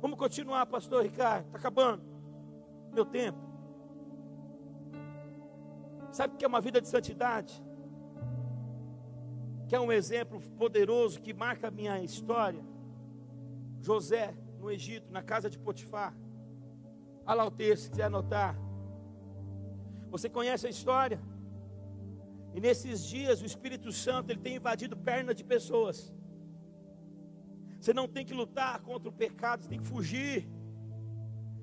Vamos 0.01 0.19
continuar, 0.19 0.65
pastor 0.65 1.03
Ricardo. 1.03 1.45
Está 1.45 1.57
acabando. 1.57 2.03
Meu 2.91 3.05
tempo. 3.05 3.39
Sabe 6.11 6.33
o 6.33 6.37
que 6.37 6.43
é 6.43 6.47
uma 6.47 6.59
vida 6.59 6.81
de 6.81 6.89
santidade? 6.89 7.53
Que 9.69 9.75
é 9.77 9.79
um 9.79 9.89
exemplo 9.89 10.41
poderoso 10.57 11.21
que 11.21 11.33
marca 11.33 11.69
a 11.69 11.71
minha 11.71 12.03
história. 12.03 12.61
José, 13.79 14.35
no 14.59 14.69
Egito, 14.69 15.09
na 15.09 15.23
casa 15.23 15.49
de 15.49 15.57
Potifar. 15.57 16.13
Olha 17.25 17.35
lá 17.35 17.45
o 17.45 17.51
texto, 17.51 17.83
se 17.83 17.89
quiser 17.91 18.07
anotar. 18.07 18.53
Você 20.09 20.27
conhece 20.27 20.67
a 20.67 20.69
história? 20.69 21.21
E 22.53 22.59
nesses 22.59 23.01
dias 23.05 23.41
o 23.41 23.45
Espírito 23.45 23.93
Santo 23.93 24.29
ele 24.29 24.41
tem 24.41 24.57
invadido 24.57 24.97
pernas 24.97 25.37
de 25.37 25.45
pessoas. 25.45 26.13
Você 27.79 27.93
não 27.93 28.07
tem 28.07 28.25
que 28.25 28.33
lutar 28.33 28.79
contra 28.81 29.07
o 29.09 29.11
pecado, 29.11 29.63
você 29.63 29.69
tem 29.69 29.79
que 29.79 29.85
fugir. 29.85 30.47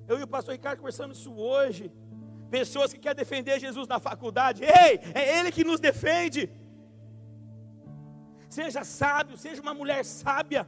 Eu 0.07 0.19
e 0.19 0.23
o 0.23 0.27
pastor 0.27 0.53
Ricardo 0.53 0.79
conversando 0.79 1.13
isso 1.13 1.31
hoje. 1.33 1.91
Pessoas 2.49 2.91
que 2.91 2.99
querem 2.99 3.17
defender 3.23 3.59
Jesus 3.59 3.87
na 3.87 3.99
faculdade. 3.99 4.63
Ei, 4.63 4.99
é 5.13 5.37
Ele 5.37 5.51
que 5.51 5.63
nos 5.63 5.79
defende. 5.79 6.49
Seja 8.49 8.83
sábio, 8.83 9.37
seja 9.37 9.61
uma 9.61 9.73
mulher 9.73 10.03
sábia. 10.05 10.67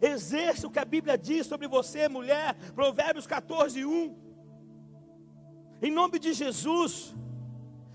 Exerça 0.00 0.66
o 0.66 0.70
que 0.70 0.78
a 0.78 0.84
Bíblia 0.84 1.18
diz 1.18 1.46
sobre 1.46 1.68
você, 1.68 2.08
mulher. 2.08 2.54
Provérbios 2.74 3.26
14, 3.26 3.84
1. 3.84 4.16
Em 5.82 5.90
nome 5.90 6.18
de 6.18 6.32
Jesus, 6.32 7.14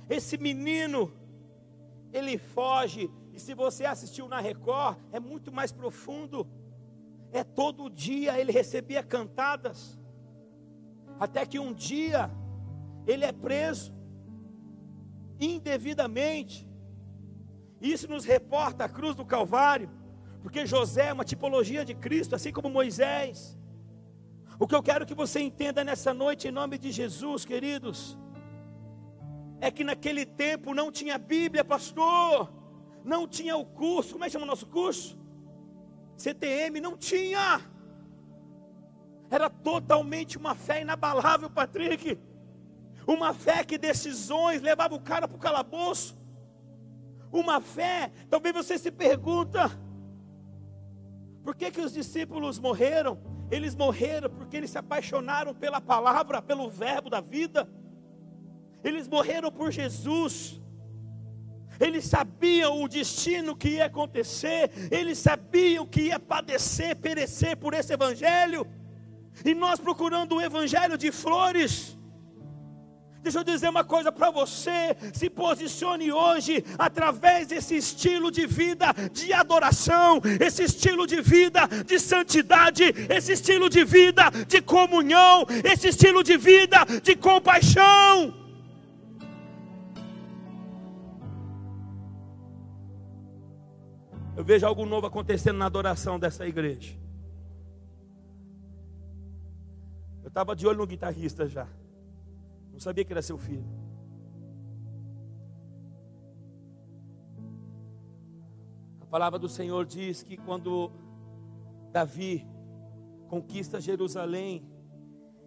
esse 0.09 0.37
menino, 0.37 1.11
ele 2.13 2.37
foge. 2.37 3.09
E 3.33 3.39
se 3.39 3.53
você 3.53 3.85
assistiu 3.85 4.27
na 4.27 4.39
Record, 4.39 4.97
é 5.11 5.19
muito 5.19 5.51
mais 5.51 5.71
profundo 5.71 6.47
é 7.37 7.43
todo 7.43 7.89
dia 7.89 8.39
ele 8.39 8.51
recebia 8.51 9.03
cantadas, 9.03 9.99
até 11.19 11.45
que 11.45 11.59
um 11.59 11.73
dia 11.73 12.31
ele 13.05 13.25
é 13.25 13.31
preso 13.31 13.93
indevidamente. 15.39 16.65
Isso 17.81 18.07
nos 18.07 18.23
reporta 18.23 18.85
a 18.85 18.89
cruz 18.89 19.15
do 19.15 19.25
Calvário, 19.25 19.89
porque 20.41 20.65
José 20.65 21.07
é 21.09 21.13
uma 21.13 21.25
tipologia 21.25 21.83
de 21.83 21.93
Cristo, 21.93 22.35
assim 22.35 22.53
como 22.53 22.69
Moisés. 22.69 23.57
O 24.57 24.65
que 24.65 24.75
eu 24.75 24.81
quero 24.81 25.05
que 25.05 25.13
você 25.13 25.41
entenda 25.41 25.83
nessa 25.83 26.13
noite, 26.13 26.47
em 26.47 26.51
nome 26.51 26.77
de 26.77 26.89
Jesus, 26.89 27.43
queridos, 27.43 28.17
é 29.59 29.69
que 29.69 29.83
naquele 29.83 30.25
tempo 30.25 30.73
não 30.73 30.89
tinha 30.89 31.17
Bíblia, 31.17 31.65
pastor, 31.65 32.53
não 33.03 33.27
tinha 33.27 33.57
o 33.57 33.65
curso, 33.65 34.13
como 34.13 34.23
é 34.23 34.27
que 34.27 34.33
chama 34.33 34.45
o 34.45 34.47
nosso 34.47 34.67
curso? 34.67 35.24
CTM 36.17 36.79
não 36.79 36.97
tinha. 36.97 37.61
Era 39.29 39.49
totalmente 39.49 40.37
uma 40.37 40.55
fé 40.55 40.81
inabalável, 40.81 41.49
Patrick. 41.49 42.17
Uma 43.07 43.33
fé 43.33 43.63
que 43.63 43.77
decisões 43.77 44.61
levava 44.61 44.95
o 44.95 45.01
cara 45.01 45.27
para 45.27 45.37
o 45.37 45.39
calabouço. 45.39 46.17
Uma 47.31 47.59
fé, 47.59 48.11
talvez 48.29 48.55
você 48.55 48.77
se 48.77 48.91
pergunta, 48.91 49.69
por 51.43 51.55
que, 51.55 51.69
que 51.69 51.81
os 51.81 51.93
discípulos 51.93 52.57
morreram? 52.57 53.19
Eles 53.51 53.75
morreram 53.75 54.29
porque 54.29 54.57
eles 54.57 54.71
se 54.71 54.77
apaixonaram 54.77 55.53
pela 55.53 55.79
palavra, 55.79 56.41
pelo 56.41 56.69
verbo 56.69 57.09
da 57.09 57.21
vida. 57.21 57.69
Eles 58.83 59.07
morreram 59.07 59.51
por 59.51 59.71
Jesus. 59.71 60.59
Eles 61.79 62.05
sabiam 62.05 62.81
o 62.81 62.87
destino 62.87 63.55
que 63.55 63.69
ia 63.69 63.85
acontecer, 63.85 64.69
eles 64.91 65.17
sabiam 65.17 65.85
que 65.85 66.03
ia 66.03 66.19
padecer, 66.19 66.95
perecer 66.95 67.57
por 67.57 67.73
esse 67.73 67.93
evangelho. 67.93 68.65
E 69.43 69.53
nós 69.53 69.79
procurando 69.79 70.35
o 70.35 70.41
evangelho 70.41 70.97
de 70.97 71.11
flores, 71.11 71.95
Deixa 73.25 73.39
eu 73.39 73.43
dizer 73.43 73.69
uma 73.69 73.83
coisa 73.83 74.11
para 74.11 74.29
você: 74.29 74.95
se 75.11 75.31
posicione 75.31 76.11
hoje 76.11 76.63
através 76.77 77.47
desse 77.47 77.75
estilo 77.75 78.29
de 78.29 78.45
vida 78.45 78.93
de 79.11 79.33
adoração, 79.33 80.21
esse 80.39 80.61
estilo 80.61 81.07
de 81.07 81.21
vida 81.21 81.61
de 81.87 81.97
santidade, 81.97 82.83
esse 83.09 83.31
estilo 83.31 83.67
de 83.67 83.83
vida 83.83 84.29
de 84.47 84.61
comunhão, 84.61 85.43
esse 85.63 85.87
estilo 85.87 86.23
de 86.23 86.37
vida 86.37 86.85
de 87.01 87.15
compaixão. 87.15 88.44
Eu 94.45 94.47
vejo 94.47 94.67
algo 94.67 94.85
novo 94.85 95.07
acontecendo 95.07 95.57
na 95.57 95.65
adoração 95.65 96.19
dessa 96.19 96.45
igreja. 96.45 96.95
Eu 100.21 100.27
estava 100.27 100.55
de 100.55 100.67
olho 100.67 100.77
no 100.77 100.85
guitarrista 100.85 101.47
já. 101.47 101.67
Não 102.71 102.79
sabia 102.79 103.03
que 103.03 103.11
era 103.11 103.23
seu 103.23 103.39
filho. 103.39 103.65
A 109.01 109.07
palavra 109.07 109.39
do 109.39 109.49
Senhor 109.49 109.83
diz 109.83 110.21
que 110.21 110.37
quando 110.37 110.91
Davi 111.91 112.47
conquista 113.27 113.81
Jerusalém, 113.81 114.63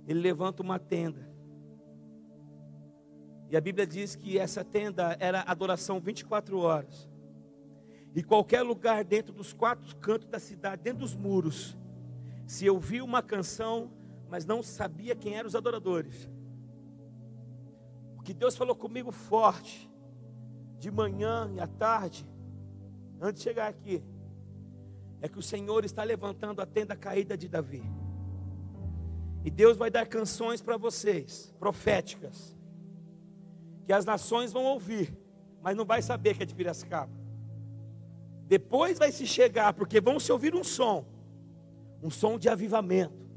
ele 0.08 0.18
levanta 0.18 0.60
uma 0.60 0.80
tenda. 0.80 1.30
E 3.48 3.56
a 3.56 3.60
Bíblia 3.60 3.86
diz 3.86 4.16
que 4.16 4.40
essa 4.40 4.64
tenda 4.64 5.16
era 5.20 5.42
adoração 5.42 6.00
24 6.00 6.58
horas. 6.58 7.07
E 8.14 8.22
qualquer 8.22 8.62
lugar 8.62 9.04
dentro 9.04 9.32
dos 9.32 9.52
quatro 9.52 9.94
cantos 9.96 10.28
da 10.28 10.38
cidade, 10.38 10.82
dentro 10.82 11.00
dos 11.00 11.14
muros, 11.14 11.76
se 12.46 12.68
ouvia 12.68 13.04
uma 13.04 13.22
canção, 13.22 13.90
mas 14.28 14.44
não 14.44 14.62
sabia 14.62 15.14
quem 15.14 15.36
eram 15.36 15.46
os 15.46 15.54
adoradores, 15.54 16.28
que 18.28 18.34
Deus 18.34 18.54
falou 18.54 18.76
comigo 18.76 19.10
forte, 19.10 19.90
de 20.78 20.90
manhã 20.90 21.50
e 21.54 21.60
à 21.60 21.66
tarde, 21.66 22.28
antes 23.18 23.40
de 23.40 23.48
chegar 23.48 23.68
aqui, 23.68 24.04
é 25.22 25.26
que 25.30 25.38
o 25.38 25.42
Senhor 25.42 25.82
está 25.82 26.04
levantando 26.04 26.60
a 26.60 26.66
tenda 26.66 26.94
caída 26.94 27.38
de 27.38 27.48
Davi. 27.48 27.82
E 29.42 29.50
Deus 29.50 29.78
vai 29.78 29.90
dar 29.90 30.06
canções 30.06 30.60
para 30.60 30.76
vocês, 30.76 31.54
proféticas, 31.58 32.54
que 33.86 33.94
as 33.94 34.04
nações 34.04 34.52
vão 34.52 34.64
ouvir, 34.64 35.16
mas 35.62 35.74
não 35.74 35.86
vai 35.86 36.02
saber 36.02 36.36
que 36.36 36.42
é 36.42 36.46
de 36.46 36.54
Piracicaba. 36.54 37.17
Depois 38.48 38.98
vai 38.98 39.12
se 39.12 39.26
chegar, 39.26 39.72
porque 39.74 40.00
vão 40.00 40.18
se 40.18 40.32
ouvir 40.32 40.54
um 40.54 40.64
som, 40.64 41.04
um 42.02 42.10
som 42.10 42.36
de 42.36 42.48
avivamento, 42.48 43.28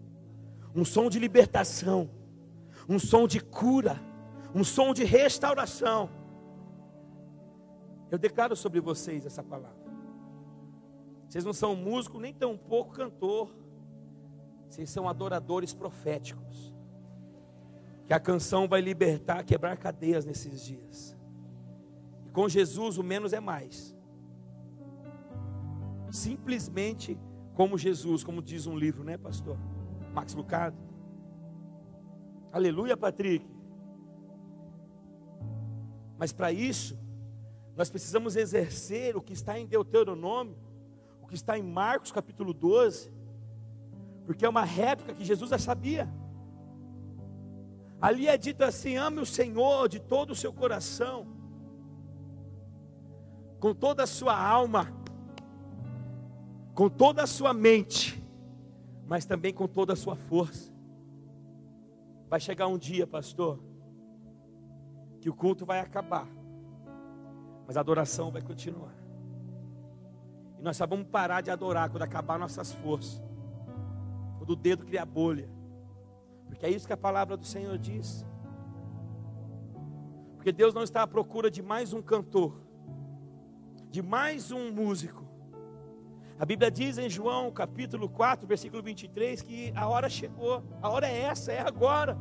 um 0.74 0.84
som 0.84 1.10
de 1.10 1.20
libertação, 1.20 2.10
um 2.90 2.98
som 2.98 3.28
de 3.28 3.40
cura 3.40 4.12
um 4.54 4.64
som 4.64 4.94
de 4.94 5.04
restauração. 5.04 6.10
Eu 8.10 8.18
declaro 8.18 8.56
sobre 8.56 8.80
vocês 8.80 9.26
essa 9.26 9.42
palavra. 9.42 9.82
Vocês 11.28 11.46
não 11.46 11.54
são 11.54 11.76
músico 11.76 12.20
nem 12.20 12.34
tão 12.34 12.58
pouco 12.58 12.92
cantor. 12.94 13.56
Vocês 14.68 14.90
são 14.90 15.08
adoradores 15.08 15.74
proféticos. 15.74 16.74
Que 18.06 18.14
a 18.14 18.20
canção 18.20 18.68
vai 18.68 18.82
libertar, 18.82 19.44
quebrar 19.46 19.78
cadeias 19.78 20.26
nesses 20.26 20.66
dias. 20.66 21.16
E 22.26 22.30
com 22.32 22.50
Jesus 22.50 22.98
o 22.98 23.04
menos 23.04 23.32
é 23.32 23.40
mais. 23.40 23.96
Simplesmente 26.12 27.18
como 27.56 27.78
Jesus, 27.78 28.24
como 28.24 28.42
diz 28.42 28.68
um 28.68 28.78
livro, 28.78 29.04
né, 29.04 29.18
pastor? 29.18 29.58
Max 30.14 30.34
Lucado. 30.34 30.78
Aleluia, 32.52 32.98
Patrick. 32.98 33.46
Mas 36.18 36.32
para 36.32 36.52
isso, 36.52 37.00
nós 37.76 37.90
precisamos 37.90 38.36
exercer 38.36 39.16
o 39.16 39.22
que 39.22 39.34
está 39.34 39.58
em 39.58 39.66
Deuteronômio, 39.66 40.58
o 41.22 41.28
que 41.28 41.36
está 41.36 41.58
em 41.58 41.64
Marcos 41.64 42.12
capítulo 42.12 42.54
12, 42.54 43.12
porque 44.26 44.46
é 44.46 44.50
uma 44.50 44.64
réplica 44.64 45.14
que 45.14 45.24
Jesus 45.24 45.50
já 45.50 45.58
sabia. 45.58 46.08
Ali 48.02 48.28
é 48.28 48.38
dito 48.38 48.64
assim: 48.64 48.98
ame 48.98 49.20
o 49.20 49.26
Senhor 49.26 49.88
de 49.88 50.00
todo 50.00 50.32
o 50.32 50.36
seu 50.36 50.52
coração, 50.52 51.26
com 53.60 53.74
toda 53.74 54.04
a 54.04 54.08
sua 54.08 54.38
alma, 54.38 55.01
com 56.74 56.90
toda 56.90 57.24
a 57.24 57.28
sua 57.28 57.54
mente, 57.54 58.22
mas 59.08 59.26
também 59.26 59.54
com 59.54 59.68
toda 59.68 59.94
a 59.94 59.96
sua 59.96 60.16
força. 60.16 60.72
Vai 62.30 62.40
chegar 62.40 62.68
um 62.68 62.78
dia, 62.78 63.06
pastor, 63.06 63.60
que 65.20 65.30
o 65.30 65.34
culto 65.34 65.66
vai 65.66 65.80
acabar, 65.80 66.28
mas 67.68 67.76
a 67.76 67.82
adoração 67.82 68.32
vai 68.32 68.42
continuar. 68.42 68.96
E 70.58 70.62
nós 70.62 70.78
só 70.78 70.88
vamos 70.88 71.08
parar 71.08 71.42
de 71.42 71.52
adorar 71.52 71.90
quando 71.90 72.04
acabar 72.04 72.40
nossas 72.40 72.72
forças, 72.72 73.22
quando 74.38 74.52
o 74.52 74.56
dedo 74.56 74.86
criar 74.86 75.06
bolha, 75.06 75.50
porque 76.48 76.66
é 76.66 76.70
isso 76.70 76.88
que 76.88 76.94
a 76.94 76.98
palavra 76.98 77.36
do 77.36 77.46
Senhor 77.46 77.78
diz. 77.78 78.26
Porque 80.36 80.52
Deus 80.52 80.74
não 80.74 80.84
está 80.84 81.04
à 81.04 81.08
procura 81.08 81.52
de 81.52 81.62
mais 81.62 81.94
um 81.94 82.02
cantor, 82.02 82.62
de 83.90 84.02
mais 84.02 84.52
um 84.52 84.72
músico. 84.72 85.31
A 86.42 86.46
Bíblia 86.46 86.72
diz 86.72 86.98
em 86.98 87.08
João 87.08 87.52
capítulo 87.52 88.10
4, 88.10 88.48
versículo 88.48 88.82
23, 88.82 89.44
que 89.44 89.72
a 89.76 89.88
hora 89.88 90.10
chegou, 90.10 90.64
a 90.82 90.90
hora 90.90 91.08
é 91.08 91.20
essa, 91.22 91.52
é 91.52 91.62
agora 91.62 92.18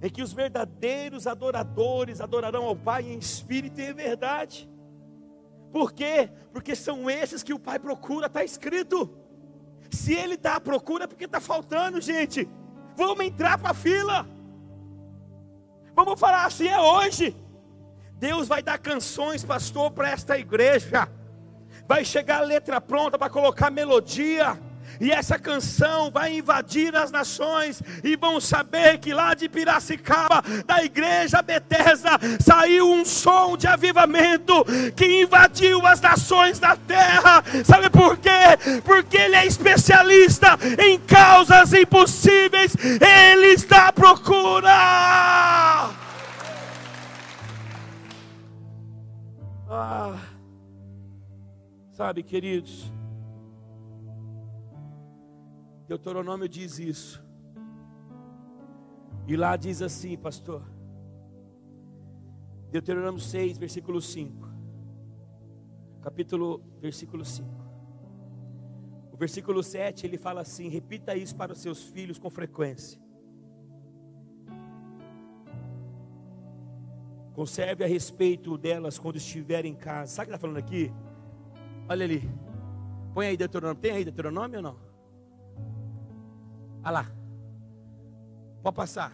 é 0.00 0.10
que 0.10 0.20
os 0.20 0.32
verdadeiros 0.32 1.28
adoradores 1.28 2.20
adorarão 2.20 2.64
ao 2.64 2.74
Pai 2.74 3.04
em 3.04 3.16
espírito 3.16 3.80
e 3.80 3.84
em 3.84 3.94
verdade. 3.94 4.68
Por 5.70 5.92
quê? 5.92 6.28
Porque 6.52 6.74
são 6.74 7.08
esses 7.08 7.44
que 7.44 7.54
o 7.54 7.58
Pai 7.60 7.78
procura, 7.78 8.26
está 8.26 8.42
escrito. 8.42 9.16
Se 9.92 10.12
Ele 10.12 10.34
está 10.34 10.56
à 10.56 10.60
procura, 10.60 11.04
é 11.04 11.06
porque 11.06 11.26
está 11.26 11.40
faltando, 11.40 12.00
gente. 12.00 12.48
Vamos 12.96 13.24
entrar 13.24 13.58
para 13.58 13.70
a 13.70 13.74
fila. 13.74 14.26
Vamos 15.94 16.18
falar 16.18 16.46
assim, 16.46 16.66
é 16.66 16.80
hoje. 16.80 17.36
Deus 18.14 18.48
vai 18.48 18.60
dar 18.60 18.78
canções, 18.78 19.44
pastor, 19.44 19.92
para 19.92 20.10
esta 20.10 20.36
igreja. 20.36 21.08
Vai 21.86 22.04
chegar 22.04 22.38
a 22.38 22.44
letra 22.44 22.80
pronta 22.80 23.18
para 23.18 23.30
colocar 23.30 23.70
melodia 23.70 24.58
e 25.00 25.10
essa 25.10 25.38
canção 25.38 26.10
vai 26.10 26.36
invadir 26.36 26.94
as 26.94 27.10
nações 27.10 27.82
e 28.02 28.16
vão 28.16 28.40
saber 28.40 28.98
que 28.98 29.12
lá 29.12 29.34
de 29.34 29.48
Piracicaba, 29.48 30.42
da 30.66 30.84
igreja 30.84 31.42
Betesda, 31.42 32.10
saiu 32.40 32.90
um 32.90 33.04
som 33.04 33.56
de 33.56 33.66
avivamento 33.66 34.64
que 34.94 35.22
invadiu 35.22 35.84
as 35.86 36.00
nações 36.00 36.58
da 36.58 36.76
terra. 36.76 37.42
Sabe 37.64 37.90
por 37.90 38.16
quê? 38.16 38.80
Porque 38.84 39.16
ele 39.16 39.36
é 39.36 39.46
especialista 39.46 40.58
em 40.78 40.98
causas 40.98 41.72
impossíveis. 41.72 42.76
Ele 42.76 43.48
está 43.48 43.88
à 43.88 43.92
procura. 43.92 44.70
Ah, 49.76 50.14
sabe, 51.94 52.24
queridos, 52.24 52.92
Deuteronômio 55.86 56.48
diz 56.48 56.80
isso. 56.80 57.24
E 59.28 59.36
lá 59.36 59.56
diz 59.56 59.80
assim, 59.80 60.16
pastor. 60.16 60.62
Deuteronômio 62.72 63.20
6, 63.20 63.58
versículo 63.58 64.00
5. 64.00 64.48
Capítulo, 66.02 66.60
versículo 66.80 67.24
5. 67.24 67.48
O 69.12 69.16
versículo 69.16 69.62
7 69.62 70.04
ele 70.04 70.18
fala 70.18 70.40
assim: 70.40 70.68
repita 70.68 71.14
isso 71.14 71.36
para 71.36 71.52
os 71.52 71.60
seus 71.60 71.84
filhos 71.84 72.18
com 72.18 72.28
frequência. 72.28 73.00
Conserve 77.34 77.84
a 77.84 77.86
respeito 77.86 78.58
delas 78.58 78.98
quando 78.98 79.16
estiverem 79.16 79.72
em 79.72 79.76
casa. 79.76 80.12
Sabe 80.12 80.26
o 80.26 80.30
que 80.30 80.34
está 80.34 80.40
falando 80.40 80.58
aqui? 80.58 80.92
Olha 81.88 82.04
ali. 82.04 82.22
Põe 83.12 83.26
aí 83.26 83.36
Deuteronômio. 83.36 83.80
Tem 83.80 83.92
aí 83.92 84.04
Deuteronômio 84.04 84.58
ou 84.58 84.62
não? 84.62 84.76
Olha 86.82 86.90
lá. 86.90 87.12
Pode 88.62 88.76
passar. 88.76 89.12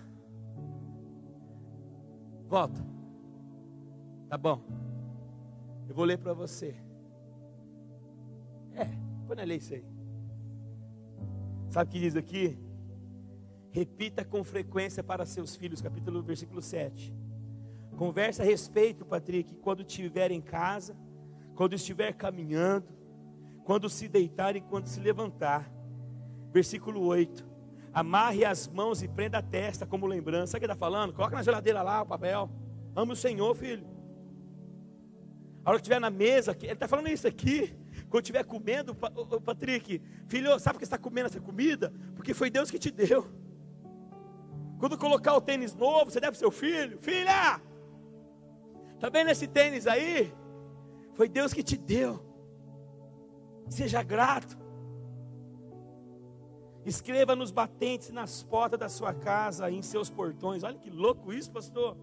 Volta. 2.48 2.84
Tá 4.28 4.38
bom. 4.38 4.60
Eu 5.88 5.94
vou 5.94 6.04
ler 6.04 6.18
para 6.18 6.32
você. 6.32 6.76
É, 8.74 8.86
põe 9.26 9.36
na 9.36 9.42
lei 9.42 9.58
isso 9.58 9.74
aí. 9.74 9.84
Sabe 11.68 11.88
o 11.88 11.92
que 11.92 12.00
diz 12.00 12.16
aqui? 12.16 12.58
Repita 13.72 14.24
com 14.24 14.42
frequência 14.42 15.02
para 15.02 15.24
seus 15.24 15.54
filhos, 15.54 15.80
capítulo, 15.80 16.22
versículo 16.22 16.60
7. 16.60 17.14
Converse 17.96 18.40
a 18.40 18.44
respeito, 18.44 19.04
Patrick, 19.04 19.54
quando 19.56 19.82
estiver 19.82 20.30
em 20.30 20.40
casa, 20.40 20.96
quando 21.60 21.74
estiver 21.74 22.14
caminhando, 22.14 22.86
quando 23.66 23.86
se 23.90 24.08
deitar 24.08 24.56
e 24.56 24.62
quando 24.62 24.86
se 24.86 24.98
levantar. 24.98 25.70
Versículo 26.50 27.04
8. 27.04 27.46
Amarre 27.92 28.46
as 28.46 28.66
mãos 28.66 29.02
e 29.02 29.08
prenda 29.08 29.36
a 29.36 29.42
testa 29.42 29.84
como 29.84 30.06
lembrança. 30.06 30.52
Sabe 30.52 30.64
o 30.64 30.66
que 30.66 30.72
está 30.72 30.86
falando? 30.86 31.12
Coloca 31.12 31.36
na 31.36 31.42
geladeira 31.42 31.82
lá 31.82 32.00
o 32.00 32.06
papel. 32.06 32.50
Ame 32.96 33.12
o 33.12 33.14
Senhor, 33.14 33.54
filho. 33.54 33.86
A 35.62 35.68
hora 35.68 35.78
que 35.78 35.82
estiver 35.82 36.00
na 36.00 36.08
mesa, 36.08 36.56
ele 36.62 36.72
está 36.72 36.88
falando 36.88 37.08
isso 37.08 37.28
aqui. 37.28 37.76
Quando 38.08 38.22
estiver 38.22 38.42
comendo, 38.42 38.94
Patrick, 38.94 40.00
filho, 40.28 40.58
sabe 40.58 40.78
que 40.78 40.84
está 40.84 40.96
comendo 40.96 41.26
essa 41.26 41.42
comida? 41.42 41.92
Porque 42.16 42.32
foi 42.32 42.48
Deus 42.48 42.70
que 42.70 42.78
te 42.78 42.90
deu. 42.90 43.26
Quando 44.78 44.96
colocar 44.96 45.34
o 45.34 45.42
tênis 45.42 45.74
novo, 45.74 46.10
você 46.10 46.20
deve 46.20 46.30
para 46.30 46.38
seu 46.38 46.50
filho, 46.50 46.98
filha, 47.02 47.60
está 48.94 49.10
vendo 49.10 49.28
esse 49.28 49.46
tênis 49.46 49.86
aí? 49.86 50.32
Foi 51.14 51.28
Deus 51.28 51.52
que 51.52 51.62
te 51.62 51.76
deu. 51.76 52.20
Seja 53.68 54.02
grato. 54.02 54.58
Escreva 56.84 57.36
nos 57.36 57.50
batentes, 57.50 58.10
nas 58.10 58.42
portas 58.42 58.80
da 58.80 58.88
sua 58.88 59.12
casa, 59.12 59.70
em 59.70 59.82
seus 59.82 60.08
portões. 60.08 60.64
Olha 60.64 60.78
que 60.78 60.90
louco 60.90 61.32
isso, 61.32 61.50
pastor. 61.50 61.96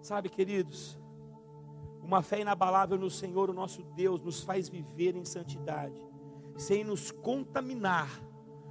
Sabe, 0.00 0.28
queridos, 0.28 0.98
uma 2.02 2.22
fé 2.22 2.40
inabalável 2.40 2.96
no 2.96 3.10
Senhor, 3.10 3.50
o 3.50 3.52
nosso 3.52 3.82
Deus, 3.82 4.22
nos 4.22 4.42
faz 4.42 4.68
viver 4.68 5.16
em 5.16 5.24
santidade, 5.24 6.00
sem 6.56 6.84
nos 6.84 7.10
contaminar 7.10 8.08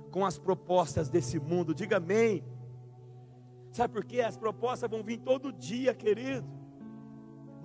com 0.09 0.25
as 0.25 0.37
propostas 0.37 1.09
desse 1.09 1.37
mundo. 1.37 1.75
Diga 1.75 1.97
amém. 1.97 2.43
Sabe 3.71 3.93
por 3.93 4.05
quê? 4.05 4.21
As 4.21 4.37
propostas 4.37 4.89
vão 4.89 5.03
vir 5.03 5.17
todo 5.17 5.51
dia, 5.51 5.93
querido. 5.93 6.47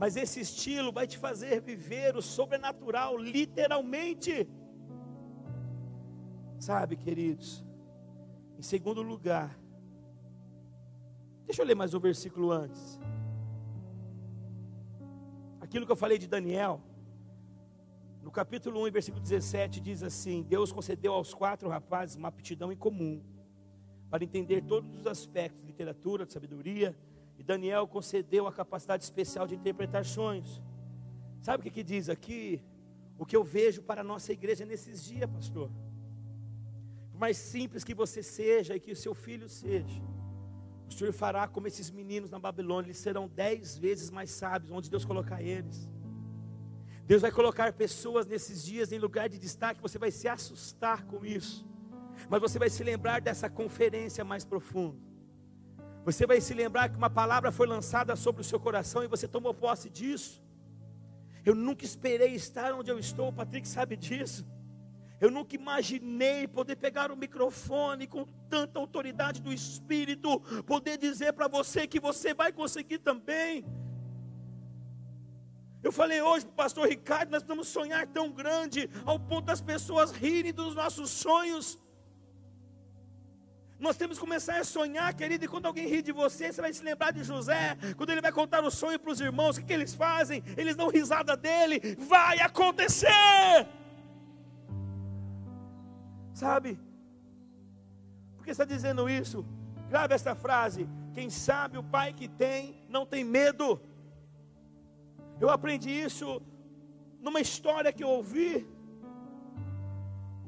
Mas 0.01 0.17
esse 0.17 0.41
estilo 0.41 0.91
vai 0.91 1.07
te 1.07 1.19
fazer 1.19 1.61
viver 1.61 2.17
o 2.17 2.23
sobrenatural, 2.23 3.17
literalmente. 3.19 4.49
Sabe, 6.59 6.97
queridos? 6.97 7.65
Em 8.59 8.63
segundo 8.63 9.03
lugar, 9.03 9.49
deixa 11.47 11.63
eu 11.63 11.67
ler 11.67 11.77
mais 11.77 11.95
um 11.95 12.01
versículo 12.01 12.51
antes 12.51 12.99
aquilo 15.71 15.87
que 15.87 15.93
eu 15.93 15.97
falei 15.97 16.19
de 16.19 16.27
Daniel, 16.27 16.83
no 18.25 18.31
capítulo 18.33 18.85
1, 18.89 18.91
versículo 18.91 19.23
17, 19.23 19.81
diz 19.81 20.03
assim: 20.03 20.43
Deus 20.43 20.73
concedeu 20.73 21.13
aos 21.13 21.33
quatro 21.33 21.69
rapazes 21.69 22.17
uma 22.17 22.27
aptidão 22.27 22.73
em 22.73 22.77
comum 22.77 23.23
para 24.11 24.25
entender 24.25 24.63
todos 24.63 24.93
os 24.99 25.07
aspectos 25.07 25.61
de 25.61 25.69
literatura, 25.69 26.27
de 26.27 26.33
sabedoria, 26.33 26.99
e 27.41 27.43
Daniel 27.43 27.89
concedeu 27.89 28.47
a 28.47 28.53
capacidade 28.53 29.03
especial 29.03 29.47
de 29.47 29.55
interpretar 29.55 30.05
sonhos. 30.05 30.61
Sabe 31.41 31.61
o 31.61 31.63
que, 31.63 31.71
que 31.71 31.83
diz 31.83 32.11
aqui? 32.11 32.63
O 33.19 33.25
que 33.25 33.35
eu 33.35 33.43
vejo 33.43 33.81
para 33.81 34.03
a 34.03 34.05
nossa 34.05 34.31
igreja 34.31 34.67
nesses 34.67 35.03
dias, 35.03 35.29
pastor. 35.31 35.71
Por 37.11 37.19
mais 37.19 37.39
simples 37.39 37.83
que 37.83 37.95
você 37.95 38.23
seja 38.23 38.77
e 38.77 38.81
que 38.81 38.93
o 38.93 38.97
seu 38.97 39.15
filho 39.15 39.49
seja, 39.49 40.03
o 40.87 40.93
Senhor 40.93 41.15
fará 41.15 41.49
como 41.49 41.67
esses 41.67 41.91
meninos 41.91 42.31
na 42.31 42.39
Babilônia, 42.39 42.89
eles 42.89 42.99
serão 42.99 43.27
dez 43.27 43.79
vezes 43.79 44.11
mais 44.11 44.31
sábios, 44.31 44.71
onde 44.71 44.91
Deus 44.91 45.07
colocar 45.07 45.41
eles. 45.41 45.89
Deus 47.07 47.23
vai 47.23 47.33
colocar 47.33 47.73
pessoas 47.73 48.27
nesses 48.27 48.63
dias 48.63 48.93
em 48.93 48.99
lugar 48.99 49.31
de 49.31 49.39
destaque, 49.39 49.81
você 49.81 49.99
vai 49.99 50.11
se 50.11 50.29
assustar 50.29 51.07
com 51.07 51.25
isso, 51.25 51.67
mas 52.29 52.39
você 52.39 52.59
vai 52.59 52.69
se 52.69 52.85
lembrar 52.85 53.23
dessa 53.23 53.49
conferência 53.49 54.23
mais 54.23 54.45
profunda. 54.45 55.10
Você 56.05 56.27
vai 56.27 56.41
se 56.41 56.55
lembrar 56.55 56.89
que 56.89 56.97
uma 56.97 57.11
palavra 57.11 57.53
foi 57.53 57.67
lançada 57.67 58.17
sobre 58.17 58.41
o 58.41 58.45
seu 58.45 58.59
coração 58.59 59.05
e 59.05 59.09
você 59.09 59.29
tomou 59.29 59.53
posse 59.53 59.91
disso. 59.91 60.43
Eu 61.45 61.55
nunca 61.55 61.85
esperei 61.85 62.35
estar 62.35 62.73
onde 62.73 62.91
eu 62.91 62.99
estou, 62.99 63.29
o 63.29 63.33
Patrick 63.33 63.67
sabe 63.69 63.97
disso. 63.97 64.47
Eu 65.21 65.31
nunca 65.31 65.55
imaginei 65.55 66.49
poder 66.49 66.77
pegar 66.77 67.13
o 67.13 67.17
microfone 67.17 68.07
com 68.07 68.25
tanta 68.49 68.79
autoridade 68.79 69.43
do 69.43 69.53
Espírito, 69.53 70.41
poder 70.65 70.97
dizer 70.97 71.35
para 71.35 71.47
você 71.47 71.87
que 71.87 72.01
você 72.01 72.33
vai 72.33 72.51
conseguir 72.51 72.99
também. 72.99 73.65
Eu 75.83 75.93
falei 75.93 76.23
hoje 76.23 76.47
para 76.47 76.53
o 76.53 76.57
pastor 76.57 76.89
Ricardo, 76.89 77.31
nós 77.31 77.43
precisamos 77.43 77.69
sonhar 77.69 78.07
tão 78.07 78.31
grande, 78.31 78.89
ao 79.05 79.19
ponto 79.19 79.47
das 79.47 79.61
pessoas 79.61 80.11
rirem 80.11 80.53
dos 80.53 80.75
nossos 80.75 81.11
sonhos. 81.11 81.79
Nós 83.81 83.97
temos 83.97 84.19
que 84.19 84.21
começar 84.21 84.59
a 84.59 84.65
sonhar, 84.65 85.13
querido, 85.15 85.47
e 85.47 85.49
quando 85.49 85.65
alguém 85.65 85.89
ri 85.89 86.03
de 86.03 86.13
você, 86.13 86.53
você 86.53 86.61
vai 86.61 86.73
se 86.73 86.85
lembrar 86.85 87.13
de 87.13 87.25
José, 87.25 87.79
quando 87.97 88.11
ele 88.11 88.21
vai 88.21 88.31
contar 88.31 88.63
o 88.63 88.71
sonho 88.71 88.99
para 88.99 89.11
os 89.11 89.21
irmãos, 89.21 89.57
o 89.57 89.61
que, 89.61 89.69
que 89.69 89.73
eles 89.73 89.95
fazem? 89.95 90.43
Eles 90.55 90.77
dão 90.77 90.89
risada 90.89 91.35
dele, 91.35 91.97
vai 91.99 92.39
acontecer! 92.41 93.67
Sabe? 96.35 96.79
Por 98.37 98.45
que 98.45 98.51
está 98.51 98.67
dizendo 98.67 99.09
isso? 99.09 99.47
Grave 99.89 100.15
esta 100.15 100.35
frase: 100.35 100.87
quem 101.15 101.31
sabe 101.31 101.79
o 101.79 101.83
pai 101.83 102.13
que 102.13 102.29
tem, 102.29 102.83
não 102.89 103.07
tem 103.07 103.25
medo. 103.25 103.81
Eu 105.41 105.49
aprendi 105.49 105.91
isso 105.91 106.43
numa 107.19 107.41
história 107.41 107.93
que 107.93 108.05
eu 108.05 108.09
ouvi. 108.09 108.67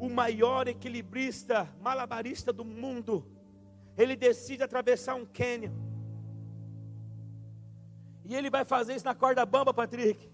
O 0.05 0.09
maior 0.09 0.67
equilibrista, 0.67 1.69
malabarista 1.81 2.53
do 2.53 2.65
mundo, 2.65 3.15
ele 3.97 4.17
decide 4.17 4.63
atravessar 4.63 5.15
um 5.15 5.25
cânion. 5.25 5.73
E 8.25 8.35
ele 8.35 8.51
vai 8.51 8.65
fazer 8.65 8.95
isso 8.97 9.05
na 9.05 9.15
corda 9.15 9.47
bamba, 9.47 9.73
Patrick. 9.73 10.31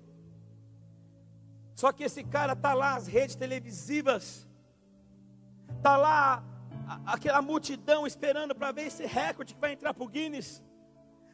Só 1.75 1.93
que 1.93 2.05
esse 2.05 2.23
cara 2.25 2.55
está 2.55 2.73
lá, 2.73 2.95
as 2.95 3.07
redes 3.07 3.37
televisivas, 3.37 4.49
Está 5.79 5.97
lá 5.97 6.43
aquela 7.07 7.41
multidão 7.41 8.05
esperando 8.05 8.53
para 8.53 8.73
ver 8.73 8.87
esse 8.87 9.07
recorde 9.07 9.55
que 9.55 9.61
vai 9.61 9.73
entrar 9.73 9.95
para 9.95 10.03
o 10.03 10.09
Guinness. 10.09 10.63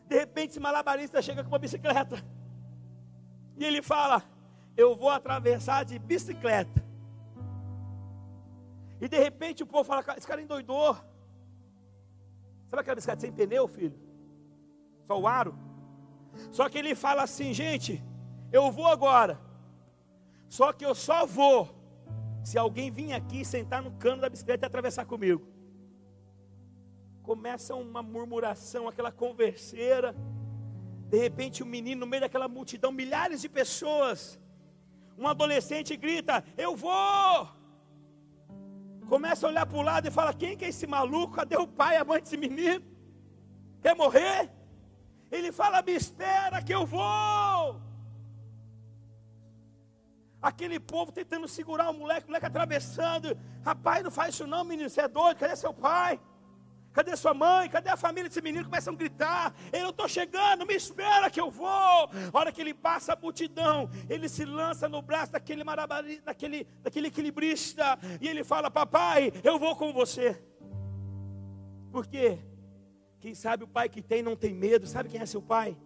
De 0.07 0.18
repente, 0.18 0.51
esse 0.51 0.61
malabarista 0.61 1.22
chega 1.22 1.43
com 1.43 1.49
uma 1.49 1.59
bicicleta. 1.59 2.22
E 3.57 3.64
ele 3.64 3.80
fala: 3.80 4.22
Eu 4.76 4.95
vou 4.95 5.09
atravessar 5.09 5.85
de 5.85 5.99
bicicleta. 5.99 6.84
E 9.05 9.09
de 9.14 9.18
repente 9.18 9.62
o 9.62 9.66
povo 9.66 9.84
fala: 9.84 10.02
Esse 10.16 10.26
cara 10.26 10.40
endoidou. 10.40 10.94
Sabe 12.68 12.80
aquela 12.80 12.94
bicicleta 12.94 13.20
sem 13.20 13.32
pneu, 13.38 13.68
filho? 13.68 13.98
Só 15.07 15.20
o 15.20 15.26
aro. 15.26 15.55
Só 16.50 16.70
que 16.70 16.78
ele 16.78 16.94
fala 16.94 17.22
assim: 17.22 17.52
Gente, 17.52 18.02
eu 18.50 18.72
vou 18.72 18.86
agora. 18.86 19.38
Só 20.48 20.72
que 20.72 20.86
eu 20.86 20.94
só 20.94 21.26
vou 21.26 21.61
se 22.42 22.57
alguém 22.57 22.90
vir 22.90 23.12
aqui 23.12 23.44
sentar 23.44 23.82
no 23.82 23.90
cano 23.92 24.22
da 24.22 24.30
bicicleta 24.30 24.64
e 24.64 24.68
atravessar 24.68 25.05
comigo. 25.05 25.46
Começa 27.22 27.74
uma 27.74 28.02
murmuração, 28.02 28.88
aquela 28.88 29.12
converseira. 29.12 30.16
De 31.11 31.18
repente, 31.18 31.62
um 31.62 31.66
menino 31.66 32.00
no 32.00 32.07
meio 32.07 32.22
daquela 32.22 32.48
multidão, 32.48 32.90
milhares 32.90 33.42
de 33.42 33.50
pessoas. 33.50 34.40
Um 35.18 35.28
adolescente 35.28 35.94
grita: 35.94 36.42
Eu 36.57 36.74
vou! 36.74 37.64
Começa 39.09 39.46
a 39.46 39.50
olhar 39.50 39.66
para 39.66 39.78
o 39.78 39.82
lado 39.82 40.09
e 40.09 40.11
fala: 40.11 40.32
Quem 40.32 40.57
que 40.57 40.64
é 40.64 40.68
esse 40.68 40.86
maluco? 40.86 41.34
Cadê 41.34 41.57
o 41.57 41.66
pai, 41.66 41.96
a 41.96 42.05
mãe 42.05 42.20
desse 42.20 42.36
menino? 42.36 42.84
Quer 43.82 43.94
morrer? 43.94 44.50
Ele 45.30 45.52
fala: 45.52 45.82
Me 45.82 45.92
espera 45.92 46.62
que 46.62 46.74
eu 46.74 46.86
vou 46.86 47.80
aquele 50.44 50.78
povo 50.78 51.11
tentando 51.11 51.48
segurar 51.48 51.88
o 51.88 51.94
moleque, 51.94 52.24
o 52.24 52.28
moleque 52.28 52.44
atravessando. 52.44 53.36
Rapaz, 53.64 54.05
não 54.05 54.11
faz 54.11 54.34
isso 54.34 54.46
não, 54.46 54.62
menino, 54.62 54.90
você 54.90 55.00
é 55.00 55.09
doido, 55.09 55.38
cadê 55.38 55.57
seu 55.57 55.72
pai? 55.72 56.20
Cadê 56.95 57.16
sua 57.16 57.34
mãe? 57.34 57.68
Cadê 57.68 57.90
a 57.90 57.97
família 57.97 58.28
desse 58.28 58.40
menino? 58.40 58.64
Começam 58.64 58.95
a 58.95 58.97
gritar. 58.97 59.53
Eu 59.72 59.90
estou 59.90 60.09
chegando, 60.09 60.64
me 60.64 60.74
espera 60.74 61.28
que 61.28 61.40
eu 61.40 61.51
vou. 61.51 61.68
A 61.68 62.09
hora 62.32 62.53
que 62.53 62.61
ele 62.61 62.72
passa 62.72 63.14
a 63.14 63.16
multidão, 63.16 63.90
ele 64.09 64.28
se 64.28 64.45
lança 64.45 64.88
no 64.88 65.03
braço 65.03 65.32
daquele 65.32 65.64
marabari, 65.64 66.20
daquele, 66.20 66.68
daquele 66.84 67.09
equilibrista. 67.09 67.99
E 68.20 68.28
ele 68.28 68.45
fala: 68.45 68.70
Papai, 68.70 69.32
eu 69.42 69.59
vou 69.59 69.74
com 69.74 69.92
você. 69.92 70.40
Por 71.90 72.07
quê? 72.07 72.38
Quem 73.18 73.34
sabe 73.34 73.64
o 73.64 73.68
pai 73.68 73.88
que 73.88 74.01
tem 74.01 74.22
não 74.22 74.36
tem 74.36 74.55
medo. 74.55 74.86
Sabe 74.86 75.09
quem 75.09 75.20
é 75.20 75.26
seu 75.26 75.42
pai? 75.42 75.76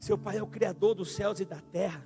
Seu 0.00 0.16
pai 0.16 0.38
é 0.38 0.42
o 0.42 0.46
Criador 0.46 0.94
dos 0.94 1.12
céus 1.12 1.38
e 1.38 1.44
da 1.44 1.60
terra. 1.60 2.02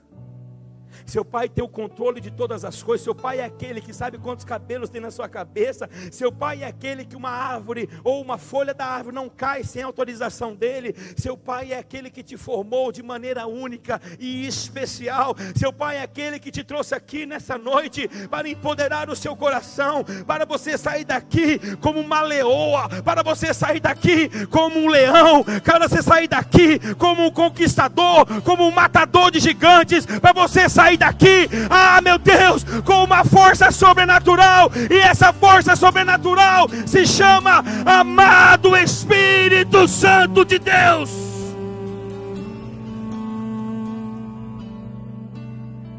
Seu 1.07 1.25
pai 1.25 1.49
tem 1.49 1.65
o 1.65 1.69
controle 1.69 2.21
de 2.21 2.31
todas 2.31 2.65
as 2.65 2.83
coisas. 2.83 3.05
Seu 3.05 3.15
pai 3.15 3.41
é 3.41 3.45
aquele 3.45 3.81
que 3.81 3.93
sabe 3.93 4.19
quantos 4.19 4.45
cabelos 4.45 4.91
tem 4.91 5.01
na 5.01 5.11
sua 5.11 5.29
cabeça. 5.29 5.89
Seu 6.11 6.31
pai 6.33 6.63
é 6.63 6.67
aquele 6.67 7.05
que 7.05 7.17
uma 7.17 7.31
árvore 7.31 7.89
ou 8.05 8.21
uma 8.21 8.39
folha 8.39 8.75
da 8.75 8.87
árvore 8.87 9.15
não 9.15 9.29
cai 9.29 9.65
sem 9.65 9.83
autorização 9.83 10.55
dele. 10.55 10.95
Seu 11.17 11.37
pai 11.37 11.73
é 11.73 11.79
aquele 11.79 12.11
que 12.11 12.23
te 12.23 12.37
formou 12.37 12.93
de 12.93 13.03
maneira 13.03 13.47
única 13.47 14.01
e 14.19 14.47
especial. 14.47 15.35
Seu 15.57 15.73
pai 15.73 15.99
é 15.99 16.03
aquele 16.03 16.39
que 16.39 16.51
te 16.51 16.65
trouxe 16.65 16.95
aqui 16.95 17.27
nessa 17.27 17.57
noite 17.57 18.09
para 18.29 18.49
empoderar 18.49 19.09
o 19.09 19.17
seu 19.17 19.37
coração, 19.37 20.05
para 20.27 20.45
você 20.45 20.77
sair 20.77 21.05
daqui 21.05 21.59
como 21.77 22.01
uma 22.01 22.23
leoa, 22.23 22.89
para 23.03 23.23
você 23.23 23.55
sair 23.55 23.81
daqui 23.81 24.29
como 24.49 24.79
um 24.79 24.89
leão, 24.89 25.45
para 25.65 25.89
você 25.89 26.03
sair 26.03 26.29
daqui 26.29 26.79
como 26.97 27.27
um 27.27 27.31
conquistador, 27.31 28.27
como 28.43 28.67
um 28.67 28.71
matador 28.71 29.31
de 29.31 29.41
gigantes, 29.41 30.07
para 30.07 30.33
você 30.33 30.69
sair 30.69 30.82
daqui, 30.97 31.49
ah 31.71 32.01
meu 32.03 32.19
Deus, 32.19 32.65
com 32.85 33.05
uma 33.05 33.25
força 33.25 33.71
sobrenatural, 33.71 34.71
e 34.91 34.99
essa 34.99 35.33
força 35.33 35.77
sobrenatural 35.77 36.69
se 36.87 37.07
chama 37.07 37.65
amado 37.87 38.77
Espírito 38.77 39.87
Santo 39.87 40.45
de 40.45 40.59
Deus. 40.59 41.11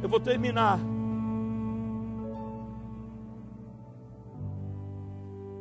Eu 0.02 0.10
vou 0.10 0.20
terminar. 0.20 0.80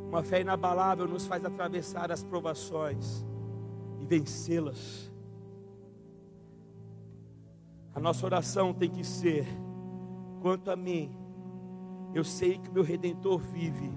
Uma 0.09 0.21
fé 0.21 0.41
inabalável 0.41 1.07
nos 1.07 1.25
faz 1.25 1.43
atravessar 1.43 2.11
as 2.11 2.23
provações 2.23 3.25
e 3.99 4.05
vencê-las. 4.05 5.12
A 7.95 7.99
nossa 7.99 8.25
oração 8.25 8.73
tem 8.73 8.89
que 8.89 9.03
ser: 9.03 9.45
quanto 10.41 10.71
a 10.71 10.75
mim, 10.75 11.15
eu 12.13 12.23
sei 12.23 12.57
que 12.57 12.71
meu 12.71 12.83
redentor 12.83 13.39
vive, 13.39 13.91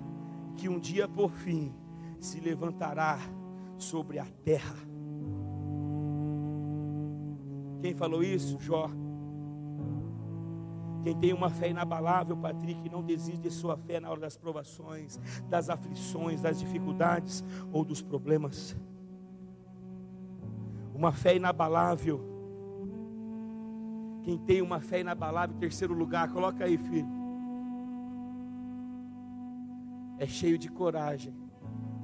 que 0.57 0.69
um 0.69 0.79
dia 0.79 1.09
por 1.09 1.31
fim 1.31 1.75
se 2.19 2.41
levantará 2.41 3.19
sobre 3.79 4.19
a 4.19 4.27
terra. 4.45 4.77
Quem 7.81 7.95
falou 7.95 8.23
isso? 8.23 8.59
Jó. 8.59 8.91
Quem 11.05 11.15
tem 11.15 11.33
uma 11.33 11.49
fé 11.49 11.71
inabalável, 11.71 12.37
Patrick, 12.37 12.91
não 12.91 13.01
desiste 13.01 13.41
de 13.41 13.51
sua 13.51 13.77
fé 13.77 14.01
na 14.01 14.11
hora 14.11 14.19
das 14.19 14.37
provações, 14.37 15.21
das 15.49 15.71
aflições, 15.71 16.43
das 16.43 16.59
dificuldades 16.59 17.45
ou 17.73 17.85
dos 17.85 18.03
problemas. 18.03 18.77
Uma 20.93 21.13
fé 21.13 21.37
inabalável. 21.37 22.36
Quem 24.27 24.37
tem 24.37 24.61
uma 24.61 24.81
fé 24.81 24.99
inabalável, 24.99 25.55
em 25.55 25.61
terceiro 25.61 25.95
lugar, 25.95 26.29
coloca 26.33 26.65
aí, 26.65 26.77
filho. 26.77 27.07
É 30.19 30.27
cheio 30.27 30.59
de 30.59 30.69
coragem 30.69 31.33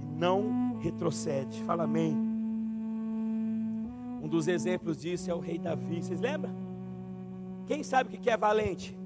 e 0.00 0.04
não 0.04 0.78
retrocede. 0.78 1.60
Fala 1.64 1.82
amém. 1.82 2.16
Um 4.22 4.28
dos 4.28 4.46
exemplos 4.46 5.00
disso 5.00 5.32
é 5.32 5.34
o 5.34 5.40
rei 5.40 5.58
Davi. 5.58 6.00
Vocês 6.00 6.20
lembram? 6.20 6.54
Quem 7.66 7.82
sabe 7.82 8.14
o 8.14 8.20
que 8.20 8.30
é 8.30 8.36
valente? 8.36 8.96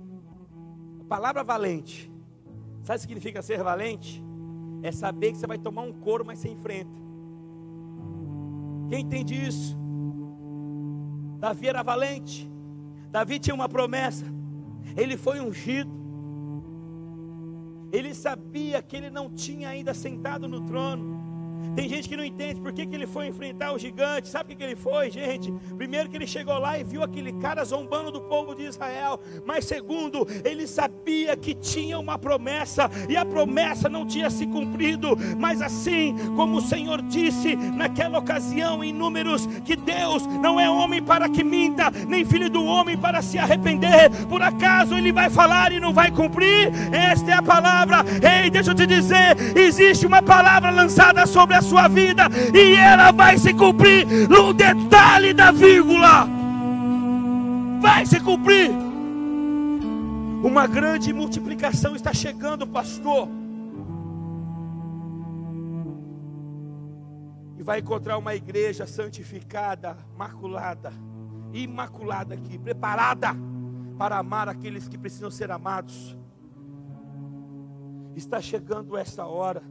A 1.01 1.05
palavra 1.05 1.43
valente. 1.43 2.13
Sabe 2.83 2.97
o 2.97 3.01
que 3.01 3.09
significa 3.09 3.41
ser 3.41 3.63
valente? 3.63 4.23
É 4.83 4.93
saber 4.93 5.33
que 5.33 5.39
você 5.39 5.47
vai 5.47 5.57
tomar 5.57 5.85
um 5.85 5.93
couro, 5.95 6.23
mas 6.23 6.39
você 6.39 6.51
enfrenta. 6.51 7.01
Quem 8.91 9.01
entende 9.01 9.35
isso? 9.35 9.75
Davi 11.39 11.67
era 11.67 11.83
valente. 11.83 12.55
Davi 13.17 13.39
tinha 13.39 13.55
uma 13.55 13.67
promessa. 13.67 14.27
Ele 14.95 15.17
foi 15.17 15.41
ungido. 15.41 15.91
Ele 17.91 18.13
sabia 18.13 18.83
que 18.83 18.95
ele 18.95 19.09
não 19.09 19.31
tinha 19.31 19.71
ainda 19.71 19.95
sentado 19.95 20.47
no 20.47 20.67
trono. 20.67 21.26
Tem 21.77 21.89
gente 21.91 22.09
que 22.09 22.17
não 22.17 22.25
entende 22.25 22.59
por 22.59 22.73
que, 22.73 22.87
que 22.87 22.95
ele 22.95 23.07
foi 23.07 23.27
enfrentar 23.27 23.73
o 23.73 23.79
gigante. 23.79 24.29
Sabe 24.29 24.45
o 24.45 24.49
que, 24.49 24.57
que 24.57 24.65
ele 24.65 24.77
foi, 24.77 25.11
gente? 25.11 25.53
Primeiro 25.77 26.09
que 26.09 26.17
ele 26.17 26.27
chegou 26.27 26.59
lá 26.59 26.79
e 26.79 26.85
viu 26.85 27.03
aquele 27.03 27.33
cara 27.35 27.63
zombando 27.65 28.11
do 28.11 28.23
povo 28.23 28.55
de 28.55 28.63
Israel. 28.63 29.21
Mas 29.45 29.67
segundo, 29.67 30.27
ele 30.43 30.67
sabia 30.67 31.37
que 31.37 31.55
tinha 31.55 31.99
uma 31.99 32.19
promessa 32.19 32.91
e 33.09 33.17
a 33.17 33.25
promessa 33.25 33.89
não 33.89 34.07
tinha 34.07 34.31
se 34.31 34.47
cumprido. 34.47 35.17
Mas 35.39 35.61
assim 35.61 36.15
como 36.35 36.57
o 36.57 36.63
Senhor 36.63 37.03
disse 37.03 37.55
naquela 37.57 38.19
ocasião 38.19 38.83
em 38.83 38.93
números 38.93 39.47
que 39.65 39.77
Deus 39.77 40.27
não 40.27 40.59
é 40.59 40.71
homem 40.71 41.03
para 41.03 41.29
que 41.29 41.45
minta, 41.45 41.91
nem 42.09 42.25
filho 42.25 42.49
do 42.49 42.65
homem 42.65 42.97
para 42.97 43.21
se 43.21 43.39
arrepender. 43.39 44.11
Por 44.29 44.41
acaso 44.41 44.95
ele 44.95 45.13
vai 45.13 45.29
falar 45.29 45.73
e 45.73 45.81
não 45.81 45.93
vai 45.93 46.11
cumprir? 46.11 46.73
Esta 46.93 47.33
é 47.33 47.35
a 47.35 47.43
palavra. 47.43 47.99
Ei, 48.23 48.51
deixa 48.51 48.71
eu 48.71 48.75
te 48.75 48.87
dizer, 48.87 49.37
existe 49.55 50.07
uma 50.07 50.23
palavra 50.23 50.71
lançada 50.71 51.27
sobre 51.27 51.46
a 51.55 51.63
sua 51.63 51.89
vida 51.89 52.29
e 52.55 52.75
ela 52.75 53.13
vai 53.13 53.39
se 53.39 53.53
cumprir 53.53 54.07
no 54.29 54.53
detalhe 54.53 55.33
da 55.33 55.51
vírgula. 55.51 56.27
Vai 57.81 58.07
se 58.07 58.21
cumprir. 58.21 58.71
Uma 60.43 60.67
grande 60.67 61.13
multiplicação 61.13 61.97
está 61.97 62.13
chegando, 62.13 62.67
pastor. 62.67 63.29
E 67.59 67.63
vai 67.63 67.81
encontrar 67.81 68.19
uma 68.19 68.35
igreja 68.35 68.87
santificada, 68.87 69.97
maculada, 70.17 70.93
imaculada 71.53 72.35
aqui, 72.35 72.59
preparada 72.59 73.35
para 73.99 74.19
amar 74.19 74.49
aqueles 74.49 74.89
que 74.89 74.99
precisam 74.99 75.31
ser 75.31 75.51
amados. 75.51 76.17
Está 78.15 78.41
chegando 78.41 78.97
essa 78.97 79.27
hora. 79.27 79.63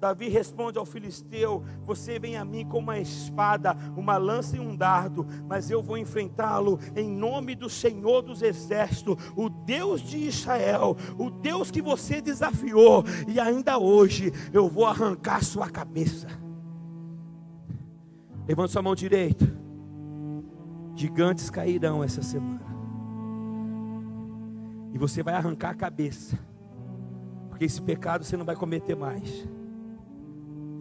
Davi 0.00 0.28
responde 0.28 0.78
ao 0.78 0.86
filisteu: 0.86 1.64
Você 1.84 2.18
vem 2.18 2.36
a 2.36 2.44
mim 2.44 2.64
com 2.64 2.78
uma 2.78 2.98
espada, 2.98 3.76
uma 3.96 4.16
lança 4.16 4.56
e 4.56 4.60
um 4.60 4.76
dardo, 4.76 5.26
mas 5.46 5.70
eu 5.70 5.82
vou 5.82 5.98
enfrentá-lo 5.98 6.78
em 6.94 7.10
nome 7.10 7.54
do 7.54 7.68
Senhor 7.68 8.22
dos 8.22 8.40
Exércitos, 8.42 9.16
o 9.36 9.48
Deus 9.48 10.00
de 10.00 10.18
Israel, 10.18 10.96
o 11.18 11.30
Deus 11.30 11.70
que 11.70 11.82
você 11.82 12.20
desafiou, 12.20 13.04
e 13.26 13.40
ainda 13.40 13.78
hoje 13.78 14.32
eu 14.52 14.68
vou 14.68 14.86
arrancar 14.86 15.42
sua 15.44 15.68
cabeça. 15.68 16.28
Levante 18.46 18.72
sua 18.72 18.82
mão 18.82 18.94
direita. 18.94 19.58
Gigantes 20.94 21.48
cairão 21.48 22.02
essa 22.02 22.22
semana, 22.22 22.66
e 24.92 24.98
você 24.98 25.22
vai 25.22 25.34
arrancar 25.34 25.70
a 25.70 25.74
cabeça, 25.74 26.36
porque 27.48 27.64
esse 27.64 27.80
pecado 27.80 28.24
você 28.24 28.36
não 28.36 28.44
vai 28.44 28.56
cometer 28.56 28.96
mais. 28.96 29.46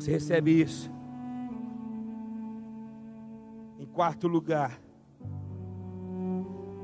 Você 0.08 0.12
recebe 0.14 0.62
isso. 0.62 0.89
Em 3.78 3.86
quarto 3.88 4.26
lugar, 4.26 4.80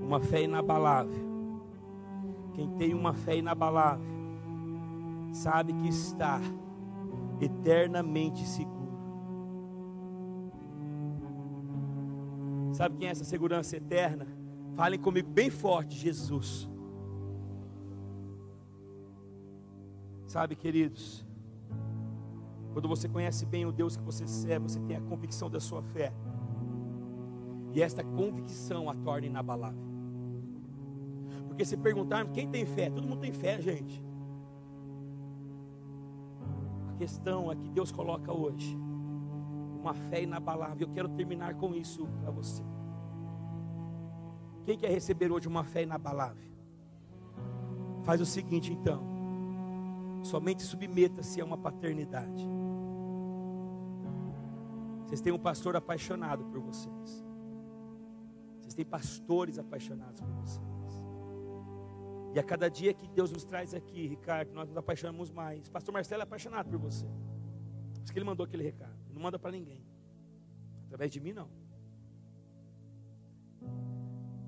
uma 0.01 0.19
fé 0.19 0.43
inabalável. 0.43 1.23
Quem 2.53 2.67
tem 2.75 2.93
uma 2.93 3.13
fé 3.13 3.37
inabalável, 3.37 4.05
sabe 5.31 5.71
que 5.71 5.87
está 5.87 6.41
eternamente 7.39 8.45
seguro. 8.45 8.91
Sabe 12.73 12.97
quem 12.97 13.07
é 13.07 13.11
essa 13.11 13.23
segurança 13.23 13.77
eterna? 13.77 14.27
Falem 14.75 14.99
comigo 14.99 15.29
bem 15.29 15.49
forte: 15.49 15.95
Jesus. 15.95 16.69
Sabe, 20.27 20.57
queridos, 20.57 21.25
quando 22.73 22.87
você 22.87 23.07
conhece 23.07 23.45
bem 23.45 23.65
o 23.65 23.71
Deus 23.71 23.95
que 23.95 24.03
você 24.03 24.27
serve, 24.27 24.67
você 24.67 24.79
tem 24.79 24.97
a 24.97 25.01
convicção 25.01 25.47
da 25.49 25.59
sua 25.59 25.83
fé. 25.83 26.11
E 27.71 27.81
esta 27.81 28.03
convicção 28.03 28.89
a 28.89 28.95
torna 28.95 29.27
inabalável. 29.27 29.93
Porque 31.47 31.63
se 31.63 31.77
perguntarmos 31.77 32.33
quem 32.33 32.49
tem 32.49 32.65
fé, 32.65 32.89
todo 32.89 33.07
mundo 33.07 33.21
tem 33.21 33.31
fé, 33.31 33.61
gente. 33.61 34.03
A 36.89 36.97
questão 36.97 37.51
é 37.51 37.55
que 37.55 37.69
Deus 37.69 37.91
coloca 37.91 38.33
hoje 38.33 38.75
uma 39.79 39.93
fé 39.93 40.23
inabalável. 40.23 40.87
Eu 40.87 40.93
quero 40.93 41.09
terminar 41.09 41.53
com 41.53 41.75
isso 41.75 42.07
para 42.21 42.31
você. 42.31 42.63
Quem 44.65 44.77
quer 44.77 44.89
receber 44.89 45.31
hoje 45.31 45.47
uma 45.47 45.63
fé 45.63 45.83
inabalável? 45.83 46.51
Faz 48.01 48.19
o 48.19 48.25
seguinte 48.25 48.73
então. 48.73 49.03
Somente 50.23 50.63
submeta-se 50.63 51.39
a 51.39 51.45
uma 51.45 51.57
paternidade. 51.57 52.62
Vocês 55.13 55.21
têm 55.21 55.31
um 55.31 55.37
pastor 55.37 55.75
apaixonado 55.75 56.43
por 56.45 56.59
vocês. 56.59 57.23
Vocês 58.59 58.73
têm 58.73 58.83
pastores 58.83 59.59
apaixonados 59.59 60.19
por 60.19 60.31
vocês. 60.31 60.65
E 62.33 62.39
a 62.39 62.43
cada 62.43 62.67
dia 62.67 62.95
que 62.95 63.07
Deus 63.07 63.31
nos 63.31 63.43
traz 63.43 63.75
aqui, 63.75 64.07
Ricardo, 64.07 64.51
nós 64.51 64.67
nos 64.67 64.75
apaixonamos 64.75 65.29
mais. 65.29 65.69
Pastor 65.69 65.93
Marcelo 65.93 66.21
é 66.21 66.23
apaixonado 66.23 66.67
por 66.67 66.79
você. 66.79 67.05
Por 67.05 68.03
isso 68.03 68.11
que 68.11 68.17
ele 68.17 68.25
mandou 68.25 68.43
aquele 68.43 68.63
recado. 68.63 68.97
Não 69.13 69.21
manda 69.21 69.37
para 69.37 69.51
ninguém. 69.51 69.85
Através 70.87 71.11
de 71.11 71.19
mim, 71.19 71.31
não. 71.31 71.47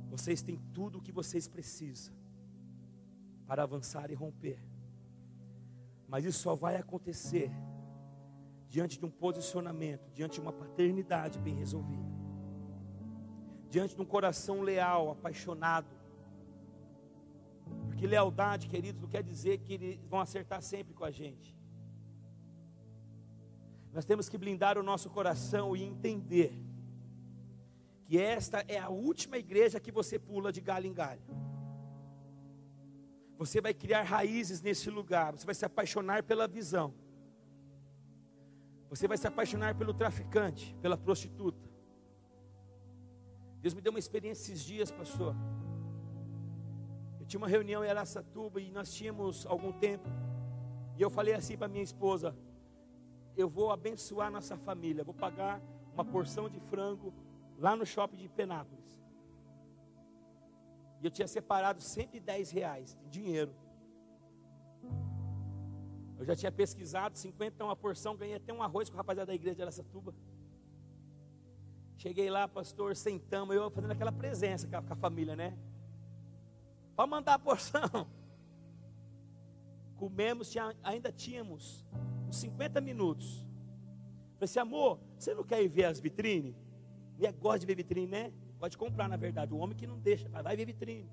Vocês 0.09 0.41
têm 0.41 0.59
tudo 0.73 0.97
o 0.97 1.01
que 1.03 1.11
vocês 1.11 1.47
precisam 1.47 2.15
para 3.45 3.61
avançar 3.61 4.09
e 4.09 4.15
romper. 4.15 4.59
Mas 6.07 6.25
isso 6.25 6.39
só 6.39 6.55
vai 6.55 6.75
acontecer 6.75 7.51
diante 8.67 8.99
de 8.99 9.05
um 9.05 9.09
posicionamento, 9.09 10.09
diante 10.11 10.35
de 10.35 10.41
uma 10.41 10.53
paternidade 10.53 11.39
bem 11.39 11.55
resolvida, 11.55 12.11
diante 13.69 13.95
de 13.95 14.01
um 14.01 14.05
coração 14.05 14.61
leal, 14.61 15.11
apaixonado. 15.11 15.93
Porque 17.87 18.05
lealdade, 18.05 18.67
queridos, 18.67 19.01
não 19.01 19.09
quer 19.09 19.23
dizer 19.23 19.59
que 19.59 19.73
eles 19.73 19.99
vão 20.07 20.19
acertar 20.19 20.61
sempre 20.61 20.93
com 20.93 21.03
a 21.03 21.11
gente. 21.11 21.55
Nós 23.93 24.05
temos 24.05 24.27
que 24.27 24.37
blindar 24.37 24.77
o 24.77 24.83
nosso 24.83 25.09
coração 25.09 25.75
e 25.75 25.81
entender 25.81 26.53
que 28.03 28.19
esta 28.19 28.63
é 28.67 28.77
a 28.77 28.89
última 28.89 29.37
igreja 29.37 29.79
que 29.79 29.91
você 29.91 30.19
pula 30.19 30.51
de 30.51 30.61
galho 30.61 30.85
em 30.85 30.93
galho. 30.93 31.21
Você 33.37 33.59
vai 33.59 33.73
criar 33.73 34.03
raízes 34.03 34.61
nesse 34.61 34.89
lugar, 34.89 35.31
você 35.33 35.45
vai 35.45 35.55
se 35.55 35.65
apaixonar 35.65 36.23
pela 36.23 36.47
visão. 36.47 36.93
Você 38.89 39.07
vai 39.07 39.17
se 39.17 39.27
apaixonar 39.27 39.75
pelo 39.75 39.93
traficante, 39.93 40.75
pela 40.81 40.97
prostituta. 40.97 41.69
Deus 43.61 43.73
me 43.73 43.81
deu 43.81 43.91
uma 43.91 43.99
experiência 43.99 44.53
esses 44.53 44.63
dias, 44.63 44.91
pastor. 44.91 45.35
Eu 47.19 47.25
tinha 47.25 47.39
uma 47.39 47.47
reunião 47.47 47.83
em 47.83 47.89
Aracatuba 47.89 48.61
e 48.61 48.71
nós 48.71 48.93
tínhamos 48.93 49.45
algum 49.47 49.71
tempo. 49.71 50.07
E 50.97 51.01
eu 51.01 51.09
falei 51.09 51.33
assim 51.33 51.57
para 51.57 51.67
minha 51.67 51.83
esposa: 51.83 52.35
Eu 53.35 53.49
vou 53.49 53.71
abençoar 53.71 54.31
nossa 54.31 54.55
família, 54.55 55.03
vou 55.03 55.13
pagar 55.13 55.59
uma 55.93 56.05
porção 56.05 56.47
de 56.47 56.59
frango 56.59 57.11
lá 57.57 57.75
no 57.75 57.85
shopping 57.85 58.17
de 58.17 58.29
Penápolis. 58.29 59.01
E 61.01 61.05
eu 61.05 61.11
tinha 61.11 61.27
separado 61.27 61.81
110 61.81 62.51
reais 62.51 62.95
de 63.01 63.09
dinheiro. 63.09 63.53
Eu 66.17 66.25
já 66.25 66.35
tinha 66.35 66.51
pesquisado, 66.51 67.17
50 67.17 67.63
uma 67.63 67.75
porção, 67.75 68.15
ganhei 68.15 68.35
até 68.35 68.53
um 68.53 68.63
arroz 68.63 68.89
com 68.89 68.95
o 68.95 68.97
rapaziada 68.97 69.27
da 69.27 69.35
igreja 69.35 69.55
de 69.55 69.61
Aracatuba. 69.61 70.13
Cheguei 71.97 72.29
lá, 72.29 72.47
pastor, 72.47 72.95
sentamos, 72.95 73.55
eu 73.55 73.69
fazendo 73.69 73.91
aquela 73.91 74.11
presença 74.11 74.67
com 74.67 74.77
a, 74.77 74.81
com 74.81 74.93
a 74.93 74.95
família, 74.95 75.35
né? 75.35 75.57
Para 76.95 77.07
mandar 77.07 77.33
a 77.35 77.39
porção. 77.39 78.07
Comemos, 79.97 80.49
tinha, 80.49 80.75
ainda 80.83 81.11
tínhamos 81.11 81.85
uns 82.27 82.37
50 82.37 82.81
minutos. 82.81 83.45
Falei 84.33 84.43
assim, 84.43 84.59
amor, 84.59 84.99
você 85.17 85.33
não 85.33 85.43
quer 85.43 85.61
ir 85.63 85.67
ver 85.67 85.85
as 85.85 85.99
vitrines? 85.99 86.55
É, 87.19 87.31
gosta 87.31 87.59
de 87.59 87.65
ver 87.65 87.75
vitrine, 87.75 88.07
né? 88.07 88.33
Pode 88.59 88.77
comprar, 88.77 89.07
na 89.07 89.15
verdade. 89.15 89.53
O 89.53 89.57
homem 89.57 89.75
que 89.75 89.87
não 89.87 89.97
deixa, 89.97 90.27
vai 90.29 90.55
ver 90.55 90.65
vitrine. 90.65 91.09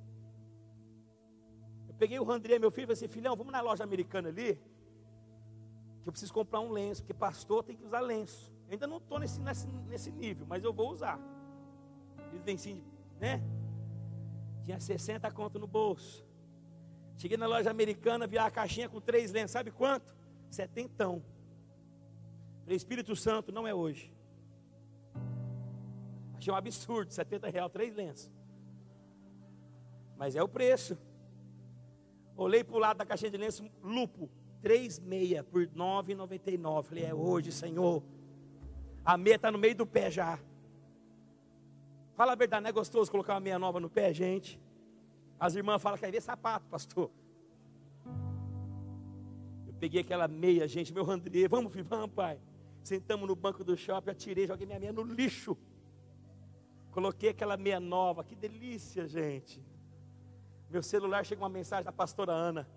Eu 1.89 1.95
peguei 1.95 2.19
o 2.19 2.25
Randré, 2.25 2.59
meu 2.59 2.71
filho, 2.71 2.85
e 2.85 2.87
falei 2.87 2.95
assim: 2.95 3.09
filhão, 3.09 3.37
vamos 3.37 3.53
na 3.53 3.61
loja 3.61 3.85
americana 3.85 4.29
ali. 4.29 4.61
Que 6.03 6.09
eu 6.09 6.13
preciso 6.13 6.33
comprar 6.33 6.61
um 6.61 6.71
lenço, 6.71 7.03
porque 7.03 7.15
pastor 7.15 7.63
tem 7.63 7.77
que 7.77 7.85
usar 7.85 8.01
lenço. 8.01 8.53
Eu 8.67 8.73
ainda 8.73 8.87
não 8.87 8.97
estou 8.97 9.19
nesse, 9.19 9.41
nesse, 9.41 9.67
nesse 9.67 10.11
nível, 10.11 10.47
mas 10.49 10.65
eu 10.65 10.73
vou 10.73 10.91
usar. 10.91 11.19
Eles 12.33 12.45
lencinhos, 12.45 12.85
né? 13.21 13.43
Tinha 14.65 14.81
60 14.81 15.31
conto 15.31 15.59
no 15.59 15.67
bolso. 15.67 16.25
Cheguei 17.17 17.37
na 17.37 17.47
loja 17.47 17.71
americana, 17.71 18.27
vi 18.27 18.39
a 18.39 18.51
caixinha 18.51 18.89
com 18.89 19.01
três 19.01 19.31
lenços. 19.31 19.53
Sabe 19.53 19.71
quanto? 19.71 20.15
Setentão. 20.51 21.23
Falei, 22.63 22.77
Espírito 22.77 23.15
Santo, 23.15 23.53
não 23.53 23.67
é 23.67 23.75
hoje. 23.75 24.13
Achei 26.37 26.53
um 26.53 26.57
absurdo, 26.57 27.13
70 27.13 27.49
reais, 27.49 27.73
três 27.73 27.95
lenços. 27.95 28.31
Mas 30.17 30.35
é 30.35 30.43
o 30.43 30.49
preço. 30.49 30.99
Olhei 32.37 32.65
para 32.65 32.75
o 32.75 32.79
lado 32.79 32.97
da 32.97 33.07
caixinha 33.07 33.31
de 33.31 33.37
lenço, 33.37 33.69
lupo, 33.83 34.31
três 34.63 34.99
meia 34.99 35.43
por 35.43 35.67
9,99. 35.67 36.85
Falei, 36.85 37.05
é 37.05 37.15
hoje, 37.15 37.51
Senhor. 37.53 38.03
A 39.05 39.19
meia 39.19 39.35
está 39.35 39.51
no 39.51 39.59
meio 39.59 39.75
do 39.75 39.87
pé 39.87 40.11
já. 40.11 40.39
Fala 42.15 42.33
a 42.33 42.37
verdade, 42.37 42.63
não 42.63 42.71
é 42.71 42.73
gostoso 42.73 43.11
colocar 43.11 43.35
uma 43.35 43.41
meia 43.41 43.59
nova 43.59 43.81
no 43.81 43.91
pé, 43.91 44.15
gente? 44.15 44.61
As 45.41 45.57
irmãs 45.57 45.83
falam 45.83 45.99
que 45.99 46.07
é 46.07 46.11
ver 46.11 46.23
sapato, 46.23 46.67
pastor. 46.67 47.11
Eu 49.67 49.75
peguei 49.81 50.03
aquela 50.03 50.29
meia, 50.29 50.69
gente, 50.69 50.93
meu 50.95 51.05
Randré, 51.05 51.49
vamos, 51.49 51.73
filho, 51.73 51.85
vamos, 51.85 52.15
pai. 52.15 52.39
Sentamos 52.85 53.27
no 53.27 53.35
banco 53.35 53.65
do 53.65 53.77
shopping, 53.77 54.11
atirei, 54.11 54.47
joguei 54.47 54.67
minha 54.67 54.79
meia 54.79 54.93
no 54.93 55.03
lixo. 55.03 55.57
Coloquei 56.93 57.31
aquela 57.31 57.57
meia 57.57 57.81
nova, 57.81 58.23
que 58.23 58.37
delícia, 58.37 59.09
gente. 59.09 59.61
Meu 60.71 60.83
celular 60.83 61.25
chega 61.25 61.43
uma 61.43 61.49
mensagem 61.49 61.85
da 61.85 61.93
pastora 61.93 62.33
Ana. 62.33 62.69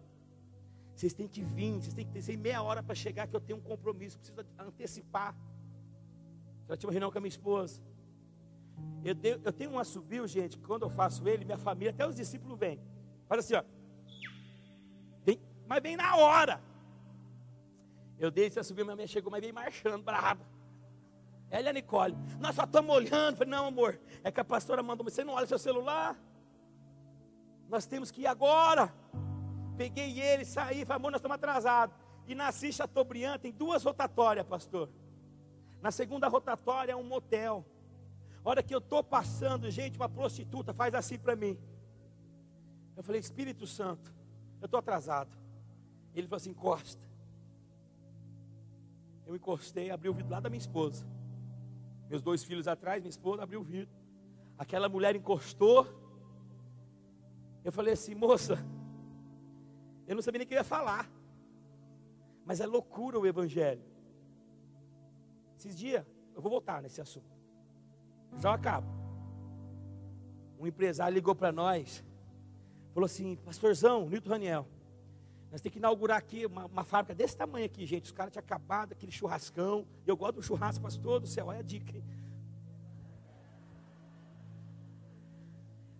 Vocês 0.95 1.13
têm 1.13 1.27
que 1.27 1.43
vir, 1.43 1.73
vocês 1.73 1.93
têm 1.93 2.05
que 2.05 2.21
ter 2.21 2.37
meia 2.37 2.61
hora 2.63 2.81
para 2.81 2.95
chegar, 2.95 3.27
que 3.27 3.35
eu 3.35 3.41
tenho 3.41 3.59
um 3.59 3.61
compromisso, 3.61 4.17
preciso 4.17 4.39
antecipar. 4.57 5.35
Já 6.69 6.77
tive 6.77 6.87
uma 6.87 6.93
reunião 6.93 7.11
com 7.11 7.17
a 7.17 7.21
minha 7.21 7.29
esposa. 7.29 7.81
Eu, 9.03 9.13
dei, 9.13 9.39
eu 9.43 9.53
tenho 9.53 9.71
um 9.71 9.79
assobio, 9.79 10.25
gente, 10.27 10.57
quando 10.57 10.83
eu 10.83 10.89
faço 10.89 11.27
ele, 11.27 11.43
minha 11.43 11.57
família, 11.57 11.91
até 11.91 12.07
os 12.07 12.15
discípulos 12.15 12.57
vêm. 12.57 12.79
Faz 13.27 13.43
assim, 13.43 13.55
ó. 13.55 13.63
Vem, 15.25 15.39
mas 15.67 15.83
vem 15.83 15.97
na 15.97 16.15
hora. 16.15 16.61
Eu 18.17 18.31
dei 18.31 18.45
esse 18.45 18.59
assobio, 18.59 18.85
minha 18.85 18.95
mãe 18.95 19.05
chegou, 19.05 19.29
mas 19.29 19.41
veio 19.41 19.53
marchando, 19.53 20.01
brava. 20.01 20.45
Ela 21.49 21.67
e 21.67 21.69
a 21.69 21.73
Nicole. 21.73 22.15
Nós 22.39 22.55
só 22.55 22.63
estamos 22.63 22.95
olhando. 22.95 23.35
Falei, 23.35 23.51
não, 23.51 23.67
amor, 23.67 23.99
é 24.23 24.31
que 24.31 24.39
a 24.39 24.45
pastora 24.45 24.81
mandou. 24.81 25.03
Você 25.03 25.23
não 25.23 25.33
olha 25.33 25.45
seu 25.45 25.59
celular? 25.59 26.17
Nós 27.69 27.85
temos 27.85 28.11
que 28.11 28.21
ir 28.21 28.27
agora. 28.27 28.93
Peguei 29.77 30.19
ele, 30.19 30.45
saí, 30.45 30.85
falei, 30.85 30.97
amor, 30.97 31.11
nós 31.11 31.19
estamos 31.19 31.35
atrasados. 31.35 31.95
E 32.27 32.33
na 32.33 32.51
Chateaubriand 32.51 33.39
tem 33.39 33.51
duas 33.51 33.83
rotatórias, 33.83 34.45
pastor. 34.45 34.89
Na 35.81 35.91
segunda 35.91 36.27
rotatória 36.27 36.93
é 36.93 36.95
um 36.95 37.03
motel. 37.03 37.65
Hora 38.43 38.63
que 38.63 38.73
eu 38.73 38.79
estou 38.79 39.03
passando, 39.03 39.69
gente, 39.69 39.97
uma 39.97 40.09
prostituta 40.09 40.73
faz 40.73 40.93
assim 40.95 41.17
para 41.17 41.35
mim. 41.35 41.57
Eu 42.95 43.03
falei, 43.03 43.19
Espírito 43.19 43.67
Santo, 43.67 44.13
eu 44.61 44.65
estou 44.65 44.79
atrasado. 44.79 45.37
Ele 46.15 46.27
falou 46.27 46.37
assim: 46.37 46.51
encosta. 46.51 47.05
Eu 49.25 49.35
encostei, 49.35 49.91
abri 49.91 50.07
o 50.07 50.13
vidro 50.13 50.31
lá 50.31 50.39
da 50.39 50.49
minha 50.49 50.59
esposa. 50.59 51.05
Meus 52.09 52.21
dois 52.21 52.43
filhos 52.43 52.67
atrás, 52.67 53.01
minha 53.01 53.09
esposa 53.09 53.43
abriu 53.43 53.61
o 53.61 53.63
vidro. 53.63 53.93
Aquela 54.57 54.87
mulher 54.87 55.15
encostou. 55.15 55.87
Eu 57.63 57.71
falei 57.71 57.93
assim, 57.93 58.13
moça, 58.13 58.63
eu 60.07 60.15
não 60.15 60.21
sabia 60.21 60.39
nem 60.39 60.45
o 60.45 60.47
que 60.47 60.53
eu 60.53 60.59
ia 60.59 60.63
falar. 60.63 61.09
Mas 62.45 62.59
é 62.59 62.65
loucura 62.65 63.19
o 63.19 63.25
evangelho. 63.25 63.83
Esses 65.57 65.75
dias, 65.75 66.05
eu 66.35 66.41
vou 66.41 66.51
voltar 66.51 66.81
nesse 66.81 67.01
assunto. 67.01 67.35
Já 68.37 68.53
acabo. 68.53 68.87
Um 70.59 70.67
empresário 70.67 71.13
ligou 71.13 71.33
para 71.33 71.51
nós, 71.51 72.03
falou 72.93 73.05
assim, 73.05 73.35
pastorzão, 73.37 74.07
Nilton 74.09 74.29
Raniel, 74.29 74.67
nós 75.51 75.61
temos 75.61 75.73
que 75.73 75.79
inaugurar 75.79 76.17
aqui 76.17 76.45
uma, 76.45 76.65
uma, 76.65 76.83
fábrica 76.83 77.15
desse 77.15 77.37
tamanho 77.37 77.65
aqui, 77.65 77.85
gente. 77.85 78.05
Os 78.05 78.11
caras 78.11 78.31
tinham 78.31 78.43
acabado, 78.43 78.91
aquele 78.91 79.11
churrascão. 79.11 79.87
Eu 80.05 80.17
gosto 80.17 80.35
do 80.35 80.43
churrasco, 80.43 80.83
pastor 80.83 81.19
do 81.21 81.27
céu, 81.27 81.47
olha 81.47 81.59
a 81.59 81.63
dica. 81.63 81.95
Hein? 81.95 82.03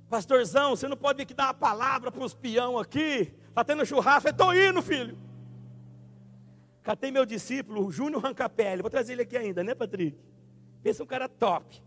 Pastorzão, 0.10 0.76
você 0.76 0.88
não 0.88 0.98
pode 0.98 1.18
vir 1.18 1.24
aqui 1.24 1.34
dar 1.34 1.46
uma 1.46 1.54
palavra 1.54 2.12
para 2.12 2.24
os 2.24 2.34
peão 2.34 2.78
aqui. 2.78 3.34
Está 3.56 3.64
tendo 3.64 3.86
churrasco, 3.86 4.28
eu 4.28 4.32
estou 4.32 4.54
indo, 4.54 4.82
filho. 4.82 5.18
Catei 6.84 7.10
meu 7.10 7.26
discípulo, 7.26 7.86
o 7.86 7.90
Júnior 7.90 8.22
Rancapelli. 8.22 8.82
Vou 8.82 8.92
trazer 8.92 9.14
ele 9.14 9.22
aqui 9.22 9.38
ainda, 9.38 9.64
né, 9.64 9.74
Patrick? 9.74 10.20
Pensa 10.84 11.02
um 11.02 11.06
cara 11.06 11.30
top. 11.30 11.82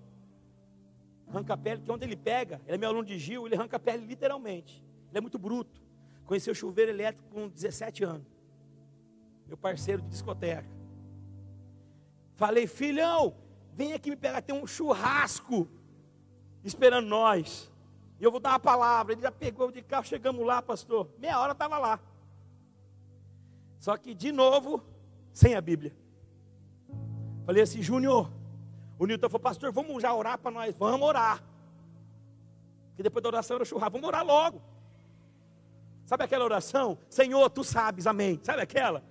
Rancapelli, 1.30 1.82
que 1.82 1.92
onde 1.92 2.06
ele 2.06 2.16
pega, 2.16 2.58
ele 2.66 2.76
é 2.76 2.78
meu 2.78 2.88
aluno 2.88 3.04
de 3.04 3.18
Gil, 3.18 3.44
ele 3.44 3.54
arranca 3.54 3.76
a 3.76 3.78
pele 3.78 4.06
literalmente. 4.06 4.82
Ele 5.10 5.18
é 5.18 5.20
muito 5.20 5.38
bruto. 5.38 5.78
Conheci 6.24 6.50
o 6.50 6.54
chuveiro 6.54 6.90
elétrico 6.90 7.28
com 7.28 7.50
17 7.50 8.02
anos. 8.02 8.26
Meu 9.46 9.58
parceiro 9.58 10.00
de 10.00 10.08
discoteca. 10.08 10.70
Falei, 12.34 12.66
filhão, 12.66 13.36
vem 13.74 13.92
aqui 13.92 14.08
me 14.08 14.16
pegar, 14.16 14.40
tem 14.40 14.56
um 14.56 14.66
churrasco 14.66 15.68
esperando 16.64 17.08
nós. 17.08 17.70
E 18.18 18.24
eu 18.24 18.30
vou 18.30 18.40
dar 18.40 18.50
uma 18.50 18.60
palavra. 18.60 19.12
Ele 19.12 19.22
já 19.22 19.30
pegou 19.30 19.70
de 19.70 19.82
carro, 19.82 20.04
chegamos 20.04 20.44
lá, 20.44 20.60
pastor. 20.60 21.08
Meia 21.18 21.38
hora 21.38 21.52
estava 21.52 21.78
lá. 21.78 22.00
Só 23.78 23.96
que, 23.96 24.14
de 24.14 24.32
novo, 24.32 24.82
sem 25.32 25.54
a 25.54 25.60
Bíblia. 25.60 25.96
Falei 27.46 27.62
assim, 27.62 27.80
Júnior. 27.80 28.30
O 28.98 29.06
Nilton 29.06 29.28
falou, 29.28 29.40
pastor, 29.40 29.70
vamos 29.72 30.02
já 30.02 30.12
orar 30.12 30.38
para 30.38 30.50
nós. 30.50 30.74
Vamos 30.76 31.06
orar. 31.06 31.42
Porque 32.88 33.04
depois 33.04 33.22
da 33.22 33.28
oração 33.28 33.56
era 33.56 33.64
churrasco. 33.64 33.92
Vamos 33.92 34.08
orar 34.08 34.24
logo. 34.24 34.60
Sabe 36.04 36.24
aquela 36.24 36.44
oração? 36.44 36.98
Senhor, 37.08 37.48
tu 37.50 37.62
sabes, 37.62 38.06
amém. 38.06 38.40
Sabe 38.42 38.62
aquela? 38.62 39.04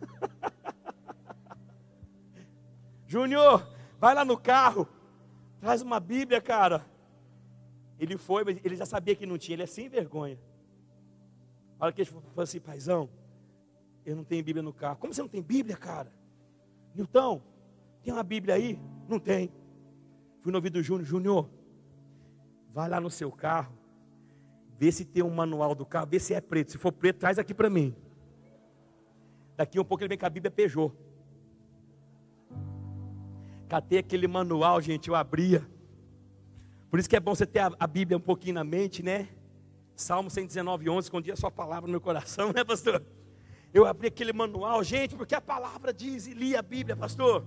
Júnior, 3.06 3.68
vai 3.98 4.14
lá 4.14 4.24
no 4.24 4.38
carro. 4.38 4.88
Traz 5.60 5.82
uma 5.82 6.00
Bíblia, 6.00 6.40
cara. 6.40 6.84
Ele 7.98 8.16
foi, 8.16 8.44
mas 8.44 8.58
ele 8.64 8.76
já 8.76 8.86
sabia 8.86 9.14
que 9.14 9.26
não 9.26 9.36
tinha, 9.36 9.54
ele 9.54 9.62
é 9.62 9.66
sem 9.66 9.88
vergonha. 9.88 10.40
A 11.78 11.84
hora 11.84 11.92
que 11.92 12.00
ele 12.00 12.10
falou 12.10 12.42
assim, 12.42 12.58
paizão, 12.58 13.10
eu 14.04 14.16
não 14.16 14.24
tenho 14.24 14.42
Bíblia 14.42 14.62
no 14.62 14.72
carro. 14.72 14.96
Como 14.96 15.12
você 15.12 15.20
não 15.20 15.28
tem 15.28 15.42
Bíblia, 15.42 15.76
cara? 15.76 16.10
Nilton, 16.94 17.42
tem 18.02 18.12
uma 18.12 18.22
Bíblia 18.22 18.54
aí? 18.54 18.80
Não 19.06 19.18
tem. 19.18 19.52
Fui 20.40 20.50
no 20.50 20.56
ouvido 20.56 20.74
do 20.74 20.82
Júnior, 20.82 21.06
Júnior, 21.06 21.50
vai 22.72 22.88
lá 22.88 22.98
no 22.98 23.10
seu 23.10 23.30
carro, 23.30 23.76
vê 24.78 24.90
se 24.90 25.04
tem 25.04 25.22
um 25.22 25.30
manual 25.30 25.74
do 25.74 25.84
carro, 25.84 26.06
vê 26.06 26.18
se 26.18 26.32
é 26.32 26.40
preto. 26.40 26.72
Se 26.72 26.78
for 26.78 26.92
preto, 26.92 27.18
traz 27.18 27.38
aqui 27.38 27.52
para 27.52 27.68
mim. 27.68 27.94
Daqui 29.56 29.78
um 29.78 29.84
pouco 29.84 30.02
ele 30.02 30.08
vem 30.08 30.18
com 30.18 30.24
a 30.24 30.30
Bíblia 30.30 30.50
Peugeot. 30.50 30.94
Catei 33.70 34.00
aquele 34.00 34.26
manual, 34.26 34.80
gente, 34.80 35.08
eu 35.08 35.14
abria. 35.14 35.64
Por 36.90 36.98
isso 36.98 37.08
que 37.08 37.14
é 37.14 37.20
bom 37.20 37.32
você 37.32 37.46
ter 37.46 37.60
a, 37.60 37.70
a 37.78 37.86
Bíblia 37.86 38.18
um 38.18 38.20
pouquinho 38.20 38.54
na 38.54 38.64
mente, 38.64 39.00
né? 39.00 39.28
Salmo 39.94 40.28
119, 40.28 40.90
11, 40.90 41.06
escondi 41.06 41.30
a 41.30 41.36
sua 41.36 41.52
palavra 41.52 41.86
no 41.86 41.92
meu 41.92 42.00
coração, 42.00 42.50
né, 42.52 42.64
pastor? 42.64 43.00
Eu 43.72 43.86
abri 43.86 44.08
aquele 44.08 44.32
manual, 44.32 44.82
gente, 44.82 45.14
porque 45.14 45.36
a 45.36 45.40
palavra 45.40 45.92
diz 45.92 46.26
e 46.26 46.34
li 46.34 46.56
a 46.56 46.62
Bíblia, 46.62 46.96
pastor. 46.96 47.44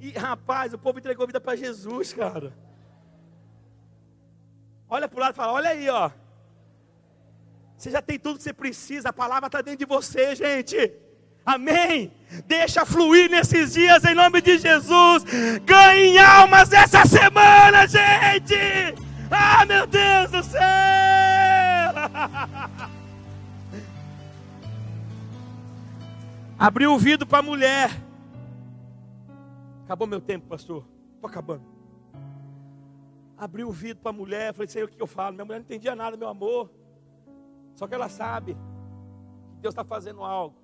E 0.00 0.10
rapaz, 0.10 0.74
o 0.74 0.78
povo 0.78 0.98
entregou 0.98 1.22
a 1.22 1.26
vida 1.28 1.40
para 1.40 1.54
Jesus, 1.54 2.12
cara. 2.12 2.52
Olha 4.88 5.06
para 5.06 5.16
o 5.16 5.20
lado 5.20 5.34
e 5.34 5.36
fala: 5.36 5.52
olha 5.52 5.70
aí, 5.70 5.88
ó. 5.88 6.10
Você 7.76 7.88
já 7.92 8.02
tem 8.02 8.18
tudo 8.18 8.38
que 8.38 8.42
você 8.42 8.52
precisa, 8.52 9.10
a 9.10 9.12
palavra 9.12 9.46
está 9.46 9.62
dentro 9.62 9.78
de 9.78 9.86
você, 9.86 10.34
gente. 10.34 10.92
Amém. 11.54 12.12
Deixa 12.46 12.86
fluir 12.86 13.28
nesses 13.28 13.72
dias 13.72 14.04
em 14.04 14.14
nome 14.14 14.40
de 14.40 14.56
Jesus. 14.56 15.24
Ganhe 15.64 16.16
almas 16.16 16.72
essa 16.72 17.04
semana, 17.04 17.88
gente. 17.88 18.54
Ah, 19.28 19.66
meu 19.66 19.84
Deus 19.84 20.30
do 20.30 20.44
céu. 20.44 20.60
Abriu 26.56 26.94
o 26.94 26.98
vidro 26.98 27.26
para 27.26 27.40
a 27.40 27.42
mulher. 27.42 27.90
Acabou 29.84 30.06
meu 30.06 30.20
tempo, 30.20 30.46
pastor. 30.46 30.86
Estou 31.16 31.28
acabando. 31.28 31.64
Abriu 33.36 33.68
o 33.68 33.72
vidro 33.72 34.00
para 34.00 34.10
a 34.10 34.14
mulher. 34.14 34.54
Falei, 34.54 34.68
sei 34.68 34.84
o 34.84 34.88
que 34.88 35.02
eu 35.02 35.08
falo. 35.08 35.34
Minha 35.34 35.44
mulher 35.44 35.58
não 35.58 35.64
entendia 35.64 35.96
nada, 35.96 36.16
meu 36.16 36.28
amor. 36.28 36.70
Só 37.74 37.88
que 37.88 37.94
ela 37.94 38.08
sabe 38.08 38.54
que 38.54 39.62
Deus 39.62 39.72
está 39.72 39.82
fazendo 39.82 40.22
algo. 40.22 40.59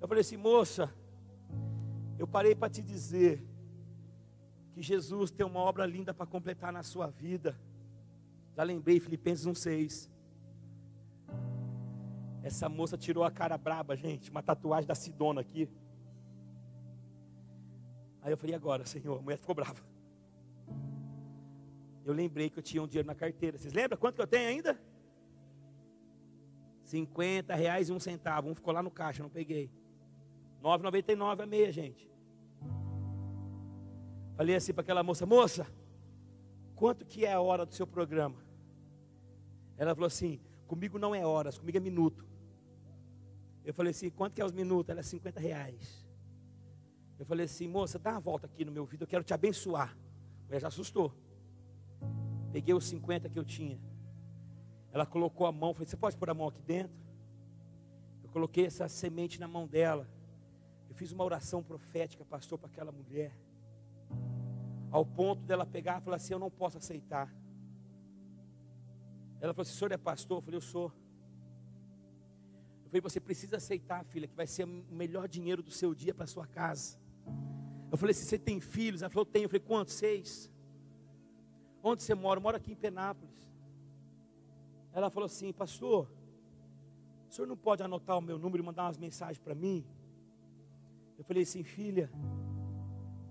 Eu 0.00 0.06
falei 0.06 0.20
assim, 0.20 0.36
moça, 0.36 0.92
eu 2.18 2.26
parei 2.26 2.54
para 2.54 2.70
te 2.70 2.82
dizer 2.82 3.42
que 4.72 4.82
Jesus 4.82 5.30
tem 5.30 5.44
uma 5.46 5.60
obra 5.60 5.86
linda 5.86 6.12
para 6.12 6.26
completar 6.26 6.72
na 6.72 6.82
sua 6.82 7.08
vida. 7.08 7.58
Já 8.54 8.62
lembrei, 8.62 9.00
Filipenses 9.00 9.46
1,6. 9.46 10.10
Essa 12.42 12.68
moça 12.68 12.96
tirou 12.96 13.24
a 13.24 13.30
cara 13.30 13.58
braba, 13.58 13.96
gente, 13.96 14.30
uma 14.30 14.42
tatuagem 14.42 14.86
da 14.86 14.94
Sidona 14.94 15.40
aqui. 15.40 15.68
Aí 18.22 18.32
eu 18.32 18.36
falei, 18.36 18.54
agora, 18.54 18.84
Senhor? 18.84 19.18
A 19.18 19.22
mulher 19.22 19.38
ficou 19.38 19.54
brava. 19.54 19.80
Eu 22.04 22.12
lembrei 22.12 22.48
que 22.48 22.58
eu 22.58 22.62
tinha 22.62 22.82
um 22.82 22.86
dinheiro 22.86 23.06
na 23.06 23.14
carteira. 23.14 23.58
Vocês 23.58 23.72
lembram 23.72 23.98
quanto 23.98 24.14
que 24.14 24.22
eu 24.22 24.26
tenho 24.26 24.48
ainda? 24.48 24.78
50 26.84 27.54
reais 27.54 27.88
e 27.88 27.92
um 27.92 27.98
centavo. 27.98 28.48
Um 28.48 28.54
ficou 28.54 28.72
lá 28.72 28.82
no 28.82 28.90
caixa, 28.90 29.22
não 29.22 29.30
peguei. 29.30 29.70
9,99 30.62 31.42
a 31.42 31.46
meia, 31.46 31.72
gente. 31.72 32.10
Falei 34.36 34.54
assim 34.54 34.74
para 34.74 34.82
aquela 34.82 35.02
moça, 35.02 35.24
moça, 35.24 35.66
quanto 36.74 37.06
que 37.06 37.24
é 37.24 37.32
a 37.32 37.40
hora 37.40 37.64
do 37.64 37.74
seu 37.74 37.86
programa? 37.86 38.36
Ela 39.78 39.94
falou 39.94 40.06
assim, 40.06 40.40
comigo 40.66 40.98
não 40.98 41.14
é 41.14 41.24
horas, 41.24 41.58
comigo 41.58 41.78
é 41.78 41.80
minuto. 41.80 42.26
Eu 43.64 43.72
falei 43.74 43.90
assim, 43.90 44.10
quanto 44.10 44.34
que 44.34 44.40
é 44.40 44.44
os 44.44 44.52
minutos? 44.52 44.90
Ela 44.90 45.00
é 45.00 45.02
50 45.02 45.40
reais. 45.40 46.06
Eu 47.18 47.24
falei 47.24 47.46
assim, 47.46 47.66
moça, 47.66 47.98
dá 47.98 48.12
uma 48.12 48.20
volta 48.20 48.46
aqui 48.46 48.64
no 48.64 48.70
meu 48.70 48.84
vídeo, 48.84 49.04
eu 49.04 49.08
quero 49.08 49.24
te 49.24 49.32
abençoar. 49.32 49.96
Ela 50.48 50.60
já 50.60 50.68
assustou. 50.68 51.12
Peguei 52.52 52.74
os 52.74 52.84
50 52.84 53.28
que 53.28 53.38
eu 53.38 53.44
tinha. 53.44 53.80
Ela 54.92 55.06
colocou 55.06 55.46
a 55.46 55.52
mão, 55.52 55.74
falei, 55.74 55.86
você 55.88 55.96
pode 55.96 56.16
pôr 56.16 56.30
a 56.30 56.34
mão 56.34 56.48
aqui 56.48 56.62
dentro? 56.62 56.96
Eu 58.22 58.30
coloquei 58.30 58.66
essa 58.66 58.86
semente 58.88 59.40
na 59.40 59.48
mão 59.48 59.66
dela. 59.66 60.08
Eu 60.96 60.98
fiz 60.98 61.12
uma 61.12 61.24
oração 61.24 61.62
profética, 61.62 62.24
pastor, 62.24 62.58
para 62.58 62.68
aquela 62.68 62.90
mulher. 62.90 63.30
Ao 64.90 65.04
ponto 65.04 65.42
dela 65.42 65.66
pegar 65.66 66.00
e 66.00 66.00
falar 66.00 66.16
assim, 66.16 66.32
eu 66.32 66.38
não 66.38 66.50
posso 66.50 66.78
aceitar. 66.78 67.30
Ela 69.38 69.52
falou 69.52 69.60
assim, 69.60 69.72
o 69.72 69.76
senhor 69.76 69.92
é 69.92 69.98
pastor? 69.98 70.38
Eu 70.38 70.42
falei, 70.42 70.56
eu 70.56 70.62
sou. 70.62 70.90
Eu 72.82 72.88
falei, 72.88 73.02
você 73.02 73.20
precisa 73.20 73.58
aceitar, 73.58 74.06
filha, 74.06 74.26
que 74.26 74.34
vai 74.34 74.46
ser 74.46 74.64
o 74.64 74.68
melhor 74.90 75.28
dinheiro 75.28 75.62
do 75.62 75.70
seu 75.70 75.94
dia 75.94 76.14
para 76.14 76.26
sua 76.26 76.46
casa. 76.46 76.98
Eu 77.92 77.98
falei, 77.98 78.14
se 78.14 78.24
você 78.24 78.38
tem 78.38 78.58
filhos? 78.58 79.02
Ela 79.02 79.10
falou, 79.10 79.26
tenho. 79.26 79.44
Eu 79.44 79.50
falei, 79.50 79.60
quantos? 79.60 79.92
Seis. 79.92 80.50
Onde 81.82 82.02
você 82.04 82.14
mora? 82.14 82.38
Eu 82.38 82.42
moro 82.42 82.56
aqui 82.56 82.72
em 82.72 82.76
Penápolis. 82.76 83.36
Ela 84.94 85.10
falou 85.10 85.26
assim, 85.26 85.52
pastor, 85.52 86.10
o 87.28 87.34
senhor 87.34 87.46
não 87.46 87.54
pode 87.54 87.82
anotar 87.82 88.16
o 88.16 88.22
meu 88.22 88.38
número 88.38 88.62
e 88.62 88.64
mandar 88.64 88.84
umas 88.84 88.96
mensagens 88.96 89.38
para 89.38 89.54
mim? 89.54 89.84
Eu 91.18 91.24
falei 91.24 91.42
assim, 91.42 91.62
filha, 91.62 92.10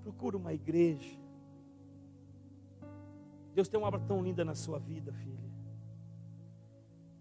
procura 0.03 0.38
uma 0.38 0.53
igreja. 0.53 1.17
Deus 3.53 3.67
tem 3.67 3.79
uma 3.79 3.88
obra 3.88 3.99
tão 4.01 4.21
linda 4.21 4.43
na 4.43 4.55
sua 4.55 4.79
vida, 4.79 5.13
filha. 5.13 5.45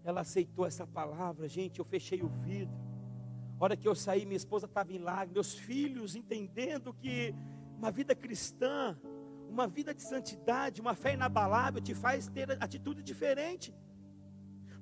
Ela 0.03 0.21
aceitou 0.21 0.65
essa 0.65 0.85
palavra, 0.85 1.47
gente. 1.47 1.79
Eu 1.79 1.85
fechei 1.85 2.21
o 2.21 2.27
vidro. 2.27 2.75
A 3.59 3.63
hora 3.63 3.77
que 3.77 3.87
eu 3.87 3.95
saí, 3.95 4.25
minha 4.25 4.37
esposa 4.37 4.65
estava 4.65 4.91
em 4.91 4.99
lágrimas, 4.99 5.33
meus 5.33 5.53
filhos 5.53 6.15
entendendo 6.15 6.93
que 6.93 7.33
uma 7.77 7.89
vida 7.89 8.13
cristã, 8.13 8.97
uma 9.49 9.67
vida 9.67 9.93
de 9.93 10.01
santidade, 10.01 10.81
uma 10.81 10.93
fé 10.93 11.13
inabalável 11.13 11.81
te 11.81 11.93
faz 11.93 12.27
ter 12.27 12.51
atitude 12.61 13.01
diferente. 13.01 13.73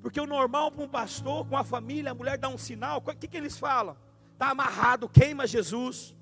Porque 0.01 0.19
o 0.19 0.25
normal 0.25 0.71
para 0.71 0.83
um 0.83 0.89
pastor, 0.89 1.47
com 1.47 1.55
a 1.55 1.63
família, 1.63 2.11
a 2.11 2.15
mulher 2.15 2.37
dá 2.37 2.49
um 2.49 2.57
sinal, 2.57 2.97
o 2.97 3.01
que, 3.01 3.27
que 3.27 3.37
eles 3.37 3.57
falam? 3.57 3.95
Está 4.43 4.51
amarrado, 4.51 5.07
queima 5.07 5.47
Jesus. 5.47 6.13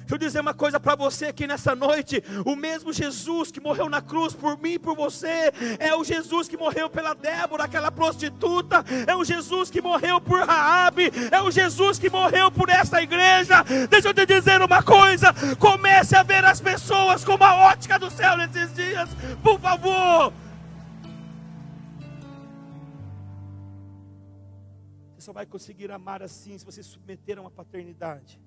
Deixa 0.00 0.14
eu 0.14 0.18
dizer 0.18 0.40
uma 0.40 0.52
coisa 0.52 0.78
para 0.78 0.94
você 0.94 1.28
aqui 1.28 1.46
nessa 1.46 1.74
noite: 1.74 2.22
o 2.44 2.54
mesmo 2.54 2.92
Jesus 2.92 3.50
que 3.50 3.62
morreu 3.62 3.88
na 3.88 4.02
cruz 4.02 4.34
por 4.34 4.58
mim 4.58 4.72
e 4.72 4.78
por 4.78 4.94
você, 4.94 5.50
é 5.78 5.94
o 5.96 6.04
Jesus 6.04 6.48
que 6.48 6.56
morreu 6.58 6.90
pela 6.90 7.14
Débora, 7.14 7.64
aquela 7.64 7.90
prostituta, 7.90 8.84
é 9.06 9.16
o 9.16 9.24
Jesus 9.24 9.70
que 9.70 9.80
morreu 9.80 10.20
por 10.20 10.46
Raabe, 10.46 11.10
é 11.30 11.40
o 11.40 11.50
Jesus 11.50 11.98
que 11.98 12.10
morreu 12.10 12.50
por 12.50 12.68
essa 12.68 13.00
igreja. 13.00 13.64
Deixa 13.88 14.08
eu 14.08 14.12
te 14.12 14.26
dizer 14.26 14.60
uma 14.60 14.82
coisa: 14.82 15.34
comece 15.58 16.14
a 16.14 16.22
ver 16.22 16.44
as 16.44 16.60
pessoas 16.60 17.24
com 17.24 17.42
a 17.42 17.54
ótica 17.70 17.98
do 17.98 18.10
céu 18.10 18.36
nesses 18.36 18.70
dias, 18.74 19.08
por 19.42 19.58
favor. 19.58 20.30
Você 25.22 25.26
só 25.26 25.32
vai 25.32 25.46
conseguir 25.46 25.88
amar 25.92 26.20
assim 26.20 26.58
se 26.58 26.64
você 26.64 26.82
se 26.82 26.88
submeter 26.88 27.38
a 27.38 27.42
uma 27.42 27.50
paternidade. 27.50 28.40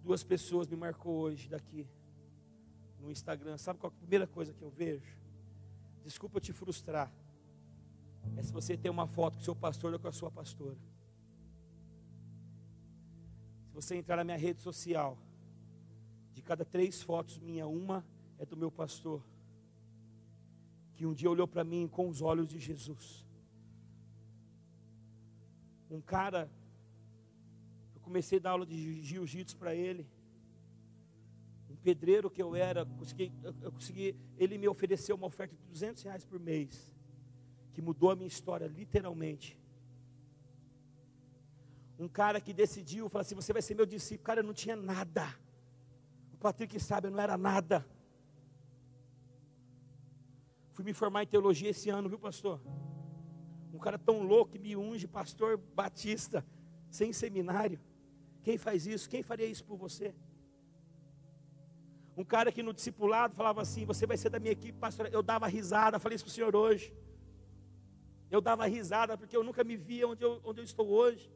Duas 0.00 0.22
pessoas 0.22 0.68
me 0.68 0.76
marcou 0.76 1.16
hoje 1.16 1.48
daqui 1.48 1.88
no 3.00 3.10
Instagram. 3.10 3.58
Sabe 3.58 3.80
qual 3.80 3.92
é 3.92 3.96
a 3.96 3.98
primeira 3.98 4.28
coisa 4.28 4.54
que 4.54 4.62
eu 4.62 4.70
vejo? 4.70 5.18
Desculpa 6.04 6.38
te 6.38 6.52
frustrar. 6.52 7.12
É 8.36 8.44
se 8.44 8.52
você 8.52 8.76
tem 8.76 8.92
uma 8.92 9.08
foto 9.08 9.38
com 9.38 9.40
o 9.40 9.44
seu 9.44 9.56
pastor 9.56 9.92
ou 9.92 9.98
com 9.98 10.06
a 10.06 10.12
sua 10.12 10.30
pastora. 10.30 10.78
Se 13.66 13.74
você 13.74 13.96
entrar 13.96 14.18
na 14.18 14.22
minha 14.22 14.38
rede 14.38 14.62
social, 14.62 15.18
de 16.32 16.42
cada 16.42 16.64
três 16.64 17.02
fotos 17.02 17.40
minha, 17.40 17.66
uma 17.66 18.06
é 18.38 18.46
do 18.46 18.56
meu 18.56 18.70
pastor. 18.70 19.20
Que 21.00 21.06
um 21.06 21.14
dia 21.14 21.30
olhou 21.30 21.48
para 21.48 21.64
mim 21.64 21.88
com 21.88 22.10
os 22.10 22.20
olhos 22.20 22.46
de 22.46 22.58
Jesus. 22.58 23.26
Um 25.90 26.02
cara 26.02 26.50
comecei 28.02 28.36
a 28.38 28.42
dar 28.42 28.50
aula 28.50 28.66
de 28.66 29.02
jiu-jitsu 29.02 29.56
para 29.56 29.74
ele. 29.74 30.06
Um 31.70 31.76
pedreiro 31.76 32.28
que 32.28 32.42
eu 32.42 32.54
era, 32.54 32.84
consegui, 32.84 33.32
eu 33.62 33.72
consegui, 33.72 34.14
ele 34.36 34.58
me 34.58 34.68
ofereceu 34.68 35.16
uma 35.16 35.26
oferta 35.26 35.56
de 35.56 35.62
200 35.68 36.02
reais 36.02 36.22
por 36.22 36.38
mês, 36.38 36.94
que 37.72 37.80
mudou 37.80 38.10
a 38.10 38.14
minha 38.14 38.28
história, 38.28 38.66
literalmente. 38.66 39.58
Um 41.98 42.08
cara 42.08 42.42
que 42.42 42.52
decidiu, 42.52 43.08
falou 43.08 43.22
assim: 43.22 43.34
Você 43.34 43.54
vai 43.54 43.62
ser 43.62 43.74
meu 43.74 43.86
discípulo. 43.86 44.26
Cara, 44.26 44.40
eu 44.40 44.44
não 44.44 44.52
tinha 44.52 44.76
nada. 44.76 45.34
O 46.34 46.36
Patrick 46.36 46.78
sabe, 46.78 47.06
eu 47.06 47.10
não 47.10 47.20
era 47.20 47.38
nada. 47.38 47.86
Fui 50.72 50.84
me 50.84 50.92
formar 50.92 51.22
em 51.22 51.26
teologia 51.26 51.70
esse 51.70 51.90
ano, 51.90 52.08
viu, 52.08 52.18
pastor? 52.18 52.60
Um 53.72 53.78
cara 53.78 53.98
tão 53.98 54.22
louco 54.22 54.52
que 54.52 54.58
me 54.58 54.76
unge, 54.76 55.06
pastor 55.06 55.56
Batista. 55.56 56.44
sem 56.90 57.12
seminário. 57.12 57.78
Quem 58.42 58.58
faz 58.58 58.86
isso? 58.86 59.08
Quem 59.08 59.22
faria 59.22 59.46
isso 59.46 59.64
por 59.64 59.76
você? 59.76 60.14
Um 62.16 62.24
cara 62.24 62.50
que 62.52 62.62
no 62.62 62.72
discipulado 62.72 63.34
falava 63.34 63.62
assim: 63.62 63.84
Você 63.84 64.06
vai 64.06 64.16
ser 64.16 64.30
da 64.30 64.40
minha 64.40 64.52
equipe, 64.52 64.78
pastor. 64.78 65.08
Eu 65.12 65.22
dava 65.22 65.46
risada, 65.46 65.98
falei 65.98 66.16
isso 66.16 66.24
para 66.24 66.30
o 66.30 66.34
senhor 66.34 66.56
hoje. 66.56 66.92
Eu 68.30 68.40
dava 68.40 68.66
risada 68.66 69.16
porque 69.16 69.36
eu 69.36 69.42
nunca 69.42 69.64
me 69.64 69.76
via 69.76 70.06
onde 70.06 70.22
eu, 70.24 70.40
onde 70.44 70.60
eu 70.60 70.64
estou 70.64 70.88
hoje. 70.88 71.32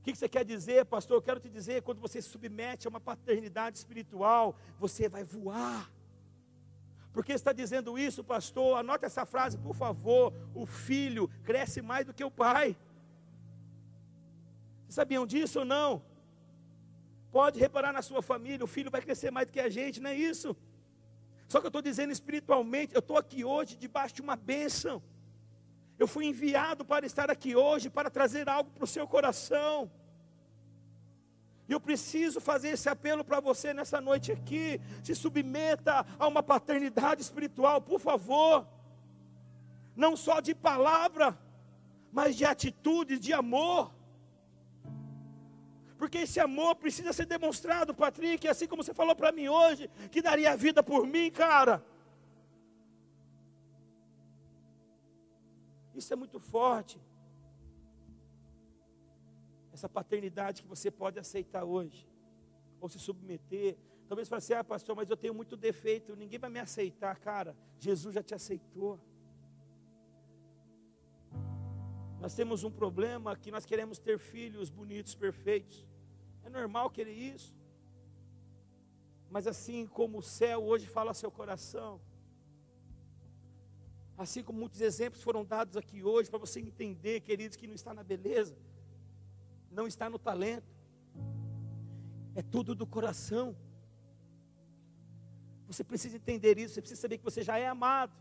O 0.00 0.02
que 0.04 0.14
você 0.14 0.28
quer 0.28 0.44
dizer, 0.44 0.84
pastor? 0.84 1.16
Eu 1.16 1.22
quero 1.22 1.40
te 1.40 1.48
dizer: 1.48 1.82
quando 1.82 2.00
você 2.00 2.20
se 2.20 2.28
submete 2.28 2.86
a 2.86 2.90
uma 2.90 3.00
paternidade 3.00 3.78
espiritual, 3.78 4.56
você 4.78 5.08
vai 5.08 5.22
voar. 5.22 5.90
Por 7.14 7.24
que 7.24 7.32
está 7.32 7.52
dizendo 7.52 7.96
isso, 7.96 8.24
pastor? 8.24 8.76
Anote 8.76 9.04
essa 9.04 9.24
frase, 9.24 9.56
por 9.56 9.74
favor. 9.76 10.32
O 10.52 10.66
filho 10.66 11.30
cresce 11.44 11.80
mais 11.80 12.04
do 12.04 12.12
que 12.12 12.24
o 12.24 12.30
pai. 12.30 12.76
Vocês 14.82 14.96
sabiam 14.96 15.24
disso 15.24 15.60
ou 15.60 15.64
não? 15.64 16.02
Pode 17.30 17.60
reparar 17.60 17.92
na 17.92 18.02
sua 18.02 18.20
família, 18.20 18.64
o 18.64 18.66
filho 18.66 18.90
vai 18.90 19.00
crescer 19.00 19.30
mais 19.30 19.46
do 19.46 19.52
que 19.52 19.60
a 19.60 19.68
gente, 19.68 20.00
não 20.00 20.10
é 20.10 20.14
isso? 20.14 20.56
Só 21.46 21.60
que 21.60 21.66
eu 21.66 21.68
estou 21.68 21.82
dizendo 21.82 22.12
espiritualmente, 22.12 22.94
eu 22.94 22.98
estou 22.98 23.16
aqui 23.16 23.44
hoje 23.44 23.76
debaixo 23.76 24.16
de 24.16 24.22
uma 24.22 24.34
bênção. 24.34 25.00
Eu 25.96 26.08
fui 26.08 26.26
enviado 26.26 26.84
para 26.84 27.06
estar 27.06 27.30
aqui 27.30 27.54
hoje, 27.54 27.88
para 27.88 28.10
trazer 28.10 28.48
algo 28.48 28.70
para 28.70 28.84
o 28.84 28.88
seu 28.88 29.06
coração. 29.06 29.88
E 31.68 31.72
eu 31.72 31.80
preciso 31.80 32.40
fazer 32.40 32.70
esse 32.70 32.88
apelo 32.88 33.24
para 33.24 33.40
você 33.40 33.72
nessa 33.72 34.00
noite 34.00 34.30
aqui. 34.30 34.80
Se 35.02 35.14
submeta 35.14 36.04
a 36.18 36.26
uma 36.26 36.42
paternidade 36.42 37.22
espiritual, 37.22 37.80
por 37.80 37.98
favor. 37.98 38.66
Não 39.96 40.16
só 40.16 40.40
de 40.40 40.54
palavra, 40.54 41.38
mas 42.12 42.36
de 42.36 42.44
atitude, 42.44 43.18
de 43.18 43.32
amor. 43.32 43.92
Porque 45.96 46.18
esse 46.18 46.38
amor 46.38 46.74
precisa 46.76 47.12
ser 47.12 47.24
demonstrado, 47.24 47.94
Patrick, 47.94 48.46
assim 48.46 48.66
como 48.66 48.82
você 48.82 48.92
falou 48.92 49.16
para 49.16 49.32
mim 49.32 49.48
hoje, 49.48 49.88
que 50.10 50.20
daria 50.20 50.52
a 50.52 50.56
vida 50.56 50.82
por 50.82 51.06
mim, 51.06 51.30
cara. 51.30 51.82
Isso 55.94 56.12
é 56.12 56.16
muito 56.16 56.38
forte. 56.40 57.00
Essa 59.74 59.88
paternidade 59.88 60.62
que 60.62 60.68
você 60.68 60.88
pode 61.02 61.18
aceitar 61.18 61.64
hoje, 61.64 62.08
ou 62.80 62.88
se 62.88 62.98
submeter. 62.98 63.76
Talvez 64.08 64.28
você 64.28 64.30
fale 64.30 64.38
assim: 64.38 64.52
ah, 64.54 64.64
pastor, 64.64 64.94
mas 64.94 65.10
eu 65.10 65.16
tenho 65.16 65.34
muito 65.34 65.56
defeito, 65.56 66.14
ninguém 66.14 66.38
vai 66.38 66.48
me 66.48 66.60
aceitar, 66.60 67.14
cara. 67.18 67.56
Jesus 67.78 68.14
já 68.14 68.22
te 68.22 68.34
aceitou. 68.34 69.00
Nós 72.20 72.34
temos 72.34 72.62
um 72.62 72.70
problema 72.70 73.36
que 73.36 73.50
nós 73.50 73.66
queremos 73.66 73.98
ter 73.98 74.16
filhos 74.18 74.70
bonitos, 74.70 75.14
perfeitos. 75.14 75.84
É 76.44 76.48
normal 76.48 76.88
querer 76.88 77.12
isso. 77.12 77.52
Mas 79.28 79.48
assim 79.48 79.86
como 79.88 80.18
o 80.18 80.22
céu 80.22 80.64
hoje 80.64 80.86
fala 80.86 81.10
ao 81.10 81.14
seu 81.14 81.30
coração, 81.30 82.00
assim 84.16 84.42
como 84.44 84.60
muitos 84.60 84.80
exemplos 84.80 85.22
foram 85.22 85.44
dados 85.44 85.76
aqui 85.76 86.02
hoje, 86.02 86.30
para 86.30 86.38
você 86.38 86.60
entender, 86.60 87.20
queridos, 87.20 87.56
que 87.56 87.66
não 87.66 87.74
está 87.74 87.92
na 87.92 88.04
beleza, 88.04 88.56
não 89.74 89.86
está 89.86 90.08
no 90.08 90.18
talento, 90.18 90.72
é 92.34 92.42
tudo 92.42 92.74
do 92.74 92.86
coração. 92.86 93.56
Você 95.66 95.82
precisa 95.82 96.16
entender 96.16 96.58
isso, 96.58 96.74
você 96.74 96.80
precisa 96.80 97.00
saber 97.00 97.18
que 97.18 97.24
você 97.24 97.42
já 97.42 97.58
é 97.58 97.66
amado. 97.66 98.12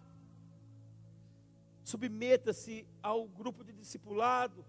Submeta-se 1.84 2.88
ao 3.02 3.28
grupo 3.28 3.64
de 3.64 3.74
discipulado, 3.74 4.66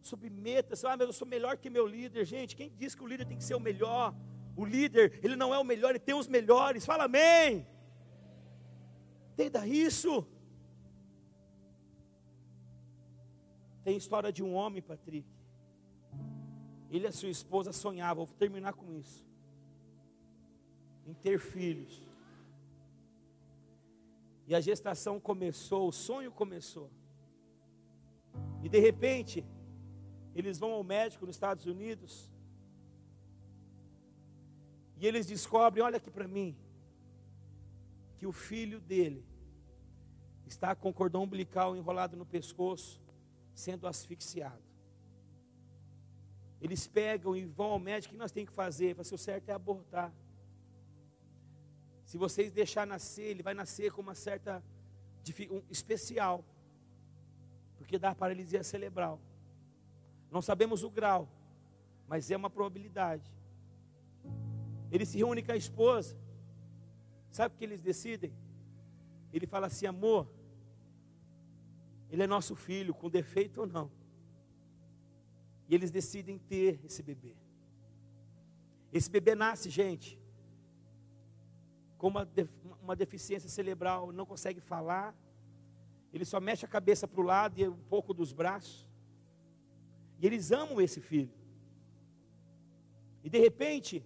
submeta-se, 0.00 0.86
ah, 0.86 0.96
mas 0.96 1.06
eu 1.06 1.12
sou 1.12 1.28
melhor 1.28 1.56
que 1.58 1.68
meu 1.70 1.86
líder, 1.86 2.24
gente, 2.24 2.56
quem 2.56 2.72
diz 2.76 2.94
que 2.94 3.02
o 3.02 3.06
líder 3.06 3.26
tem 3.26 3.36
que 3.36 3.44
ser 3.44 3.54
o 3.54 3.60
melhor? 3.60 4.14
O 4.56 4.64
líder, 4.64 5.20
ele 5.22 5.36
não 5.36 5.54
é 5.54 5.58
o 5.58 5.64
melhor, 5.64 5.90
ele 5.90 5.98
tem 5.98 6.14
os 6.14 6.26
melhores, 6.26 6.86
fala 6.86 7.04
amém, 7.04 7.66
entenda 9.32 9.66
isso, 9.66 10.26
tem 13.84 13.96
história 13.96 14.32
de 14.32 14.42
um 14.42 14.54
homem, 14.54 14.80
Patrick, 14.80 15.28
ele 16.90 17.04
e 17.04 17.08
a 17.08 17.12
sua 17.12 17.28
esposa 17.28 17.72
sonhavam, 17.72 18.24
vou 18.24 18.36
terminar 18.36 18.74
com 18.74 18.92
isso, 18.92 19.24
em 21.06 21.14
ter 21.14 21.38
filhos, 21.38 22.02
e 24.46 24.54
a 24.54 24.60
gestação 24.60 25.18
começou, 25.18 25.88
o 25.88 25.92
sonho 25.92 26.30
começou. 26.30 26.90
E 28.62 28.68
de 28.68 28.78
repente, 28.78 29.44
eles 30.34 30.58
vão 30.58 30.72
ao 30.72 30.84
médico 30.84 31.26
nos 31.26 31.36
Estados 31.36 31.66
Unidos. 31.66 32.30
E 34.96 35.06
eles 35.06 35.26
descobrem, 35.26 35.84
olha 35.84 35.96
aqui 35.96 36.10
para 36.10 36.28
mim, 36.28 36.56
que 38.18 38.26
o 38.26 38.32
filho 38.32 38.80
dele 38.80 39.24
está 40.46 40.74
com 40.74 40.92
cordão 40.92 41.24
umbilical 41.24 41.76
enrolado 41.76 42.16
no 42.16 42.26
pescoço, 42.26 43.00
sendo 43.54 43.86
asfixiado. 43.86 44.62
Eles 46.60 46.86
pegam 46.86 47.36
e 47.36 47.44
vão 47.44 47.72
ao 47.72 47.78
médico, 47.78 48.12
o 48.12 48.16
que 48.16 48.20
nós 48.20 48.30
temos 48.30 48.50
que 48.50 48.56
fazer? 48.56 48.94
Fazer 48.94 49.14
o 49.14 49.18
certo 49.18 49.48
é 49.48 49.52
abortar. 49.52 50.12
Se 52.04 52.16
vocês 52.16 52.52
deixar 52.52 52.86
nascer, 52.86 53.24
ele 53.24 53.42
vai 53.42 53.54
nascer 53.54 53.90
com 53.90 54.00
uma 54.00 54.14
certa 54.14 54.62
um, 55.50 55.62
especial, 55.70 56.44
porque 57.78 57.98
dá 57.98 58.14
paralisia 58.14 58.62
cerebral. 58.62 59.20
Não 60.30 60.42
sabemos 60.42 60.82
o 60.82 60.90
grau, 60.90 61.28
mas 62.06 62.30
é 62.30 62.36
uma 62.36 62.50
probabilidade. 62.50 63.30
Ele 64.90 65.06
se 65.06 65.16
reúne 65.18 65.42
com 65.42 65.52
a 65.52 65.56
esposa. 65.56 66.16
Sabe 67.30 67.54
o 67.54 67.58
que 67.58 67.64
eles 67.64 67.80
decidem? 67.80 68.32
Ele 69.32 69.46
fala 69.46 69.66
assim: 69.66 69.86
amor, 69.86 70.28
ele 72.12 72.22
é 72.22 72.26
nosso 72.26 72.54
filho, 72.54 72.92
com 72.92 73.08
defeito 73.08 73.62
ou 73.62 73.66
não. 73.66 73.90
E 75.66 75.74
eles 75.74 75.90
decidem 75.90 76.38
ter 76.38 76.78
esse 76.84 77.02
bebê. 77.02 77.34
Esse 78.92 79.10
bebê 79.10 79.34
nasce, 79.34 79.70
gente, 79.70 80.20
com 81.96 82.08
uma, 82.08 82.28
uma 82.82 82.94
deficiência 82.94 83.48
cerebral, 83.48 84.12
não 84.12 84.26
consegue 84.26 84.60
falar, 84.60 85.16
ele 86.12 86.26
só 86.26 86.38
mexe 86.38 86.66
a 86.66 86.68
cabeça 86.68 87.08
para 87.08 87.20
o 87.22 87.24
lado 87.24 87.58
e 87.58 87.66
um 87.66 87.82
pouco 87.84 88.12
dos 88.12 88.30
braços. 88.30 88.86
E 90.20 90.26
eles 90.26 90.52
amam 90.52 90.82
esse 90.82 91.00
filho. 91.00 91.32
E 93.24 93.30
de 93.30 93.38
repente, 93.38 94.04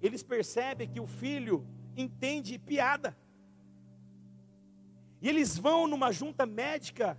eles 0.00 0.22
percebem 0.22 0.88
que 0.88 1.00
o 1.00 1.06
filho 1.06 1.66
entende 1.94 2.58
piada. 2.58 3.14
E 5.20 5.28
eles 5.28 5.58
vão 5.58 5.86
numa 5.86 6.12
junta 6.12 6.44
médica 6.44 7.18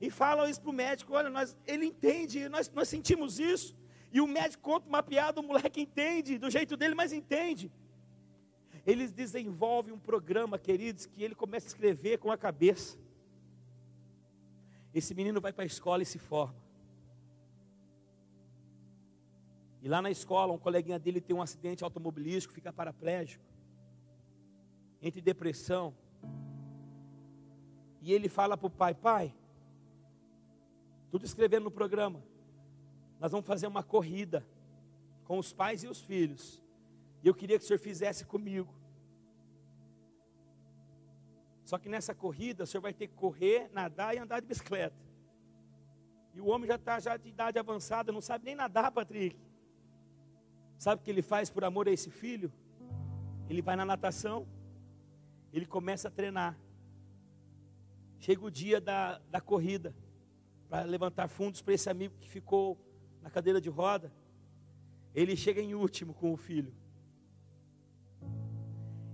e 0.00 0.10
falam 0.10 0.48
isso 0.48 0.60
para 0.60 0.70
o 0.70 0.74
médico: 0.74 1.14
olha, 1.14 1.30
nós, 1.30 1.56
ele 1.66 1.86
entende, 1.86 2.48
nós, 2.48 2.70
nós 2.70 2.88
sentimos 2.88 3.38
isso. 3.38 3.76
E 4.12 4.20
o 4.20 4.26
médico 4.26 4.62
conta 4.62 4.86
uma 4.88 5.02
piada, 5.02 5.40
o 5.40 5.42
moleque 5.42 5.80
entende, 5.80 6.38
do 6.38 6.50
jeito 6.50 6.76
dele, 6.76 6.94
mas 6.94 7.12
entende. 7.12 7.72
Eles 8.84 9.12
desenvolvem 9.12 9.94
um 9.94 9.98
programa, 9.98 10.58
queridos, 10.58 11.06
que 11.06 11.22
ele 11.22 11.34
começa 11.34 11.66
a 11.66 11.68
escrever 11.68 12.18
com 12.18 12.30
a 12.30 12.36
cabeça. 12.36 12.98
Esse 14.92 15.14
menino 15.14 15.40
vai 15.40 15.52
para 15.52 15.64
a 15.64 15.66
escola 15.66 16.02
e 16.02 16.06
se 16.06 16.18
forma. 16.18 16.60
E 19.80 19.88
lá 19.88 20.02
na 20.02 20.10
escola, 20.10 20.52
um 20.52 20.58
coleguinha 20.58 20.98
dele 20.98 21.20
tem 21.20 21.34
um 21.34 21.42
acidente 21.42 21.82
automobilístico, 21.82 22.52
fica 22.54 22.72
paraplégico, 22.72 23.44
entre 25.00 25.20
depressão. 25.20 25.94
E 28.02 28.12
ele 28.12 28.28
fala 28.28 28.56
para 28.56 28.66
o 28.66 28.70
pai: 28.70 28.92
Pai, 28.92 29.34
tudo 31.10 31.24
escrevendo 31.24 31.64
no 31.64 31.70
programa, 31.70 32.22
nós 33.20 33.30
vamos 33.30 33.46
fazer 33.46 33.68
uma 33.68 33.82
corrida 33.82 34.44
com 35.24 35.38
os 35.38 35.52
pais 35.52 35.84
e 35.84 35.86
os 35.86 36.00
filhos. 36.00 36.60
E 37.22 37.28
eu 37.28 37.34
queria 37.34 37.56
que 37.56 37.64
o 37.64 37.66
senhor 37.66 37.78
fizesse 37.78 38.24
comigo. 38.24 38.74
Só 41.64 41.78
que 41.78 41.88
nessa 41.88 42.14
corrida 42.14 42.64
o 42.64 42.66
senhor 42.66 42.82
vai 42.82 42.92
ter 42.92 43.06
que 43.06 43.14
correr, 43.14 43.70
nadar 43.72 44.14
e 44.14 44.18
andar 44.18 44.40
de 44.40 44.46
bicicleta. 44.46 44.96
E 46.34 46.40
o 46.40 46.48
homem 46.48 46.66
já 46.66 46.74
está 46.74 46.98
já 46.98 47.16
de 47.16 47.28
idade 47.28 47.58
avançada, 47.58 48.10
não 48.10 48.20
sabe 48.20 48.44
nem 48.44 48.56
nadar, 48.56 48.90
Patrick. 48.90 49.38
Sabe 50.76 51.00
o 51.00 51.04
que 51.04 51.10
ele 51.10 51.22
faz 51.22 51.48
por 51.48 51.62
amor 51.62 51.86
a 51.86 51.92
esse 51.92 52.10
filho? 52.10 52.52
Ele 53.48 53.62
vai 53.62 53.76
na 53.76 53.84
natação, 53.84 54.46
ele 55.52 55.66
começa 55.66 56.08
a 56.08 56.10
treinar. 56.10 56.58
Chega 58.22 58.44
o 58.44 58.50
dia 58.52 58.80
da, 58.80 59.20
da 59.32 59.40
corrida, 59.40 59.92
para 60.70 60.84
levantar 60.84 61.26
fundos 61.26 61.60
para 61.60 61.74
esse 61.74 61.90
amigo 61.90 62.14
que 62.20 62.28
ficou 62.28 62.78
na 63.20 63.28
cadeira 63.28 63.60
de 63.60 63.68
roda. 63.68 64.12
Ele 65.12 65.34
chega 65.34 65.60
em 65.60 65.74
último 65.74 66.14
com 66.14 66.32
o 66.32 66.36
filho. 66.36 66.72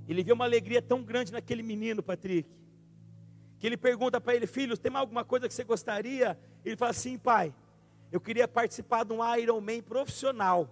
Ele 0.06 0.22
vê 0.22 0.30
uma 0.30 0.44
alegria 0.44 0.82
tão 0.82 1.02
grande 1.02 1.32
naquele 1.32 1.62
menino, 1.62 2.02
Patrick, 2.02 2.50
que 3.58 3.66
ele 3.66 3.78
pergunta 3.78 4.20
para 4.20 4.34
ele, 4.34 4.46
filho, 4.46 4.76
tem 4.76 4.94
alguma 4.94 5.24
coisa 5.24 5.48
que 5.48 5.54
você 5.54 5.64
gostaria? 5.64 6.38
Ele 6.62 6.76
fala 6.76 6.90
assim, 6.90 7.16
pai, 7.16 7.54
eu 8.12 8.20
queria 8.20 8.46
participar 8.46 9.04
de 9.04 9.14
um 9.14 9.36
Iron 9.36 9.62
Man 9.62 9.80
profissional. 9.80 10.68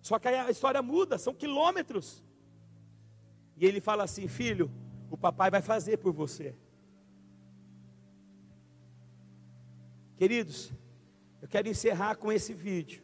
Só 0.00 0.16
que 0.16 0.28
a 0.28 0.48
história 0.48 0.80
muda, 0.80 1.18
são 1.18 1.34
quilômetros. 1.34 2.22
E 3.56 3.66
ele 3.66 3.80
fala 3.80 4.04
assim, 4.04 4.28
filho, 4.28 4.70
o 5.10 5.16
papai 5.16 5.50
vai 5.50 5.60
fazer 5.60 5.96
por 5.96 6.12
você. 6.12 6.54
Queridos, 10.20 10.70
eu 11.40 11.48
quero 11.48 11.66
encerrar 11.66 12.14
com 12.14 12.30
esse 12.30 12.52
vídeo, 12.52 13.02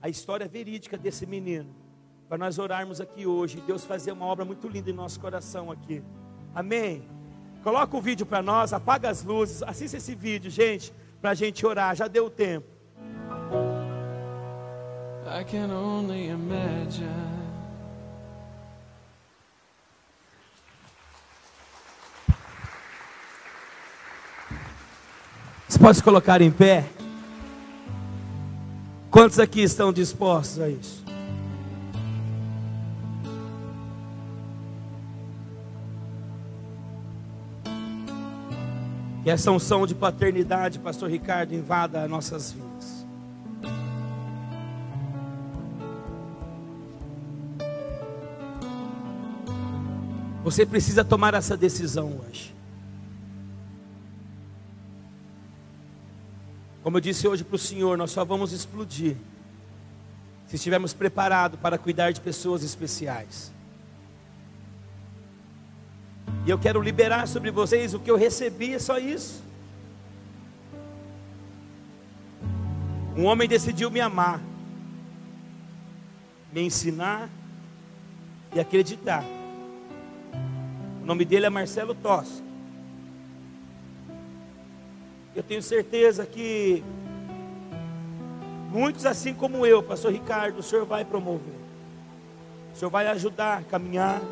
a 0.00 0.08
história 0.08 0.46
verídica 0.46 0.96
desse 0.96 1.26
menino, 1.26 1.74
para 2.28 2.38
nós 2.38 2.60
orarmos 2.60 3.00
aqui 3.00 3.26
hoje, 3.26 3.60
Deus 3.66 3.82
fazer 3.84 4.12
uma 4.12 4.24
obra 4.26 4.44
muito 4.44 4.68
linda 4.68 4.88
em 4.88 4.92
nosso 4.92 5.18
coração 5.18 5.72
aqui. 5.72 6.00
Amém. 6.54 7.02
Coloca 7.64 7.96
o 7.96 8.00
vídeo 8.00 8.24
para 8.24 8.40
nós, 8.40 8.72
apaga 8.72 9.10
as 9.10 9.24
luzes, 9.24 9.64
assista 9.64 9.96
esse 9.96 10.14
vídeo, 10.14 10.48
gente, 10.48 10.94
para 11.20 11.30
a 11.30 11.34
gente 11.34 11.66
orar. 11.66 11.96
Já 11.96 12.06
deu 12.06 12.30
tempo. 12.30 12.68
I 15.26 15.42
can 15.42 15.72
only 15.72 16.28
imagine. 16.28 17.43
Pode 25.84 25.98
se 25.98 26.02
colocar 26.02 26.40
em 26.40 26.50
pé? 26.50 26.86
Quantos 29.10 29.38
aqui 29.38 29.60
estão 29.60 29.92
dispostos 29.92 30.58
a 30.58 30.70
isso? 30.70 31.04
Que 39.22 39.28
essa 39.28 39.50
unção 39.50 39.86
de 39.86 39.94
paternidade, 39.94 40.78
Pastor 40.78 41.10
Ricardo, 41.10 41.54
invada 41.54 42.08
nossas 42.08 42.52
vidas. 42.52 43.06
Você 50.42 50.64
precisa 50.64 51.04
tomar 51.04 51.34
essa 51.34 51.58
decisão 51.58 52.22
hoje. 52.26 52.54
Como 56.84 56.98
eu 56.98 57.00
disse 57.00 57.26
hoje 57.26 57.42
para 57.42 57.56
o 57.56 57.58
Senhor, 57.58 57.96
nós 57.96 58.10
só 58.10 58.26
vamos 58.26 58.52
explodir 58.52 59.16
se 60.46 60.56
estivermos 60.56 60.92
preparados 60.92 61.58
para 61.58 61.78
cuidar 61.78 62.10
de 62.10 62.20
pessoas 62.20 62.62
especiais. 62.62 63.50
E 66.44 66.50
eu 66.50 66.58
quero 66.58 66.82
liberar 66.82 67.26
sobre 67.26 67.50
vocês 67.50 67.94
o 67.94 67.98
que 67.98 68.10
eu 68.10 68.18
recebi, 68.18 68.74
é 68.74 68.78
só 68.78 68.98
isso. 68.98 69.42
Um 73.16 73.24
homem 73.24 73.48
decidiu 73.48 73.90
me 73.90 74.02
amar, 74.02 74.42
me 76.52 76.60
ensinar 76.60 77.30
e 78.54 78.60
acreditar. 78.60 79.24
O 81.02 81.06
nome 81.06 81.24
dele 81.24 81.46
é 81.46 81.50
Marcelo 81.50 81.94
Tosco. 81.94 82.43
Eu 85.34 85.42
tenho 85.42 85.62
certeza 85.62 86.24
que 86.24 86.82
muitos 88.70 89.04
assim 89.04 89.34
como 89.34 89.66
eu, 89.66 89.82
pastor 89.82 90.12
Ricardo, 90.12 90.58
o 90.58 90.62
Senhor 90.62 90.86
vai 90.86 91.04
promover. 91.04 91.54
O 92.72 92.78
Senhor 92.78 92.90
vai 92.90 93.08
ajudar 93.08 93.58
a 93.58 93.62
caminhar 93.62 94.22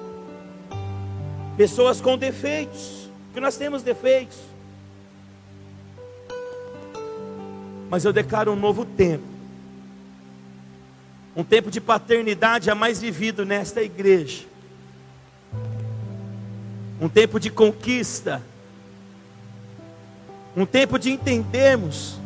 pessoas 1.57 2.01
com 2.01 2.17
defeitos, 2.17 3.09
que 3.35 3.41
nós 3.41 3.57
temos 3.57 3.83
defeitos. 3.83 4.39
Mas 7.91 8.05
eu 8.05 8.13
declaro 8.13 8.53
um 8.53 8.57
novo 8.57 8.85
tempo. 8.85 9.25
Um 11.35 11.43
tempo 11.43 11.71
de 11.71 11.81
paternidade 11.81 12.67
jamais 12.67 13.01
vivido 13.01 13.45
nesta 13.45 13.83
igreja. 13.83 14.45
Um 17.01 17.09
tempo 17.09 17.41
de 17.41 17.51
conquista. 17.51 18.43
Um 20.57 20.67
tempo 20.67 20.99
de 20.99 21.11
entendermos 21.11 22.17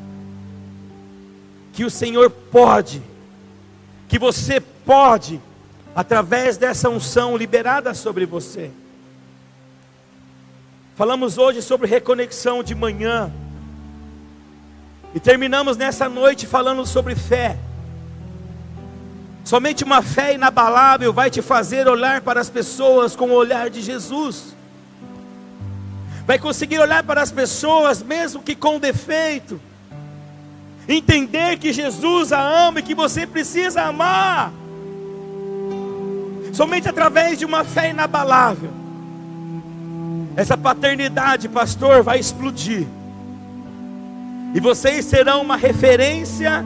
que 1.73 1.85
o 1.85 1.91
Senhor 1.91 2.31
pode, 2.31 3.03
que 4.09 4.19
você 4.19 4.61
pode, 4.61 5.41
através 5.95 6.57
dessa 6.57 6.89
unção 6.89 7.37
liberada 7.37 7.93
sobre 7.93 8.25
você. 8.25 8.71
Falamos 10.97 11.37
hoje 11.37 11.61
sobre 11.61 11.87
reconexão 11.87 12.63
de 12.63 12.75
manhã. 12.75 13.31
E 15.15 15.21
terminamos 15.21 15.77
nessa 15.77 16.09
noite 16.09 16.47
falando 16.47 16.87
sobre 16.87 17.15
fé. 17.15 17.59
Somente 19.45 19.85
uma 19.85 20.03
fé 20.03 20.35
inabalável 20.35 21.13
vai 21.13 21.31
te 21.31 21.43
fazer 21.43 21.87
olhar 21.87 22.23
para 22.23 22.41
as 22.41 22.51
pessoas 22.51 23.15
com 23.15 23.29
o 23.29 23.35
olhar 23.35 23.71
de 23.71 23.83
Jesus. 23.83 24.56
Vai 26.27 26.39
conseguir 26.39 26.79
olhar 26.79 27.03
para 27.03 27.23
as 27.23 27.31
pessoas, 27.31 28.03
mesmo 28.03 28.43
que 28.43 28.55
com 28.55 28.79
defeito. 28.79 29.61
Entender 30.89 31.59
que 31.59 31.73
Jesus 31.73 32.33
a 32.33 32.41
ama 32.41 32.81
e 32.81 32.83
que 32.83 32.95
você 32.95 33.27
precisa 33.27 33.83
amar. 33.83 34.53
Somente 36.53 36.89
através 36.89 37.39
de 37.39 37.45
uma 37.45 37.65
fé 37.65 37.91
inabalável 37.91 38.87
essa 40.37 40.55
paternidade, 40.55 41.49
pastor, 41.49 42.03
vai 42.03 42.21
explodir. 42.21 42.87
E 44.55 44.61
vocês 44.61 45.07
serão 45.07 45.41
uma 45.41 45.57
referência 45.57 46.63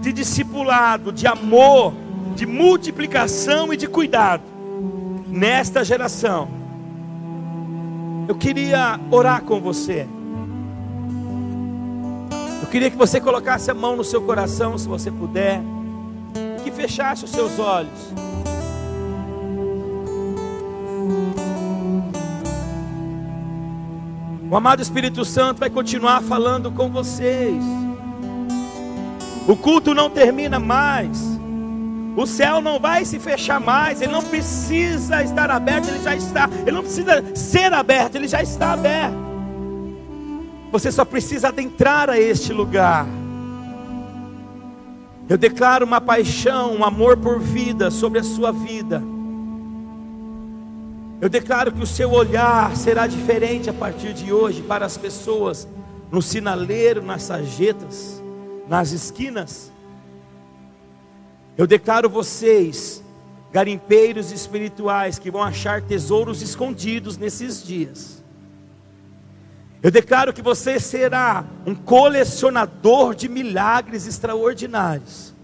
de 0.00 0.12
discipulado, 0.12 1.12
de 1.12 1.28
amor, 1.28 1.94
de 2.34 2.44
multiplicação 2.44 3.72
e 3.72 3.76
de 3.76 3.86
cuidado 3.86 4.42
nesta 5.28 5.84
geração. 5.84 6.61
Eu 8.28 8.34
queria 8.34 8.98
orar 9.10 9.42
com 9.42 9.60
você. 9.60 10.06
Eu 12.60 12.68
queria 12.68 12.90
que 12.90 12.96
você 12.96 13.20
colocasse 13.20 13.70
a 13.70 13.74
mão 13.74 13.96
no 13.96 14.04
seu 14.04 14.22
coração, 14.22 14.78
se 14.78 14.88
você 14.88 15.10
puder, 15.10 15.60
e 16.58 16.62
que 16.62 16.70
fechasse 16.70 17.24
os 17.24 17.30
seus 17.30 17.58
olhos. 17.58 18.12
O 24.50 24.56
amado 24.56 24.82
Espírito 24.82 25.24
Santo 25.24 25.60
vai 25.60 25.70
continuar 25.70 26.22
falando 26.22 26.70
com 26.70 26.90
vocês. 26.90 27.64
O 29.48 29.56
culto 29.56 29.94
não 29.94 30.08
termina 30.08 30.60
mais. 30.60 31.40
O 32.16 32.26
céu 32.26 32.60
não 32.60 32.78
vai 32.78 33.04
se 33.04 33.18
fechar 33.18 33.60
mais. 33.60 34.02
Ele 34.02 34.12
não 34.12 34.22
precisa 34.22 35.22
estar 35.22 35.50
aberto, 35.50 35.88
ele 35.88 36.02
já 36.02 36.14
está. 36.14 36.48
Ele 36.62 36.72
não 36.72 36.82
precisa 36.82 37.24
ser 37.34 37.72
aberto, 37.72 38.16
ele 38.16 38.28
já 38.28 38.42
está 38.42 38.72
aberto. 38.72 39.16
Você 40.70 40.90
só 40.92 41.04
precisa 41.04 41.48
adentrar 41.48 42.10
a 42.10 42.18
este 42.18 42.52
lugar. 42.52 43.06
Eu 45.28 45.38
declaro 45.38 45.86
uma 45.86 46.00
paixão, 46.00 46.74
um 46.74 46.84
amor 46.84 47.16
por 47.16 47.38
vida 47.38 47.90
sobre 47.90 48.18
a 48.18 48.22
sua 48.22 48.52
vida. 48.52 49.02
Eu 51.20 51.28
declaro 51.28 51.72
que 51.72 51.82
o 51.82 51.86
seu 51.86 52.10
olhar 52.10 52.76
será 52.76 53.06
diferente 53.06 53.70
a 53.70 53.72
partir 53.72 54.12
de 54.12 54.32
hoje 54.32 54.60
para 54.60 54.84
as 54.84 54.98
pessoas 54.98 55.68
no 56.10 56.20
sinaleiro, 56.20 57.00
nas 57.00 57.22
sarjetas, 57.22 58.22
nas 58.68 58.92
esquinas. 58.92 59.71
Eu 61.56 61.66
declaro 61.66 62.08
vocês, 62.08 63.02
garimpeiros 63.52 64.32
espirituais, 64.32 65.18
que 65.18 65.30
vão 65.30 65.42
achar 65.42 65.82
tesouros 65.82 66.40
escondidos 66.40 67.16
nesses 67.18 67.62
dias. 67.62 68.22
Eu 69.82 69.90
declaro 69.90 70.32
que 70.32 70.40
você 70.40 70.78
será 70.78 71.44
um 71.66 71.74
colecionador 71.74 73.14
de 73.14 73.28
milagres 73.28 74.06
extraordinários. 74.06 75.34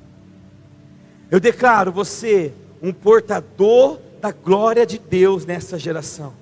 Eu 1.31 1.41
declaro 1.41 1.91
você 1.91 2.55
um 2.81 2.93
portador 2.93 3.99
da 4.21 4.31
glória 4.31 4.87
de 4.87 4.99
Deus 4.99 5.45
nessa 5.45 5.79
geração. 5.79 6.33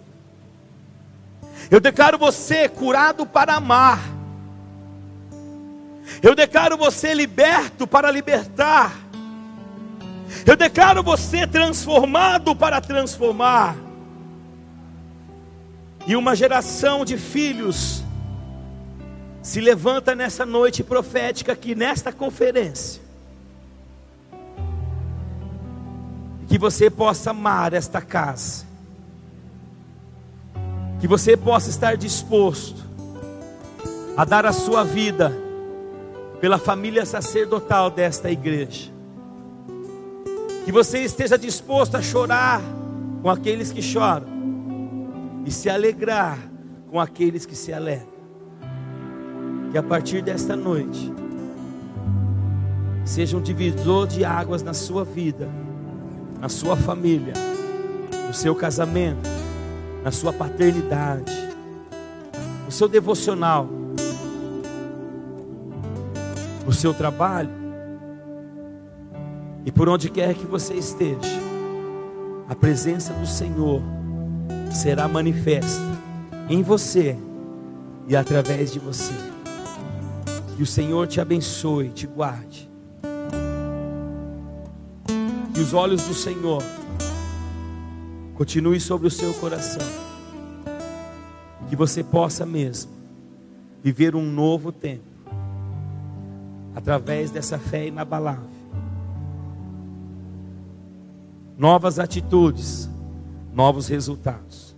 Eu 1.70 1.80
declaro 1.80 2.18
você 2.18 2.68
curado 2.68 3.26
para 3.26 3.54
amar. 3.54 4.00
Eu 6.22 6.34
declaro 6.34 6.76
você 6.76 7.14
liberto 7.14 7.86
para 7.86 8.10
libertar. 8.10 9.05
Eu 10.44 10.56
declaro 10.56 11.02
você 11.02 11.46
transformado 11.46 12.54
para 12.54 12.80
transformar. 12.80 13.76
E 16.06 16.14
uma 16.14 16.36
geração 16.36 17.04
de 17.04 17.16
filhos 17.16 18.02
se 19.42 19.60
levanta 19.60 20.14
nessa 20.14 20.44
noite 20.44 20.82
profética 20.82 21.52
aqui 21.52 21.74
nesta 21.74 22.12
conferência 22.12 23.06
que 26.48 26.58
você 26.58 26.88
possa 26.88 27.30
amar 27.30 27.72
esta 27.72 28.00
casa, 28.00 28.64
que 31.00 31.08
você 31.08 31.36
possa 31.36 31.68
estar 31.70 31.96
disposto 31.96 32.84
a 34.16 34.24
dar 34.24 34.46
a 34.46 34.52
sua 34.52 34.82
vida 34.82 35.32
pela 36.40 36.58
família 36.58 37.04
sacerdotal 37.04 37.90
desta 37.90 38.30
igreja. 38.30 38.95
Que 40.66 40.72
você 40.72 40.98
esteja 40.98 41.38
disposto 41.38 41.94
a 41.94 42.02
chorar 42.02 42.60
com 43.22 43.30
aqueles 43.30 43.72
que 43.72 43.80
choram 43.80 44.26
e 45.46 45.50
se 45.50 45.70
alegrar 45.70 46.38
com 46.90 47.00
aqueles 47.00 47.46
que 47.46 47.54
se 47.54 47.72
alegram. 47.72 48.14
Que 49.72 49.78
a 49.78 49.82
partir 49.82 50.20
desta 50.20 50.54
noite 50.54 51.10
seja 53.06 53.38
um 53.38 53.40
divisor 53.40 54.06
de 54.06 54.24
águas 54.24 54.62
na 54.62 54.74
sua 54.74 55.04
vida, 55.04 55.48
na 56.38 56.50
sua 56.50 56.76
família, 56.76 57.32
no 58.26 58.34
seu 58.34 58.54
casamento, 58.54 59.30
na 60.04 60.10
sua 60.10 60.32
paternidade, 60.32 61.32
no 62.66 62.70
seu 62.70 62.88
devocional 62.88 63.66
no 66.66 66.72
seu 66.72 66.92
trabalho 66.92 67.65
e 69.66 69.72
por 69.72 69.88
onde 69.88 70.08
quer 70.08 70.32
que 70.32 70.46
você 70.46 70.74
esteja, 70.74 71.40
a 72.48 72.54
presença 72.54 73.12
do 73.12 73.26
Senhor 73.26 73.82
será 74.72 75.08
manifesta 75.08 75.82
em 76.48 76.62
você 76.62 77.18
e 78.06 78.14
através 78.14 78.72
de 78.72 78.78
você. 78.78 79.12
Que 80.56 80.62
o 80.62 80.66
Senhor 80.66 81.08
te 81.08 81.20
abençoe, 81.20 81.88
te 81.88 82.06
guarde. 82.06 82.70
Que 85.52 85.58
os 85.58 85.74
olhos 85.74 86.02
do 86.04 86.14
Senhor 86.14 86.62
continuem 88.34 88.78
sobre 88.78 89.08
o 89.08 89.10
seu 89.10 89.34
coração. 89.34 89.84
Que 91.68 91.74
você 91.74 92.04
possa 92.04 92.46
mesmo 92.46 92.92
viver 93.82 94.14
um 94.14 94.22
novo 94.22 94.70
tempo 94.70 95.02
através 96.72 97.32
dessa 97.32 97.58
fé 97.58 97.88
inabalável. 97.88 98.55
Novas 101.56 101.98
atitudes, 101.98 102.90
novos 103.54 103.88
resultados. 103.88 104.76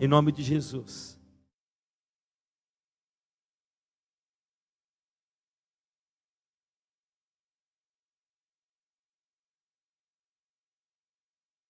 Em 0.00 0.08
nome 0.08 0.32
de 0.32 0.42
Jesus. 0.42 1.11